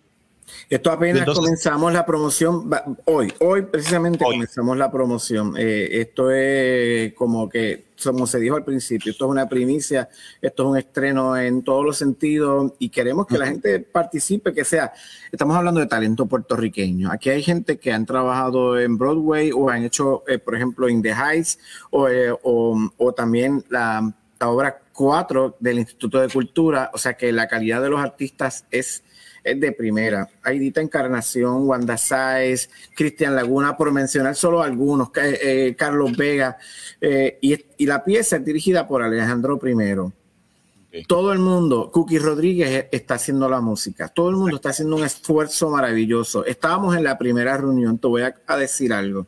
Esto 0.69 0.91
apenas 0.91 1.19
Entonces- 1.19 1.43
comenzamos 1.43 1.93
la 1.93 2.05
promoción 2.05 2.69
hoy, 3.05 3.33
hoy 3.39 3.61
precisamente 3.63 4.23
Hoy. 4.25 4.35
comenzamos 4.35 4.77
la 4.77 4.91
promoción. 4.91 5.55
Eh, 5.57 5.89
esto 6.01 6.31
es 6.31 7.13
como 7.13 7.47
que, 7.49 7.85
como 8.03 8.27
se 8.27 8.39
dijo 8.39 8.55
al 8.55 8.65
principio, 8.65 9.11
esto 9.11 9.25
es 9.25 9.31
una 9.31 9.47
primicia, 9.47 10.09
esto 10.41 10.63
es 10.63 10.69
un 10.69 10.77
estreno 10.77 11.37
en 11.37 11.63
todos 11.63 11.85
los 11.85 11.97
sentidos 11.97 12.73
y 12.79 12.89
queremos 12.89 13.27
que 13.27 13.37
la 13.37 13.47
gente 13.47 13.79
participe, 13.79 14.53
que 14.53 14.65
sea, 14.65 14.91
estamos 15.31 15.55
hablando 15.55 15.79
de 15.79 15.85
talento 15.87 16.25
puertorriqueño. 16.25 17.11
Aquí 17.11 17.29
hay 17.29 17.43
gente 17.43 17.77
que 17.77 17.91
han 17.93 18.05
trabajado 18.05 18.79
en 18.79 18.97
Broadway 18.97 19.51
o 19.53 19.69
han 19.69 19.83
hecho, 19.83 20.23
eh, 20.27 20.39
por 20.39 20.55
ejemplo, 20.55 20.89
In 20.89 21.01
the 21.01 21.13
Heights 21.13 21.59
o, 21.91 22.07
eh, 22.09 22.31
o- 22.43 22.89
o 22.97 23.13
también 23.13 23.63
la, 23.69 24.13
la 24.39 24.49
obra 24.49 24.79
4 24.91 25.55
del 25.59 25.79
Instituto 25.79 26.19
de 26.19 26.27
Cultura, 26.29 26.91
o 26.93 26.97
sea 26.97 27.13
que 27.13 27.31
la 27.31 27.47
calidad 27.47 27.81
de 27.81 27.89
los 27.89 27.99
artistas 28.01 28.65
es 28.69 29.03
de 29.43 29.71
primera. 29.73 30.29
Aidita 30.41 30.82
Encarnación, 30.82 31.67
Wanda 31.67 31.97
Sáez, 31.97 32.69
Cristian 32.95 33.36
Laguna, 33.36 33.75
por 33.75 33.91
mencionar 33.91 34.36
solo 34.36 34.62
algunos, 34.62 35.12
Ca- 35.12 35.27
eh, 35.27 35.75
Carlos 35.77 36.15
Vega, 36.15 36.58
eh, 37.01 37.38
y, 37.41 37.58
y 37.77 37.86
la 37.86 38.03
pieza 38.03 38.38
es 38.38 38.45
dirigida 38.45 38.88
por 38.88 39.03
Alejandro 39.03 39.60
I. 39.62 41.03
Todo 41.08 41.34
el 41.34 41.39
mundo, 41.39 41.89
Cookie 41.91 42.19
Rodríguez 42.19 42.86
está 42.91 43.15
haciendo 43.15 43.49
la 43.49 43.60
música, 43.62 44.10
todo 44.10 44.29
el 44.29 44.36
mundo 44.36 44.58
está 44.58 44.69
haciendo 44.69 44.95
un 44.95 45.03
esfuerzo 45.03 45.69
maravilloso. 45.71 46.45
Estábamos 46.45 46.95
en 46.95 47.03
la 47.03 47.17
primera 47.17 47.58
reunión, 47.58 47.97
te 47.97 48.08
voy 48.08 48.21
a, 48.21 48.36
a 48.45 48.58
decir 48.58 48.93
algo. 48.93 49.25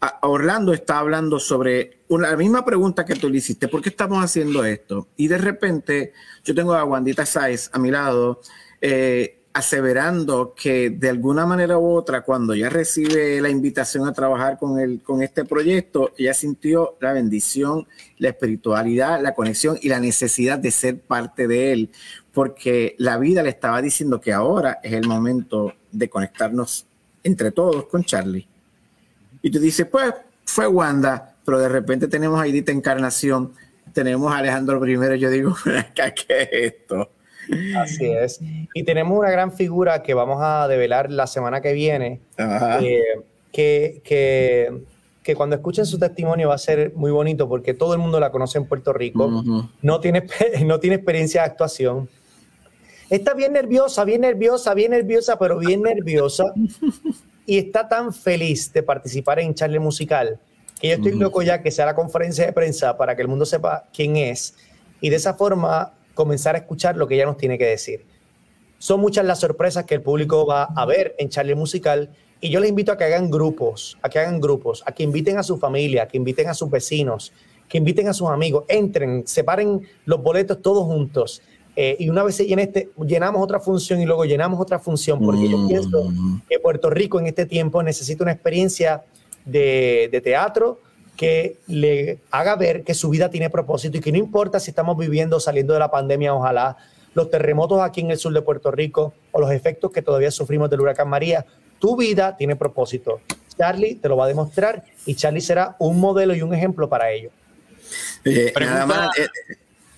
A 0.00 0.18
Orlando 0.22 0.72
está 0.72 0.98
hablando 0.98 1.38
sobre 1.38 1.98
una, 2.08 2.30
la 2.30 2.36
misma 2.36 2.64
pregunta 2.64 3.04
que 3.04 3.14
tú 3.16 3.28
le 3.28 3.38
hiciste, 3.38 3.68
¿por 3.68 3.82
qué 3.82 3.90
estamos 3.90 4.24
haciendo 4.24 4.64
esto? 4.64 5.08
Y 5.16 5.28
de 5.28 5.38
repente 5.38 6.12
yo 6.42 6.54
tengo 6.54 6.74
a 6.74 6.84
Wandita 6.84 7.24
Sáez 7.24 7.70
a 7.72 7.78
mi 7.78 7.90
lado, 7.90 8.40
eh, 8.80 9.43
aseverando 9.54 10.52
que 10.52 10.90
de 10.90 11.08
alguna 11.08 11.46
manera 11.46 11.78
u 11.78 11.86
otra, 11.86 12.22
cuando 12.22 12.54
ella 12.54 12.68
recibe 12.68 13.40
la 13.40 13.48
invitación 13.48 14.06
a 14.06 14.12
trabajar 14.12 14.58
con, 14.58 14.98
con 14.98 15.22
este 15.22 15.44
proyecto, 15.44 16.10
ella 16.18 16.34
sintió 16.34 16.96
la 17.00 17.12
bendición, 17.12 17.86
la 18.18 18.30
espiritualidad, 18.30 19.22
la 19.22 19.32
conexión 19.32 19.78
y 19.80 19.88
la 19.88 20.00
necesidad 20.00 20.58
de 20.58 20.72
ser 20.72 20.98
parte 20.98 21.46
de 21.46 21.72
él, 21.72 21.90
porque 22.32 22.96
la 22.98 23.16
vida 23.16 23.44
le 23.44 23.50
estaba 23.50 23.80
diciendo 23.80 24.20
que 24.20 24.32
ahora 24.32 24.80
es 24.82 24.92
el 24.92 25.06
momento 25.06 25.72
de 25.92 26.10
conectarnos 26.10 26.86
entre 27.22 27.52
todos 27.52 27.86
con 27.86 28.02
Charlie. 28.02 28.48
Y 29.40 29.52
tú 29.52 29.60
dices, 29.60 29.86
pues 29.86 30.14
fue 30.44 30.66
Wanda, 30.66 31.36
pero 31.44 31.60
de 31.60 31.68
repente 31.68 32.08
tenemos 32.08 32.40
a 32.40 32.46
Edith 32.48 32.70
Encarnación, 32.70 33.52
tenemos 33.92 34.32
a 34.32 34.38
Alejandro 34.38 34.80
Primero, 34.80 35.14
yo 35.14 35.30
digo, 35.30 35.56
¿qué 35.94 36.12
es 36.28 36.48
esto? 36.50 37.08
Así 37.78 38.06
es. 38.06 38.40
Y 38.74 38.82
tenemos 38.84 39.18
una 39.18 39.30
gran 39.30 39.52
figura 39.52 40.02
que 40.02 40.14
vamos 40.14 40.38
a 40.40 40.68
develar 40.68 41.10
la 41.10 41.26
semana 41.26 41.60
que 41.60 41.72
viene, 41.72 42.20
eh, 42.38 43.02
que, 43.52 44.00
que, 44.04 44.82
que 45.22 45.34
cuando 45.34 45.56
escuchen 45.56 45.86
su 45.86 45.98
testimonio 45.98 46.48
va 46.48 46.54
a 46.54 46.58
ser 46.58 46.92
muy 46.94 47.10
bonito 47.10 47.48
porque 47.48 47.74
todo 47.74 47.94
el 47.94 48.00
mundo 48.00 48.20
la 48.20 48.30
conoce 48.30 48.58
en 48.58 48.66
Puerto 48.66 48.92
Rico, 48.92 49.26
Ujú. 49.26 49.68
no, 49.82 50.00
tiene, 50.00 50.26
no 50.64 50.80
tiene 50.80 50.96
experiencia 50.96 51.42
de 51.42 51.46
actuación. 51.48 52.08
Está 53.10 53.34
bien 53.34 53.52
nerviosa, 53.52 54.04
bien 54.04 54.22
nerviosa, 54.22 54.74
bien 54.74 54.92
nerviosa, 54.92 55.38
pero 55.38 55.58
bien 55.58 55.82
nerviosa. 55.82 56.44
Y 57.46 57.58
está 57.58 57.86
tan 57.86 58.14
feliz 58.14 58.72
de 58.72 58.82
participar 58.82 59.38
en 59.38 59.52
Charlie 59.52 59.78
Musical 59.78 60.40
que 60.80 60.88
yo 60.88 60.94
estoy 60.94 61.12
loco 61.12 61.42
ya 61.42 61.62
que 61.62 61.70
sea 61.70 61.86
la 61.86 61.94
conferencia 61.94 62.46
de 62.46 62.52
prensa 62.52 62.96
para 62.96 63.14
que 63.14 63.22
el 63.22 63.28
mundo 63.28 63.44
sepa 63.44 63.84
quién 63.92 64.16
es 64.16 64.54
y 65.00 65.10
de 65.10 65.16
esa 65.16 65.34
forma 65.34 65.92
comenzar 66.14 66.54
a 66.54 66.58
escuchar 66.58 66.96
lo 66.96 67.06
que 67.06 67.16
ella 67.16 67.26
nos 67.26 67.36
tiene 67.36 67.58
que 67.58 67.66
decir. 67.66 68.04
Son 68.78 69.00
muchas 69.00 69.24
las 69.24 69.40
sorpresas 69.40 69.84
que 69.84 69.94
el 69.94 70.02
público 70.02 70.46
va 70.46 70.64
a 70.64 70.86
ver 70.86 71.14
en 71.18 71.28
Charlie 71.28 71.54
Musical 71.54 72.10
y 72.40 72.50
yo 72.50 72.60
les 72.60 72.68
invito 72.68 72.92
a 72.92 72.98
que 72.98 73.04
hagan 73.04 73.30
grupos, 73.30 73.96
a 74.02 74.08
que 74.08 74.18
hagan 74.18 74.40
grupos, 74.40 74.82
a 74.86 74.92
que 74.92 75.02
inviten 75.02 75.38
a 75.38 75.42
su 75.42 75.56
familia, 75.56 76.02
a 76.02 76.08
que 76.08 76.18
inviten 76.18 76.48
a 76.48 76.54
sus 76.54 76.70
vecinos, 76.70 77.32
que 77.68 77.78
inviten 77.78 78.08
a 78.08 78.12
sus 78.12 78.28
amigos, 78.28 78.64
entren, 78.68 79.26
separen 79.26 79.80
los 80.04 80.22
boletos 80.22 80.60
todos 80.60 80.84
juntos. 80.84 81.42
eh, 81.76 81.96
y 81.98 82.08
una 82.08 82.22
vez 82.22 82.36
se 82.36 82.46
llene 82.46 82.64
este, 82.64 82.90
llenamos 83.04 83.42
otra 83.42 83.58
función 83.58 84.00
y 84.00 84.04
luego 84.04 84.24
llenamos 84.24 84.60
otra 84.60 84.78
función, 84.78 85.18
porque 85.18 85.48
yo 85.48 85.66
pienso 85.66 86.12
que 86.48 86.60
Puerto 86.60 86.88
Rico 86.90 87.18
en 87.18 87.26
este 87.26 87.46
tiempo 87.46 87.82
necesita 87.82 88.22
una 88.22 88.32
experiencia 88.32 89.02
de, 89.44 90.08
de 90.12 90.20
teatro 90.20 90.78
que 91.16 91.58
le 91.66 92.18
haga 92.30 92.56
ver 92.56 92.82
que 92.82 92.94
su 92.94 93.10
vida 93.10 93.30
tiene 93.30 93.50
propósito 93.50 93.98
y 93.98 94.00
que 94.00 94.12
no 94.12 94.18
importa 94.18 94.60
si 94.60 94.70
estamos 94.70 94.96
viviendo, 94.98 95.38
saliendo 95.40 95.72
de 95.72 95.78
la 95.78 95.90
pandemia, 95.90 96.34
ojalá, 96.34 96.76
los 97.14 97.30
terremotos 97.30 97.80
aquí 97.80 98.00
en 98.00 98.10
el 98.10 98.18
sur 98.18 98.32
de 98.32 98.42
Puerto 98.42 98.70
Rico 98.70 99.14
o 99.32 99.40
los 99.40 99.50
efectos 99.52 99.92
que 99.92 100.02
todavía 100.02 100.30
sufrimos 100.30 100.68
del 100.70 100.80
huracán 100.80 101.08
María. 101.08 101.46
Tu 101.78 101.96
vida 101.96 102.36
tiene 102.36 102.56
propósito. 102.56 103.20
Charlie 103.56 103.94
te 103.96 104.08
lo 104.08 104.16
va 104.16 104.24
a 104.24 104.28
demostrar 104.28 104.84
y 105.06 105.14
Charlie 105.14 105.40
será 105.40 105.76
un 105.78 106.00
modelo 106.00 106.34
y 106.34 106.42
un 106.42 106.52
ejemplo 106.52 106.88
para 106.88 107.10
ello. 107.12 107.30
Eh, 108.24 108.52
nada 108.58 108.86
más, 108.86 109.18
eh, 109.18 109.28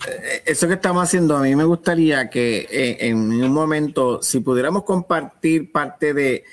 eh, 0.06 0.42
eso 0.44 0.68
que 0.68 0.74
estamos 0.74 1.02
haciendo, 1.02 1.36
a 1.36 1.40
mí 1.40 1.56
me 1.56 1.64
gustaría 1.64 2.28
que 2.28 2.66
eh, 2.70 3.08
en 3.08 3.18
un 3.18 3.52
momento, 3.52 4.22
si 4.22 4.40
pudiéramos 4.40 4.84
compartir 4.84 5.72
parte 5.72 6.12
de 6.12 6.44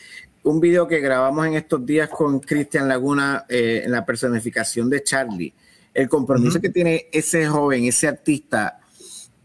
un 0.43 0.59
video 0.59 0.87
que 0.87 0.99
grabamos 0.99 1.47
en 1.47 1.55
estos 1.55 1.85
días 1.85 2.09
con 2.09 2.39
Cristian 2.39 2.87
Laguna 2.87 3.45
eh, 3.49 3.83
en 3.85 3.91
la 3.91 4.05
personificación 4.05 4.89
de 4.89 5.03
Charlie, 5.03 5.53
el 5.93 6.09
compromiso 6.09 6.59
que 6.59 6.69
tiene 6.69 7.07
ese 7.11 7.47
joven, 7.47 7.85
ese 7.85 8.07
artista, 8.07 8.79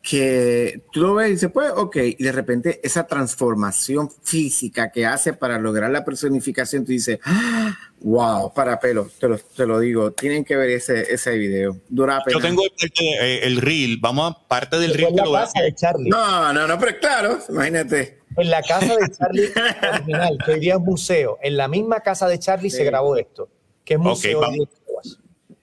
que 0.01 0.85
tú 0.91 1.03
lo 1.03 1.15
ves 1.15 1.29
y 1.29 1.33
dices, 1.33 1.51
pues, 1.53 1.71
ok, 1.75 1.97
y 2.19 2.23
de 2.23 2.33
repente 2.33 2.81
esa 2.83 3.07
transformación 3.07 4.09
física 4.23 4.91
que 4.91 5.05
hace 5.05 5.35
para 5.35 5.59
lograr 5.59 5.91
la 5.91 6.05
personificación, 6.05 6.85
tú 6.85 6.93
dices, 6.93 7.19
¡Ah! 7.25 7.77
wow, 8.01 8.53
para 8.55 8.81
pelo, 8.81 9.11
te 9.21 9.29
lo, 9.29 9.39
te 9.39 9.67
lo 9.67 9.79
digo, 9.79 10.13
tienen 10.13 10.45
que 10.45 10.57
ver 10.57 10.71
ese, 10.71 11.13
ese 11.13 11.37
video. 11.37 11.77
Dura 11.89 12.21
Yo 12.21 12.39
pena. 12.39 12.49
tengo 12.49 12.63
el, 12.65 12.91
eh, 13.01 13.41
el 13.43 13.59
reel, 13.59 13.99
vamos 14.01 14.33
a 14.33 14.49
parte 14.49 14.79
del 14.79 14.95
reel 14.95 15.15
que 15.15 15.23
lo 15.23 15.33
casa 15.33 15.61
de 15.63 15.75
Charlie. 15.75 16.09
No, 16.09 16.53
no, 16.55 16.67
no, 16.67 16.79
pero 16.79 16.99
claro, 16.99 17.39
imagínate. 17.51 18.18
En 18.39 18.51
la 18.51 18.63
casa 18.63 18.97
de 18.97 19.11
Charlie 19.11 19.51
original, 19.93 20.39
que 20.45 20.53
hoy 20.53 20.61
día 20.61 20.75
es 20.75 20.81
museo. 20.81 21.39
En 21.43 21.57
la 21.57 21.69
misma 21.69 22.01
casa 22.01 22.29
de 22.29 22.39
Charlie 22.39 22.71
se 22.71 22.85
grabó 22.85 23.17
esto, 23.17 23.49
que 23.85 23.95
es 23.95 24.01
museo. 24.01 24.41
de 24.41 24.69
Caguas. 24.87 25.19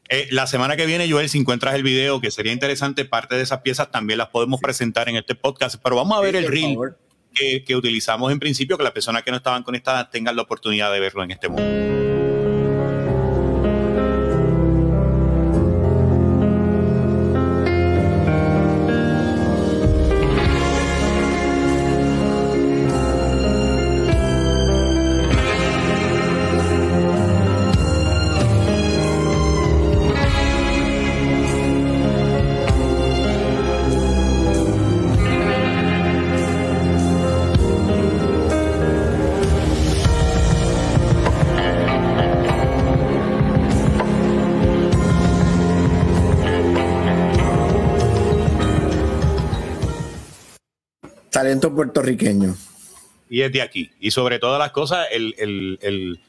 Eh, 0.10 0.28
la 0.32 0.46
semana 0.46 0.76
que 0.76 0.86
viene, 0.86 1.10
Joel, 1.10 1.30
si 1.30 1.40
encuentras 1.40 1.74
el 1.74 1.84
video, 1.84 2.22
que 2.22 2.30
sería 2.30 2.54
interesante, 2.54 3.06
parte 3.06 3.36
de 3.36 3.42
esas 3.42 3.62
piezas 3.62 3.90
también 3.90 4.20
las 4.20 4.28
podemos 4.28 4.60
presentar 4.60 5.10
en 5.10 5.16
este 5.16 5.34
podcast, 5.36 5.82
pero 5.82 5.96
vamos 5.96 6.18
a 6.18 6.22
ver 6.22 6.36
el 6.36 6.48
reel 6.48 6.78
que, 7.34 7.64
que 7.64 7.76
utilizamos 7.76 8.32
en 8.32 8.40
principio, 8.40 8.78
que 8.78 8.84
las 8.84 8.94
personas 8.94 9.24
que 9.24 9.32
no 9.32 9.38
estaban 9.38 9.64
conectadas 9.64 10.10
tengan 10.12 10.36
la 10.36 10.44
oportunidad 10.44 10.92
de 10.92 11.00
verlo 11.00 11.24
en 11.24 11.32
este 11.32 11.50
momento. 11.50 12.15
Talento 51.46 51.76
puertorriqueño. 51.76 52.56
Y 53.30 53.42
es 53.42 53.52
de 53.52 53.62
aquí. 53.62 53.92
Y 54.00 54.10
sobre 54.10 54.40
todas 54.40 54.58
las 54.58 54.72
cosas, 54.72 55.06
el, 55.12 55.36
el- 55.38 55.78
el- 55.84 56.20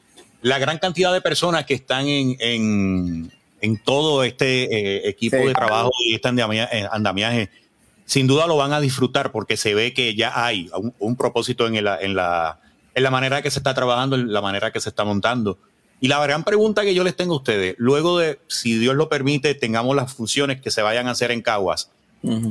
la 0.43 0.59
gran 0.59 0.77
cantidad 0.77 1.11
de 1.11 1.21
personas 1.21 1.65
que 1.65 1.73
están 1.73 2.07
en, 2.07 2.35
en, 2.39 3.31
en 3.61 3.77
todo 3.83 4.23
este 4.23 4.65
eh, 4.65 5.09
equipo 5.09 5.37
Sí. 5.37 5.43
de 5.47 5.53
trabajo 5.55 5.89
y 6.07 6.13
este 6.13 6.27
andamia- 6.29 6.69
eh, 6.71 6.87
andamiaje, 6.91 7.49
sin 8.05 8.27
duda 8.27 8.45
lo 8.45 8.57
van 8.57 8.73
a 8.73 8.79
disfrutar 8.79 9.31
porque 9.31 9.57
se 9.57 9.73
ve 9.73 9.91
que 9.95 10.13
ya 10.13 10.31
hay 10.45 10.69
un, 10.77 10.93
un 10.99 11.15
propósito 11.15 11.65
en 11.65 11.83
la, 11.83 11.99
en, 11.99 12.15
la, 12.15 12.59
en 12.93 13.01
la 13.01 13.09
manera 13.09 13.41
que 13.41 13.49
se 13.49 13.57
está 13.57 13.73
trabajando, 13.73 14.15
en 14.15 14.31
la 14.31 14.41
manera 14.41 14.71
que 14.71 14.79
se 14.79 14.89
está 14.89 15.03
montando. 15.03 15.57
Y 15.99 16.09
la 16.09 16.21
gran 16.21 16.43
pregunta 16.43 16.83
que 16.83 16.93
yo 16.93 17.03
les 17.03 17.15
tengo 17.15 17.33
a 17.33 17.37
ustedes, 17.37 17.73
luego 17.79 18.19
de, 18.19 18.37
si 18.47 18.77
Dios 18.77 18.95
lo 18.95 19.09
permite, 19.09 19.55
tengamos 19.55 19.95
las 19.95 20.13
funciones 20.13 20.61
que 20.61 20.69
se 20.69 20.83
vayan 20.83 21.07
a 21.07 21.11
hacer 21.11 21.31
en 21.31 21.41
Caguas, 21.41 21.89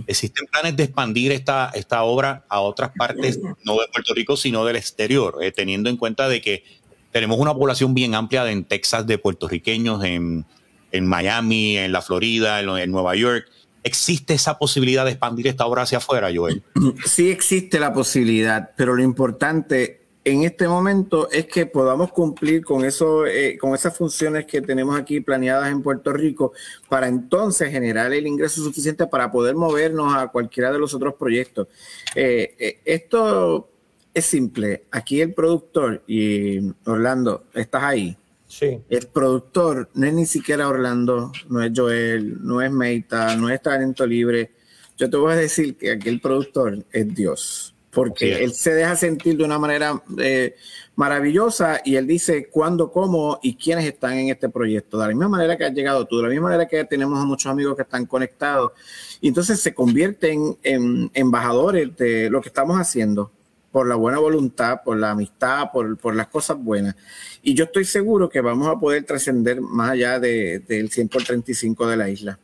¿Existen 0.07 0.47
planes 0.47 0.77
de 0.77 0.85
expandir 0.85 1.33
esta, 1.33 1.71
esta 1.75 2.03
obra 2.05 2.45
a 2.49 2.61
otras 2.61 2.93
partes, 2.97 3.39
no 3.65 3.75
de 3.75 3.89
Puerto 3.93 4.15
Rico, 4.15 4.37
sino 4.37 4.65
del 4.65 4.77
exterior, 4.77 5.39
eh, 5.43 5.53
teniendo 5.53 5.91
en 5.91 5.97
cuenta 5.97 6.29
de 6.29 6.41
que 6.41 6.65
tenemos 7.13 7.39
una 7.39 7.55
población 7.55 7.95
bien 7.95 8.15
amplia 8.15 8.45
de, 8.45 8.53
en 8.53 8.65
Texas 8.65 9.07
de 9.07 9.19
puertorriqueños, 9.19 10.05
en, 10.05 10.47
en 10.93 11.07
Miami, 11.07 11.77
en 11.79 11.93
la 11.93 12.03
Florida, 12.03 12.61
en, 12.61 12.69
en 12.71 12.91
Nueva 12.91 13.17
York? 13.17 13.49
¿Existe 13.83 14.35
esa 14.35 14.59
posibilidad 14.59 15.05
de 15.05 15.13
expandir 15.13 15.47
esta 15.47 15.67
obra 15.67 15.83
hacia 15.83 15.99
afuera, 15.99 16.29
Joel? 16.35 16.63
Sí 17.05 17.31
existe 17.31 17.79
la 17.79 17.93
posibilidad, 17.93 18.71
pero 18.77 18.95
lo 18.95 19.03
importante 19.03 20.06
en 20.27 20.43
este 20.43 20.67
momento 20.67 21.31
es 21.31 21.47
que 21.47 21.67
podamos 21.67 22.11
cumplir 22.11 22.65
con 22.65 22.85
eso, 22.85 23.25
eh, 23.27 23.57
con 23.59 23.77
esas 23.77 23.97
funciones 23.97 24.45
que 24.45 24.61
tenemos 24.61 24.99
aquí 24.99 25.21
planeadas 25.21 25.71
en 25.71 25.83
Puerto 25.83 26.13
Rico, 26.13 26.53
para 26.89 27.07
entonces 27.07 27.71
generar 27.71 28.13
el 28.13 28.27
ingreso 28.27 28.61
suficiente 28.61 29.07
para 29.07 29.31
poder 29.31 29.55
movernos 29.55 30.13
a 30.17 30.27
cualquiera 30.27 30.73
de 30.73 30.81
los 30.81 30.93
otros 30.95 31.15
proyectos. 31.15 31.69
Eh, 32.17 32.57
eh, 32.59 32.81
esto 32.85 33.71
es 34.13 34.25
simple. 34.25 34.87
Aquí 34.91 35.21
el 35.21 35.33
productor 35.33 36.03
y 36.09 36.73
Orlando, 36.87 37.45
estás 37.55 37.85
ahí. 37.85 38.19
Sí. 38.49 38.81
El 38.89 39.07
productor 39.07 39.91
no 39.95 40.07
es 40.09 40.13
ni 40.13 40.27
siquiera 40.27 40.67
Orlando, 40.67 41.31
no 41.49 41.63
es 41.63 41.71
Joel, 41.73 42.45
no 42.45 42.61
es 42.61 42.73
Meita, 42.73 43.37
no 43.37 43.49
es 43.49 43.63
Talento 43.63 44.05
Libre. 44.05 44.51
Yo 44.97 45.09
te 45.09 45.17
voy 45.19 45.35
a 45.35 45.37
decir 45.37 45.77
que 45.77 45.93
aquí 45.93 46.09
el 46.09 46.21
productor 46.21 46.85
es 46.91 47.15
Dios, 47.15 47.76
porque 47.97 48.45
él 48.45 48.53
se 48.53 48.75
deja 48.75 48.95
sentir 48.95 49.37
de 49.37 49.45
una 49.45 49.59
manera 49.59 50.03
eh, 50.19 50.55
maravillosa 50.97 51.81
y 51.85 51.97
él 51.97 52.07
dice 52.07 52.49
cuándo, 52.51 52.91
cómo 52.91 53.39
y 53.43 53.57
quiénes 53.57 53.87
están 53.87 54.15
en 54.15 54.29
este 54.29 54.49
proyecto. 54.49 54.99
De 54.99 55.05
la 55.05 55.09
misma 55.09 55.29
manera 55.29 55.57
que 55.57 55.65
has 55.65 55.73
llegado 55.73 56.07
tú, 56.07 56.19
de 56.19 56.25
la 56.25 56.29
misma 56.29 56.45
manera 56.49 56.67
que 56.69 56.85
tenemos 56.85 57.19
a 57.21 57.25
muchos 57.25 57.51
amigos 57.51 57.75
que 57.77 57.83
están 57.83 58.07
conectados. 58.07 58.73
Y 59.21 59.29
entonces 59.29 59.61
se 59.61 59.75
convierten 59.75 60.57
en 60.63 61.11
embajadores 61.15 61.97
de 61.97 62.31
lo 62.31 62.41
que 62.41 62.49
estamos 62.49 62.79
haciendo 62.79 63.33
por 63.73 63.87
la 63.89 63.95
buena 63.95 64.19
voluntad, 64.19 64.81
por 64.85 64.97
la 64.99 65.11
amistad, 65.11 65.71
por, 65.73 65.97
por 65.99 66.15
las 66.15 66.29
cosas 66.29 66.57
buenas. 66.59 66.97
Y 67.43 67.55
yo 67.55 67.65
estoy 67.65 67.85
seguro 67.85 68.29
que 68.29 68.41
vamos 68.41 68.69
a 68.69 68.79
poder 68.79 69.05
trascender 69.05 69.61
más 69.61 69.91
allá 69.91 70.19
de- 70.19 70.61
del 70.67 70.91
100 70.91 71.09
por 71.09 71.23
35 71.25 71.87
de 71.87 71.97
la 71.97 72.09
isla. 72.09 72.39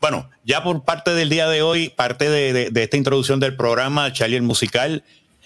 Bueno, 0.00 0.30
ya 0.44 0.62
por 0.62 0.84
parte 0.84 1.12
del 1.14 1.28
día 1.28 1.48
de 1.48 1.62
hoy, 1.62 1.88
parte 1.88 2.28
de, 2.30 2.52
de- 2.52 2.70
de 2.70 2.82
esta 2.82 2.96
introducción 2.96 3.40
del 3.40 3.56
programa 3.56 4.12
Charlie 4.12 4.36
el 4.36 4.42
Musical, 4.42 5.02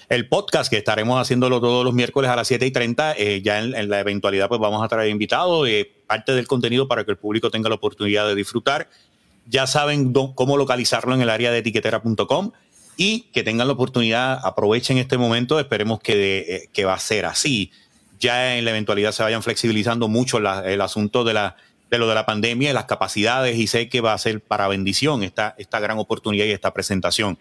el 0.08 0.28
podcast 0.28 0.68
que 0.68 0.76
estaremos 0.76 1.18
haciéndolo 1.20 1.60
todos 1.60 1.84
los 1.84 1.94
miércoles 1.94 2.30
a 2.30 2.36
las 2.36 2.48
7 2.48 2.66
y 2.66 2.70
30, 2.70 3.14
eh, 3.16 3.40
ya 3.42 3.60
en, 3.60 3.88
la 3.88 4.00
eventualidad 4.00 4.48
pues 4.48 4.60
vamos 4.60 4.82
a 4.84 4.88
traer 4.88 5.08
invitados, 5.10 5.66
eh, 5.68 5.90
parte 6.06 6.32
del 6.32 6.46
contenido 6.46 6.86
para 6.86 7.04
que 7.04 7.12
el 7.12 7.16
público 7.16 7.50
tenga 7.50 7.70
la 7.70 7.76
oportunidad 7.76 8.26
de 8.26 8.34
disfrutar. 8.34 8.90
Ya 9.46 9.66
saben 9.66 10.12
cómo 10.12 10.56
localizarlo 10.58 11.14
en 11.14 11.22
el 11.22 11.30
área 11.30 11.50
de 11.50 11.58
etiquetera.com 11.58 12.52
y 12.98 13.22
que 13.32 13.42
tengan 13.42 13.68
la 13.68 13.72
oportunidad, 13.72 14.38
aprovechen 14.44 14.98
este 14.98 15.16
momento, 15.16 15.58
esperemos 15.58 15.98
que, 16.00 16.38
eh, 16.40 16.68
que 16.74 16.84
va 16.84 16.92
a 16.94 16.98
ser 16.98 17.24
así. 17.24 17.72
Ya 18.20 18.56
en 18.58 18.66
la 18.66 18.70
eventualidad 18.72 19.12
se 19.12 19.22
vayan 19.22 19.42
flexibilizando 19.42 20.08
mucho 20.08 20.38
el 20.38 20.80
asunto 20.82 21.24
de 21.24 21.32
la 21.34 21.56
de 21.92 21.98
lo 21.98 22.08
de 22.08 22.14
la 22.14 22.24
pandemia 22.24 22.70
y 22.70 22.72
las 22.72 22.86
capacidades 22.86 23.56
y 23.58 23.66
sé 23.66 23.88
que 23.90 24.00
va 24.00 24.14
a 24.14 24.18
ser 24.18 24.40
para 24.40 24.66
bendición 24.66 25.22
esta, 25.22 25.54
esta 25.58 25.78
gran 25.78 25.98
oportunidad 25.98 26.46
y 26.46 26.50
esta 26.50 26.72
presentación. 26.72 27.36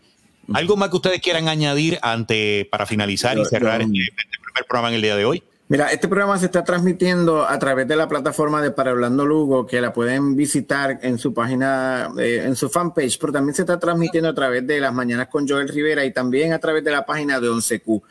¿Algo 0.54 0.76
más 0.76 0.90
que 0.90 0.98
ustedes 0.98 1.22
quieran 1.22 1.48
añadir 1.48 1.98
ante, 2.02 2.68
para 2.70 2.86
finalizar 2.86 3.38
y 3.38 3.46
cerrar 3.46 3.80
yo- 3.80 3.88
este, 3.88 4.02
este 4.02 4.38
primer 4.44 4.66
programa 4.68 4.90
en 4.90 4.96
el 4.96 5.02
día 5.02 5.16
de 5.16 5.24
hoy? 5.24 5.42
Mira, 5.70 5.88
este 5.88 6.10
programa 6.10 6.38
se 6.38 6.48
está 6.48 6.66
transmitiendo 6.66 7.48
a 7.48 7.58
través 7.58 7.88
de 7.88 7.96
la 7.96 8.10
plataforma 8.10 8.62
de 8.62 8.72
Para 8.72 8.92
Orlando 8.92 9.26
Lugo, 9.26 9.66
que 9.66 9.80
la 9.80 9.94
pueden 9.94 10.36
visitar 10.36 11.00
en 11.02 11.18
su 11.18 11.34
página, 11.34 12.10
eh, 12.20 12.44
en 12.46 12.58
su 12.58 12.70
fanpage, 12.70 13.18
pero 13.22 13.32
también 13.32 13.56
se 13.56 13.62
está 13.62 13.80
transmitiendo 13.80 14.28
a 14.28 14.34
través 14.36 14.68
de 14.68 14.82
las 14.82 14.94
mañanas 14.94 15.30
con 15.30 15.48
Joel 15.48 15.70
Rivera 15.70 16.04
y 16.04 16.12
también 16.12 16.52
a 16.52 16.60
través 16.60 16.84
de 16.84 16.92
la 16.92 17.06
página 17.06 17.40
de 17.40 17.48
11Q. 17.50 18.02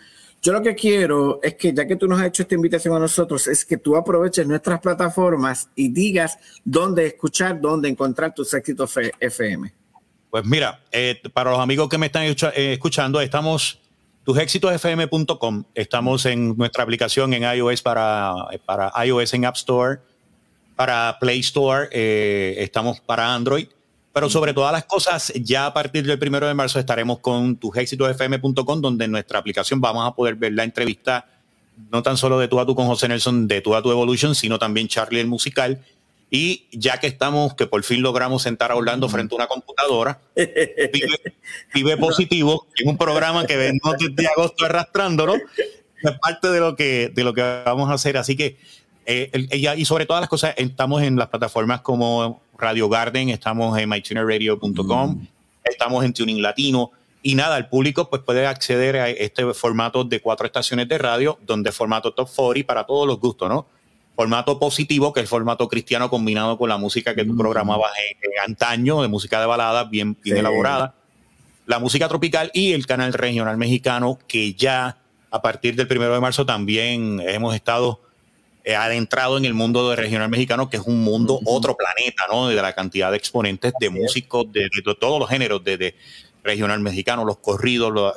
Yo 0.43 0.55
lo 0.55 0.63
que 0.63 0.75
quiero 0.75 1.39
es 1.43 1.55
que, 1.55 1.75
ya 1.75 1.87
que 1.87 1.97
tú 1.97 2.09
nos 2.09 2.19
has 2.19 2.29
hecho 2.29 2.43
esta 2.43 2.55
invitación 2.55 2.97
a 2.97 2.99
nosotros, 2.99 3.47
es 3.47 3.65
que 3.65 3.77
tú 3.77 3.95
aproveches 3.95 4.47
nuestras 4.47 4.81
plataformas 4.81 5.69
y 5.75 5.89
digas 5.89 6.39
dónde 6.65 7.07
escuchar, 7.07 7.61
dónde 7.61 7.91
encontrar 7.91 8.35
tus 8.35 8.55
éxitos 8.55 8.95
FM. 9.19 9.73
Pues 10.31 10.45
mira, 10.47 10.81
eh, 10.93 11.21
para 11.35 11.51
los 11.51 11.61
amigos 11.61 11.89
que 11.91 11.99
me 11.99 12.07
están 12.07 12.25
eh, 12.25 12.73
escuchando, 12.73 13.21
estamos 13.21 13.81
tusexitosfm.com, 14.25 15.65
estamos 15.75 16.25
en 16.25 16.57
nuestra 16.57 16.85
aplicación 16.85 17.35
en 17.35 17.43
iOS 17.43 17.83
para, 17.83 18.33
para 18.65 18.93
iOS 19.05 19.35
en 19.35 19.45
App 19.45 19.57
Store, 19.57 19.99
para 20.75 21.19
Play 21.21 21.41
Store, 21.41 21.89
eh, 21.93 22.55
estamos 22.59 23.01
para 23.01 23.35
Android, 23.35 23.67
pero 24.13 24.29
sobre 24.29 24.53
todas 24.53 24.73
las 24.73 24.85
cosas, 24.85 25.33
ya 25.37 25.67
a 25.67 25.75
partir 25.75 26.05
del 26.05 26.19
primero 26.19 26.47
de 26.47 26.55
marzo 26.55 26.79
estaremos 26.79 27.21
con 27.21 27.57
tusexitosfm.com, 27.57 28.81
donde 28.81 29.05
en 29.05 29.13
nuestra 29.13 29.39
aplicación 29.39 29.81
vamos 29.81 30.07
a 30.07 30.15
poder 30.15 30.35
ver 30.35 30.53
la 30.53 30.65
entrevista, 30.65 31.27
no 31.91 32.03
tan 32.03 32.17
solo 32.17 32.39
de 32.39 32.49
tú 32.49 32.59
a 32.59 32.67
tú 32.67 32.75
con 32.75 32.87
José 32.87 33.09
Nelson, 33.09 33.47
de 33.47 33.61
tú 33.61 33.75
a 33.75 33.83
tu 33.83 33.91
Evolution, 33.91 34.35
sino 34.35 34.59
también 34.59 34.89
Charlie 34.89 35.21
el 35.21 35.29
musical. 35.29 35.81
Y 36.33 36.67
ya 36.71 36.99
que 36.99 37.09
estamos, 37.09 37.55
que 37.55 37.67
por 37.67 37.83
fin 37.83 38.03
logramos 38.03 38.43
sentar 38.43 38.71
a 38.71 38.77
Orlando 38.77 39.09
frente 39.09 39.35
a 39.35 39.37
una 39.37 39.47
computadora, 39.49 40.21
vive, 41.73 41.97
Positivo, 41.99 42.67
que 42.75 42.85
es 42.85 42.89
un 42.89 42.97
programa 42.97 43.47
que 43.47 43.57
venimos 43.57 43.97
desde 43.99 44.29
agosto 44.29 44.65
arrastrándolo, 44.65 45.35
es 45.35 46.19
parte 46.21 46.49
de 46.51 46.61
lo 46.61 46.77
que, 46.77 47.11
de 47.13 47.25
lo 47.25 47.35
que 47.35 47.43
vamos 47.65 47.91
a 47.91 47.95
hacer. 47.95 48.17
Así 48.17 48.37
que, 48.37 48.57
eh, 49.07 49.77
y 49.77 49.85
sobre 49.85 50.07
todas 50.07 50.21
las 50.21 50.29
cosas, 50.29 50.55
estamos 50.57 51.03
en 51.03 51.17
las 51.17 51.29
plataformas 51.29 51.81
como 51.81 52.43
Radio 52.59 52.89
Garden, 52.89 53.31
estamos 53.31 53.77
en 53.79 53.89
mytunerradio.com, 53.89 55.27
estamos 55.65 56.05
en 56.05 56.13
Tuning 56.13 56.43
Latino. 56.43 56.93
Y 57.23 57.35
nada, 57.35 57.59
el 57.59 57.67
público 57.67 58.09
pues 58.09 58.23
puede 58.23 58.47
acceder 58.47 58.97
a 58.97 59.09
este 59.11 59.53
formato 59.53 60.05
de 60.05 60.21
cuatro 60.21 60.47
estaciones 60.47 60.89
de 60.89 60.99
radio, 60.99 61.39
donde 61.43 61.73
formato 61.73 62.13
top 62.13 62.29
40 62.35 62.67
para 62.67 62.85
todos 62.85 63.07
los 63.07 63.19
gustos, 63.21 63.49
¿no? 63.49 63.67
Formato 64.17 64.59
positivo, 64.59 65.13
que 65.13 65.21
es 65.21 65.25
el 65.25 65.29
formato 65.29 65.69
cristiano 65.69 66.09
combinado 66.09 66.57
con 66.57 66.69
la 66.69 66.79
música 66.79 67.15
que 67.15 67.25
tú 67.25 67.37
programabas 67.37 67.93
en, 68.23 68.31
antaño, 68.47 69.03
de 69.03 69.09
música 69.09 69.41
de 69.41 69.47
balada, 69.47 69.85
bien, 69.85 70.17
bien 70.23 70.39
elaborada. 70.39 70.95
La 71.67 71.79
música 71.79 72.09
tropical 72.09 72.51
y 72.55 72.73
el 72.73 72.87
canal 72.87 73.13
regional 73.13 73.57
mexicano, 73.57 74.19
que 74.27 74.55
ya 74.55 74.99
a 75.31 75.43
partir 75.43 75.77
del 75.77 75.87
primero 75.87 76.13
de 76.13 76.21
marzo 76.21 76.45
también 76.45 77.21
hemos 77.21 77.55
estado 77.55 78.01
adentrado 78.77 79.39
en 79.39 79.45
el 79.45 79.55
mundo 79.55 79.91
de 79.91 79.97
regional 79.97 80.29
mexicano, 80.29 80.69
que 80.69 80.77
es 80.77 80.83
un 80.85 81.03
mundo, 81.03 81.41
otro 81.45 81.77
planeta, 81.77 82.25
¿no? 82.31 82.49
De 82.49 82.61
la 82.61 82.73
cantidad 82.75 83.11
de 83.11 83.17
exponentes 83.17 83.73
de 83.81 83.91
músicos 83.91 84.53
de, 84.53 84.69
todos 84.99 85.19
los 85.19 85.29
géneros, 85.29 85.63
de, 85.65 85.95
regional 86.43 86.81
mexicano, 86.81 87.25
los 87.25 87.39
corridos, 87.39 88.17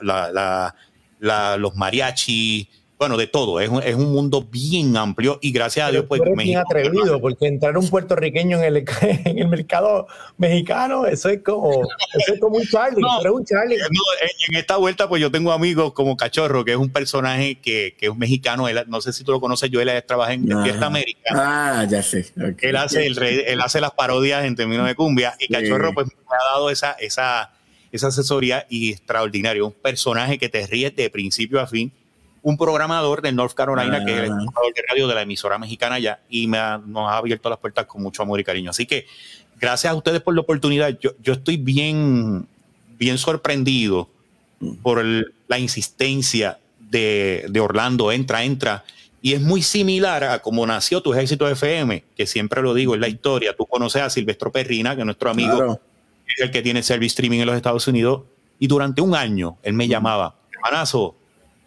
los 1.20 1.76
mariachi, 1.76 2.70
bueno, 2.98 3.18
de 3.18 3.28
todo. 3.28 3.60
Es 3.60 3.70
un, 3.70 3.82
es 3.84 3.96
un 3.96 4.12
mundo 4.14 4.48
bien 4.50 4.96
amplio 4.96 5.40
y 5.42 5.52
gracias 5.52 5.88
a 5.88 5.92
Dios, 5.92 6.06
pues. 6.08 6.22
México, 6.22 6.44
bien 6.44 6.60
atrevido, 6.60 7.20
porque 7.20 7.48
entrar 7.48 7.78
un 7.78 7.90
puertorriqueño 7.90 8.60
en 8.60 8.64
el, 8.64 8.86
en 9.02 9.40
el 9.40 9.48
mercado 9.48 10.08
mexicano, 10.38 11.06
eso 11.06 11.30
es 11.30 11.42
como, 11.44 11.84
eso 12.14 12.34
es 12.34 12.40
como 12.40 12.58
un 12.58 12.66
Charlie. 12.66 13.02
No, 13.02 13.34
un 13.34 13.46
Charlie. 13.46 13.76
en 13.78 14.56
esta 14.56 14.78
vuelta, 14.78 15.10
pues 15.10 15.22
yo 15.22 15.32
tengo 15.32 15.52
amigos 15.52 15.94
como 15.94 16.16
Cachorro, 16.16 16.64
que 16.64 16.72
es 16.72 16.78
un 16.78 16.90
personaje 16.90 17.56
que, 17.56 17.96
que 17.98 18.08
es 18.08 18.16
mexicano. 18.16 18.68
Él, 18.68 18.84
no 18.88 19.02
sé 19.02 19.12
si 19.12 19.24
tú 19.24 19.32
lo 19.32 19.42
conoces, 19.42 19.70
yo 19.70 19.82
él 19.82 19.92
trabaja 20.08 20.34
en 20.34 20.48
Fiesta 20.64 20.86
América. 20.86 21.20
Ah, 21.32 21.86
ya 21.90 22.02
sé. 22.04 22.26
él, 22.62 22.76
hace 22.76 23.06
el, 23.06 23.22
él 23.22 23.62
hace 23.62 23.82
las 23.82 23.92
parodias 23.92 24.46
en 24.46 24.56
términos 24.56 24.88
de 24.88 24.96
cumbia 24.96 25.36
y 25.40 25.52
Cachorro, 25.52 25.94
pues 25.94 26.08
me 26.08 26.36
ha 26.36 26.54
dado 26.54 26.70
esa. 26.70 26.94
esa 26.94 27.52
esa 27.94 28.08
asesoría 28.08 28.66
y 28.70 28.92
extraordinario, 28.92 29.68
un 29.68 29.72
personaje 29.72 30.40
que 30.40 30.50
te 30.50 30.66
ríes 30.66 30.96
de 30.96 31.12
principio 31.12 31.60
a 31.62 31.68
fin, 31.68 31.94
un 32.44 32.58
programador 32.58 33.22
de 33.22 33.32
North 33.32 33.54
Carolina, 33.54 34.04
que 34.06 34.12
es 34.12 34.20
el 34.20 34.26
ah. 34.26 34.36
programador 34.36 34.74
de 34.74 34.84
radio 34.88 35.08
de 35.08 35.16
la 35.16 35.22
emisora 35.22 35.58
mexicana 35.58 35.98
ya, 35.98 36.20
y 36.30 36.48
me 36.48 36.58
nos 36.86 37.10
ha 37.10 37.18
abierto 37.18 37.50
las 37.50 37.58
puertas 37.58 37.86
con 37.86 38.04
mucho 38.04 38.22
amor 38.22 38.40
y 38.40 38.44
cariño. 38.44 38.70
Así 38.70 38.86
que 38.86 39.08
gracias 39.60 39.92
a 39.92 39.96
ustedes 39.96 40.22
por 40.22 40.36
la 40.36 40.42
oportunidad. 40.42 40.98
Yo, 41.00 41.12
yo 41.22 41.34
estoy 41.34 41.58
bien, 41.58 42.46
bien 43.00 43.18
sorprendido 43.18 44.10
por 44.82 45.04
la 45.48 45.58
insistencia 45.58 46.60
de, 46.80 47.46
de, 47.50 47.60
Orlando, 47.60 48.12
entra, 48.12 48.44
entra. 48.44 48.84
Y 49.22 49.34
es 49.34 49.42
muy 49.42 49.62
similar 49.62 50.26
a 50.26 50.40
cómo 50.40 50.68
nació 50.68 51.02
tu 51.02 51.14
éxito 51.14 51.48
FM, 51.48 52.04
que 52.16 52.26
siempre 52.26 52.62
lo 52.62 52.74
digo, 52.74 52.94
es 52.94 53.00
la 53.00 53.08
historia. 53.08 53.56
Tú 53.56 53.66
conoces 53.66 54.02
a 54.02 54.10
Silvestro 54.10 54.52
Perrina, 54.52 54.96
que 54.96 55.02
es 55.02 55.06
nuestro 55.06 55.30
amigo, 55.30 55.80
es 56.28 56.42
el 56.42 56.52
que 56.52 56.62
tiene 56.62 56.84
service 56.84 57.08
streaming 57.08 57.40
en 57.40 57.46
los 57.46 57.56
Estados 57.56 57.88
Unidos, 57.88 58.24
y 58.60 58.68
durante 58.68 59.02
un 59.02 59.16
año 59.16 59.58
él 59.64 59.74
me 59.74 59.88
llamaba, 59.88 60.36
hermanazo, 60.52 61.16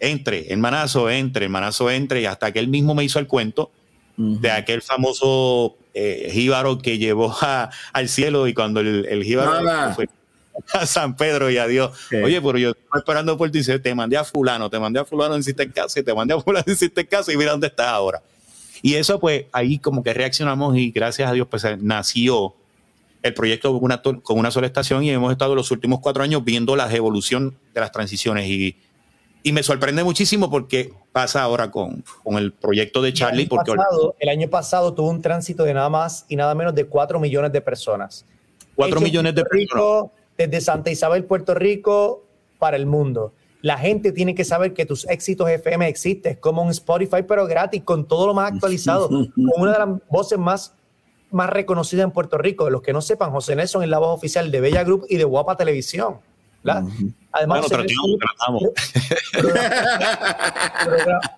entre, 0.01 0.53
hermanazo, 0.53 1.11
entre, 1.11 1.47
hermanazo, 1.47 1.90
entre, 1.90 2.22
y 2.22 2.26
hasta 2.26 2.53
que 2.53 2.59
él 2.59 2.68
mismo 2.68 2.94
me 2.94 3.05
hizo 3.05 3.18
el 3.18 3.26
cuento 3.26 3.70
de 4.16 4.51
aquel 4.51 4.80
famoso 4.82 5.76
eh, 5.92 6.30
jíbaro 6.32 6.78
que 6.78 6.99
llevó 6.99 7.34
al 7.92 8.09
cielo 8.09 8.47
y 8.47 8.55
cuando 8.55 8.80
el, 8.80 9.07
el 9.07 9.24
jíbaro 9.24 9.94
fue 9.94 10.09
a 10.72 10.86
San 10.86 11.16
Pedro 11.16 11.51
y 11.51 11.59
a 11.59 11.66
Dios. 11.66 11.90
Oye, 12.24 12.40
pero 12.40 12.59
yo 12.59 12.70
estoy 12.70 12.99
esperando 12.99 13.36
por 13.36 13.51
ti, 13.51 13.62
te 13.62 13.94
mandé 13.94 14.16
a 14.16 14.24
fulano, 14.24 14.70
te 14.70 14.78
mandé 14.78 15.01
a 15.01 15.05
fulano, 15.05 15.34
en 15.34 15.40
hiciste 15.40 15.70
caso, 15.70 16.01
y 16.01 16.03
te 16.03 16.14
mandé 16.14 16.34
a 16.34 16.40
fulano, 16.40 16.64
en 16.66 16.72
hiciste 16.72 17.07
caso, 17.07 17.30
y 17.32 17.36
mira 17.36 17.53
dónde 17.53 17.66
estás 17.66 17.88
ahora. 17.88 18.22
Y 18.82 18.94
eso, 18.94 19.18
pues, 19.20 19.44
ahí 19.53 19.78
como 19.78 20.03
que 20.03 20.14
reaccionamos 20.14 20.76
y 20.76 20.90
gracias 20.90 21.28
a 21.28 21.32
Dios, 21.32 21.47
pues, 21.51 21.64
nació 21.78 22.55
el 23.22 23.34
proyecto 23.34 23.72
con 23.72 23.84
una, 23.84 24.01
con 24.01 24.38
una 24.38 24.51
sola 24.51 24.66
estación 24.66 25.03
y 25.03 25.11
hemos 25.11 25.32
estado 25.32 25.55
los 25.55 25.70
últimos 25.70 26.01
cuatro 26.01 26.22
años 26.22 26.44
viendo 26.44 26.76
la 26.76 26.92
evolución 26.94 27.57
de 27.74 27.80
las 27.80 27.90
transiciones 27.90 28.47
y 28.49 28.76
y 29.47 29.53
me 29.53 29.62
sorprende 29.62 30.03
muchísimo 30.03 30.51
porque 30.51 30.92
pasa 31.12 31.40
ahora 31.40 31.70
con, 31.70 32.03
con 32.24 32.34
el 32.36 32.53
proyecto 32.53 33.01
de 33.01 33.12
Charlie. 33.12 33.44
El 33.44 33.49
año, 33.49 33.49
porque 33.49 33.74
pasado, 33.76 34.16
el 34.18 34.28
año 34.28 34.51
pasado 34.51 34.92
tuvo 34.92 35.09
un 35.09 35.22
tránsito 35.22 35.62
de 35.62 35.72
nada 35.72 35.88
más 35.88 36.26
y 36.28 36.34
nada 36.34 36.53
menos 36.57 36.74
de 36.74 36.84
4 36.86 37.20
millones 37.20 37.53
de 37.53 37.61
personas. 37.61 38.26
4 38.74 39.01
millones 39.01 39.36
de 39.36 39.44
personas. 39.44 40.11
Desde 40.36 40.61
Santa 40.61 40.90
Isabel, 40.90 41.22
Puerto 41.22 41.55
Rico, 41.55 42.24
para 42.59 42.76
el 42.76 42.86
mundo. 42.86 43.34
La 43.62 43.78
gente 43.78 44.11
tiene 44.11 44.34
que 44.34 44.42
saber 44.42 44.74
que 44.74 44.84
tus 44.84 45.09
éxitos 45.09 45.49
FM 45.49 45.86
existen, 45.86 46.34
como 46.40 46.62
un 46.62 46.70
Spotify, 46.70 47.22
pero 47.22 47.47
gratis, 47.47 47.84
con 47.84 48.09
todo 48.09 48.26
lo 48.26 48.34
más 48.34 48.53
actualizado, 48.53 49.09
con 49.09 49.30
una 49.59 49.74
de 49.74 49.78
las 49.78 49.88
voces 50.11 50.40
más, 50.40 50.74
más 51.30 51.51
reconocidas 51.51 52.03
en 52.03 52.11
Puerto 52.11 52.36
Rico. 52.36 52.68
Los 52.68 52.82
que 52.82 52.92
no 52.92 53.01
sepan, 53.01 53.30
José 53.30 53.55
Nelson 53.55 53.84
es 53.84 53.88
la 53.88 54.01
voz 54.01 54.12
oficial 54.12 54.51
de 54.51 54.61
Bella 54.61 54.82
Group 54.82 55.07
y 55.09 55.18
de 55.18 55.24
Guapa 55.24 55.57
Televisión. 55.57 56.16
Además, 57.32 57.66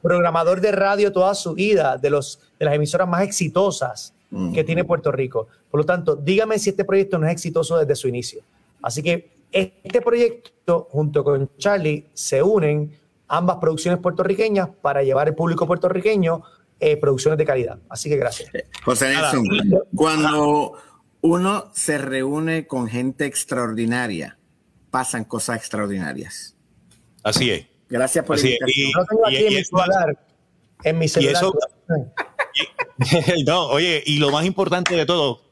programador 0.02 0.60
de 0.60 0.72
radio 0.72 1.12
toda 1.12 1.34
su 1.34 1.54
vida, 1.54 1.96
de, 1.96 2.10
los, 2.10 2.40
de 2.58 2.66
las 2.66 2.74
emisoras 2.74 3.08
más 3.08 3.22
exitosas 3.22 4.14
que 4.52 4.62
tiene 4.62 4.84
Puerto 4.84 5.10
Rico. 5.10 5.48
Por 5.70 5.80
lo 5.80 5.86
tanto, 5.86 6.14
dígame 6.14 6.58
si 6.58 6.70
este 6.70 6.84
proyecto 6.84 7.18
no 7.18 7.26
es 7.26 7.32
exitoso 7.32 7.78
desde 7.78 7.96
su 7.96 8.08
inicio. 8.08 8.42
Así 8.82 9.02
que 9.02 9.30
este 9.50 10.00
proyecto, 10.02 10.88
junto 10.90 11.24
con 11.24 11.50
Charlie, 11.56 12.06
se 12.12 12.42
unen 12.42 12.98
ambas 13.26 13.56
producciones 13.56 14.00
puertorriqueñas 14.00 14.68
para 14.80 15.02
llevar 15.02 15.28
al 15.28 15.34
público 15.34 15.66
puertorriqueño 15.66 16.42
eh, 16.80 16.96
producciones 16.96 17.38
de 17.38 17.44
calidad. 17.44 17.78
Así 17.88 18.08
que 18.08 18.16
gracias. 18.16 18.50
José 18.84 19.08
Nelson, 19.08 19.44
cuando 19.94 20.74
uno 21.20 21.70
se 21.72 21.98
reúne 21.98 22.66
con 22.66 22.88
gente 22.88 23.26
extraordinaria, 23.26 24.37
pasan 24.90 25.24
cosas 25.24 25.56
extraordinarias. 25.56 26.54
Así 27.22 27.50
es. 27.50 27.66
Gracias 27.88 28.24
por 28.24 28.36
Así 28.36 28.58
y, 28.66 28.92
en, 29.30 29.54
mi 29.54 29.64
celular, 29.64 30.18
en 30.84 30.98
mi 30.98 31.08
celular. 31.08 31.42
no, 33.46 33.68
oye, 33.68 34.02
y 34.04 34.18
lo 34.18 34.30
más 34.30 34.44
importante 34.44 34.94
de 34.94 35.06
todo, 35.06 35.42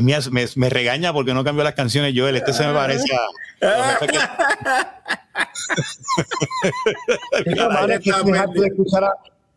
me, 0.00 0.16
me, 0.30 0.46
me, 0.54 0.70
regaña 0.70 1.12
porque 1.12 1.34
no 1.34 1.42
cambió 1.42 1.64
las 1.64 1.74
canciones, 1.74 2.14
Joel. 2.16 2.36
Este 2.36 2.52
se 2.52 2.64
me 2.66 2.72
parece 2.72 3.12
a. 3.14 3.28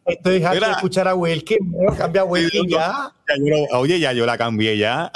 Estoy 0.06 0.40
dejando 0.40 0.66
de 0.66 0.72
escuchar 0.72 1.08
a 1.08 1.16
Wilkin. 1.16 1.60
Cambia 1.98 2.22
a 2.22 2.26
Wilkin 2.26 2.68
ya. 2.68 3.12
Oye, 3.74 4.00
ya 4.00 4.14
yo 4.14 4.26
la 4.26 4.38
cambié 4.38 4.78
ya 4.78 5.12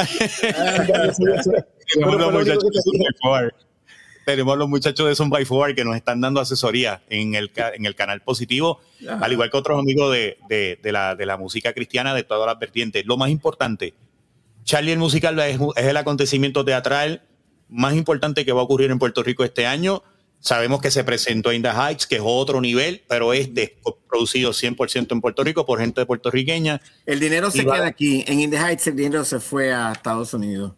tenemos 4.28 4.58
los 4.58 4.68
muchachos 4.68 5.08
de 5.08 5.16
Son 5.16 5.30
by 5.30 5.46
Four 5.46 5.74
que 5.74 5.86
nos 5.86 5.96
están 5.96 6.20
dando 6.20 6.42
asesoría 6.42 7.02
en 7.10 7.34
el, 7.34 7.50
en 7.76 7.86
el 7.86 7.96
canal 7.96 8.20
positivo, 8.20 8.82
al 9.22 9.32
igual 9.32 9.50
que 9.50 9.56
otros 9.56 9.80
amigos 9.80 10.12
de, 10.12 10.38
de, 10.50 10.92
la, 10.92 11.16
de, 11.16 11.26
la, 11.26 11.38
música 11.38 11.72
cristiana 11.72 12.14
de 12.14 12.24
todas 12.24 12.46
las 12.46 12.60
vertientes. 12.60 13.06
Lo 13.06 13.16
más 13.16 13.30
importante, 13.30 13.94
Charlie 14.66 14.92
el 14.92 15.00
musical 15.00 15.40
es, 15.40 15.58
es, 15.78 15.86
el 15.86 15.96
acontecimiento 15.96 16.66
teatral 16.66 17.22
más 17.70 17.96
importante 17.96 18.44
que 18.44 18.52
va 18.52 18.60
a 18.60 18.64
ocurrir 18.66 18.92
en 18.92 19.00
Puerto 19.00 19.24
Rico 19.24 19.46
este 19.46 19.66
año. 19.66 20.04
Sabemos 20.42 20.82
que 20.82 20.92
se 20.92 21.06
presentó 21.06 21.54
In 21.54 21.62
the 21.62 21.70
Heights, 21.70 22.06
que 22.06 22.16
es 22.18 22.22
otro 22.22 22.60
nivel, 22.60 23.04
pero 23.08 23.32
es 23.32 23.54
de, 23.54 23.78
producido 24.10 24.52
100% 24.52 25.10
en 25.10 25.22
Puerto 25.22 25.42
Rico 25.46 25.66
por 25.66 25.80
gente 25.80 26.06
puertorriqueña. 26.06 26.82
El 27.06 27.22
dinero 27.22 27.50
se 27.50 27.64
queda 27.64 27.88
aquí. 27.88 28.26
En 28.28 28.42
In 28.42 28.52
the 28.52 28.58
Heights 28.58 28.88
el 28.88 28.98
dinero 28.98 29.24
se 29.24 29.40
fue 29.40 29.74
a 29.74 29.94
Estados 29.94 30.34
Unidos. 30.34 30.74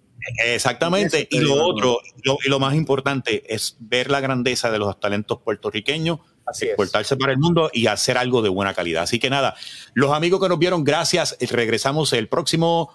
Exactamente. 0.46 1.28
Y 1.30 1.40
lo 1.40 1.64
otro, 1.64 2.00
y 2.24 2.50
lo 2.50 2.60
más 2.60 2.76
importante, 2.76 3.44
es 3.54 3.78
ver 3.80 4.10
la 4.10 4.20
grandeza 4.20 4.72
de 4.72 4.80
los 4.80 5.00
talentos 5.00 5.40
puertorriqueños, 5.40 6.20
exportarse 6.60 7.16
para 7.16 7.32
el 7.32 7.38
mundo 7.38 7.70
y 7.74 7.88
hacer 7.88 8.18
algo 8.18 8.42
de 8.42 8.50
buena 8.50 8.74
calidad. 8.74 9.04
Así 9.04 9.20
que 9.20 9.30
nada, 9.30 9.56
los 9.94 10.12
amigos 10.14 10.42
que 10.42 10.50
nos 10.50 10.60
vieron, 10.60 10.84
gracias. 10.84 11.38
Regresamos 11.40 12.14
el 12.14 12.28
próximo 12.28 12.94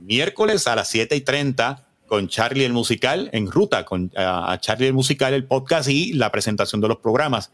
miércoles 0.00 0.66
a 0.66 0.76
las 0.76 0.88
7 0.88 1.16
y 1.16 1.20
30 1.20 1.86
con 2.06 2.28
Charlie 2.28 2.64
el 2.64 2.72
Musical, 2.72 3.30
en 3.32 3.50
ruta 3.50 3.84
con 3.84 4.12
a 4.16 4.58
Charlie 4.60 4.88
el 4.88 4.92
Musical, 4.92 5.32
el 5.32 5.44
podcast 5.44 5.88
y 5.88 6.12
la 6.12 6.30
presentación 6.30 6.80
de 6.80 6.88
los 6.88 6.98
programas. 6.98 7.50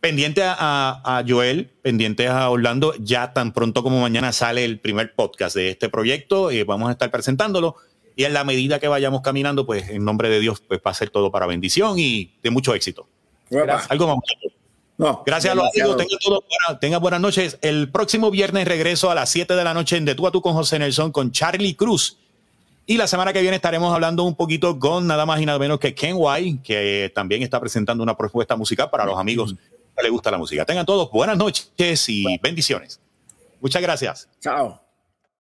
Pendiente 0.00 0.42
a, 0.44 1.24
Joel, 1.28 1.70
pendiente 1.82 2.26
a 2.28 2.48
Orlando, 2.48 2.94
ya 3.00 3.34
tan 3.34 3.52
pronto 3.52 3.82
como 3.82 4.00
mañana 4.00 4.32
sale 4.32 4.64
el 4.64 4.78
primer 4.78 5.14
podcast 5.14 5.56
de 5.56 5.70
este 5.70 5.90
proyecto, 5.90 6.50
y 6.50 6.58
eh, 6.58 6.64
vamos 6.64 6.88
a 6.88 6.92
estar 6.92 7.10
presentándolo. 7.10 7.76
Y 8.16 8.24
en 8.24 8.32
la 8.34 8.44
medida 8.44 8.78
que 8.78 8.88
vayamos 8.88 9.20
caminando, 9.22 9.64
pues 9.66 9.88
en 9.88 10.04
nombre 10.04 10.28
de 10.28 10.40
Dios, 10.40 10.60
pues 10.66 10.80
va 10.84 10.90
a 10.90 10.94
ser 10.94 11.10
todo 11.10 11.30
para 11.30 11.46
bendición 11.46 11.98
y 11.98 12.32
de 12.42 12.50
mucho 12.50 12.74
éxito. 12.74 13.06
Algo 13.88 14.06
más. 14.08 14.18
No, 14.98 15.22
Gracias 15.24 15.52
a 15.52 15.54
los 15.54 15.64
amigos. 15.74 15.96
Tengan, 15.96 16.18
buena- 16.20 16.78
tengan 16.80 17.00
buenas 17.00 17.20
noches. 17.20 17.58
El 17.62 17.90
próximo 17.90 18.30
viernes 18.30 18.68
regreso 18.68 19.10
a 19.10 19.14
las 19.14 19.30
7 19.30 19.54
de 19.56 19.64
la 19.64 19.72
noche 19.72 19.96
en 19.96 20.04
De 20.04 20.14
Tú 20.14 20.26
a 20.26 20.30
Tú 20.30 20.42
con 20.42 20.52
José 20.52 20.78
Nelson 20.78 21.10
con 21.10 21.32
Charlie 21.32 21.74
Cruz. 21.74 22.18
Y 22.86 22.96
la 22.98 23.06
semana 23.06 23.32
que 23.32 23.40
viene 23.40 23.56
estaremos 23.56 23.94
hablando 23.94 24.24
un 24.24 24.34
poquito 24.34 24.78
con 24.78 25.06
nada 25.06 25.24
más 25.24 25.40
y 25.40 25.46
nada 25.46 25.58
menos 25.58 25.78
que 25.78 25.94
Ken 25.94 26.16
White, 26.18 26.60
que 26.62 27.10
también 27.14 27.42
está 27.42 27.58
presentando 27.60 28.02
una 28.02 28.16
propuesta 28.16 28.56
musical 28.56 28.90
para 28.90 29.04
los 29.06 29.16
amigos 29.18 29.54
que 29.96 30.02
les 30.02 30.10
gusta 30.12 30.30
la 30.30 30.36
música. 30.38 30.64
Tengan 30.66 30.84
todos 30.84 31.10
buenas 31.10 31.38
noches 31.38 32.08
y 32.08 32.38
bendiciones. 32.42 33.00
Muchas 33.60 33.80
gracias. 33.80 34.28
Chao. 34.40 34.82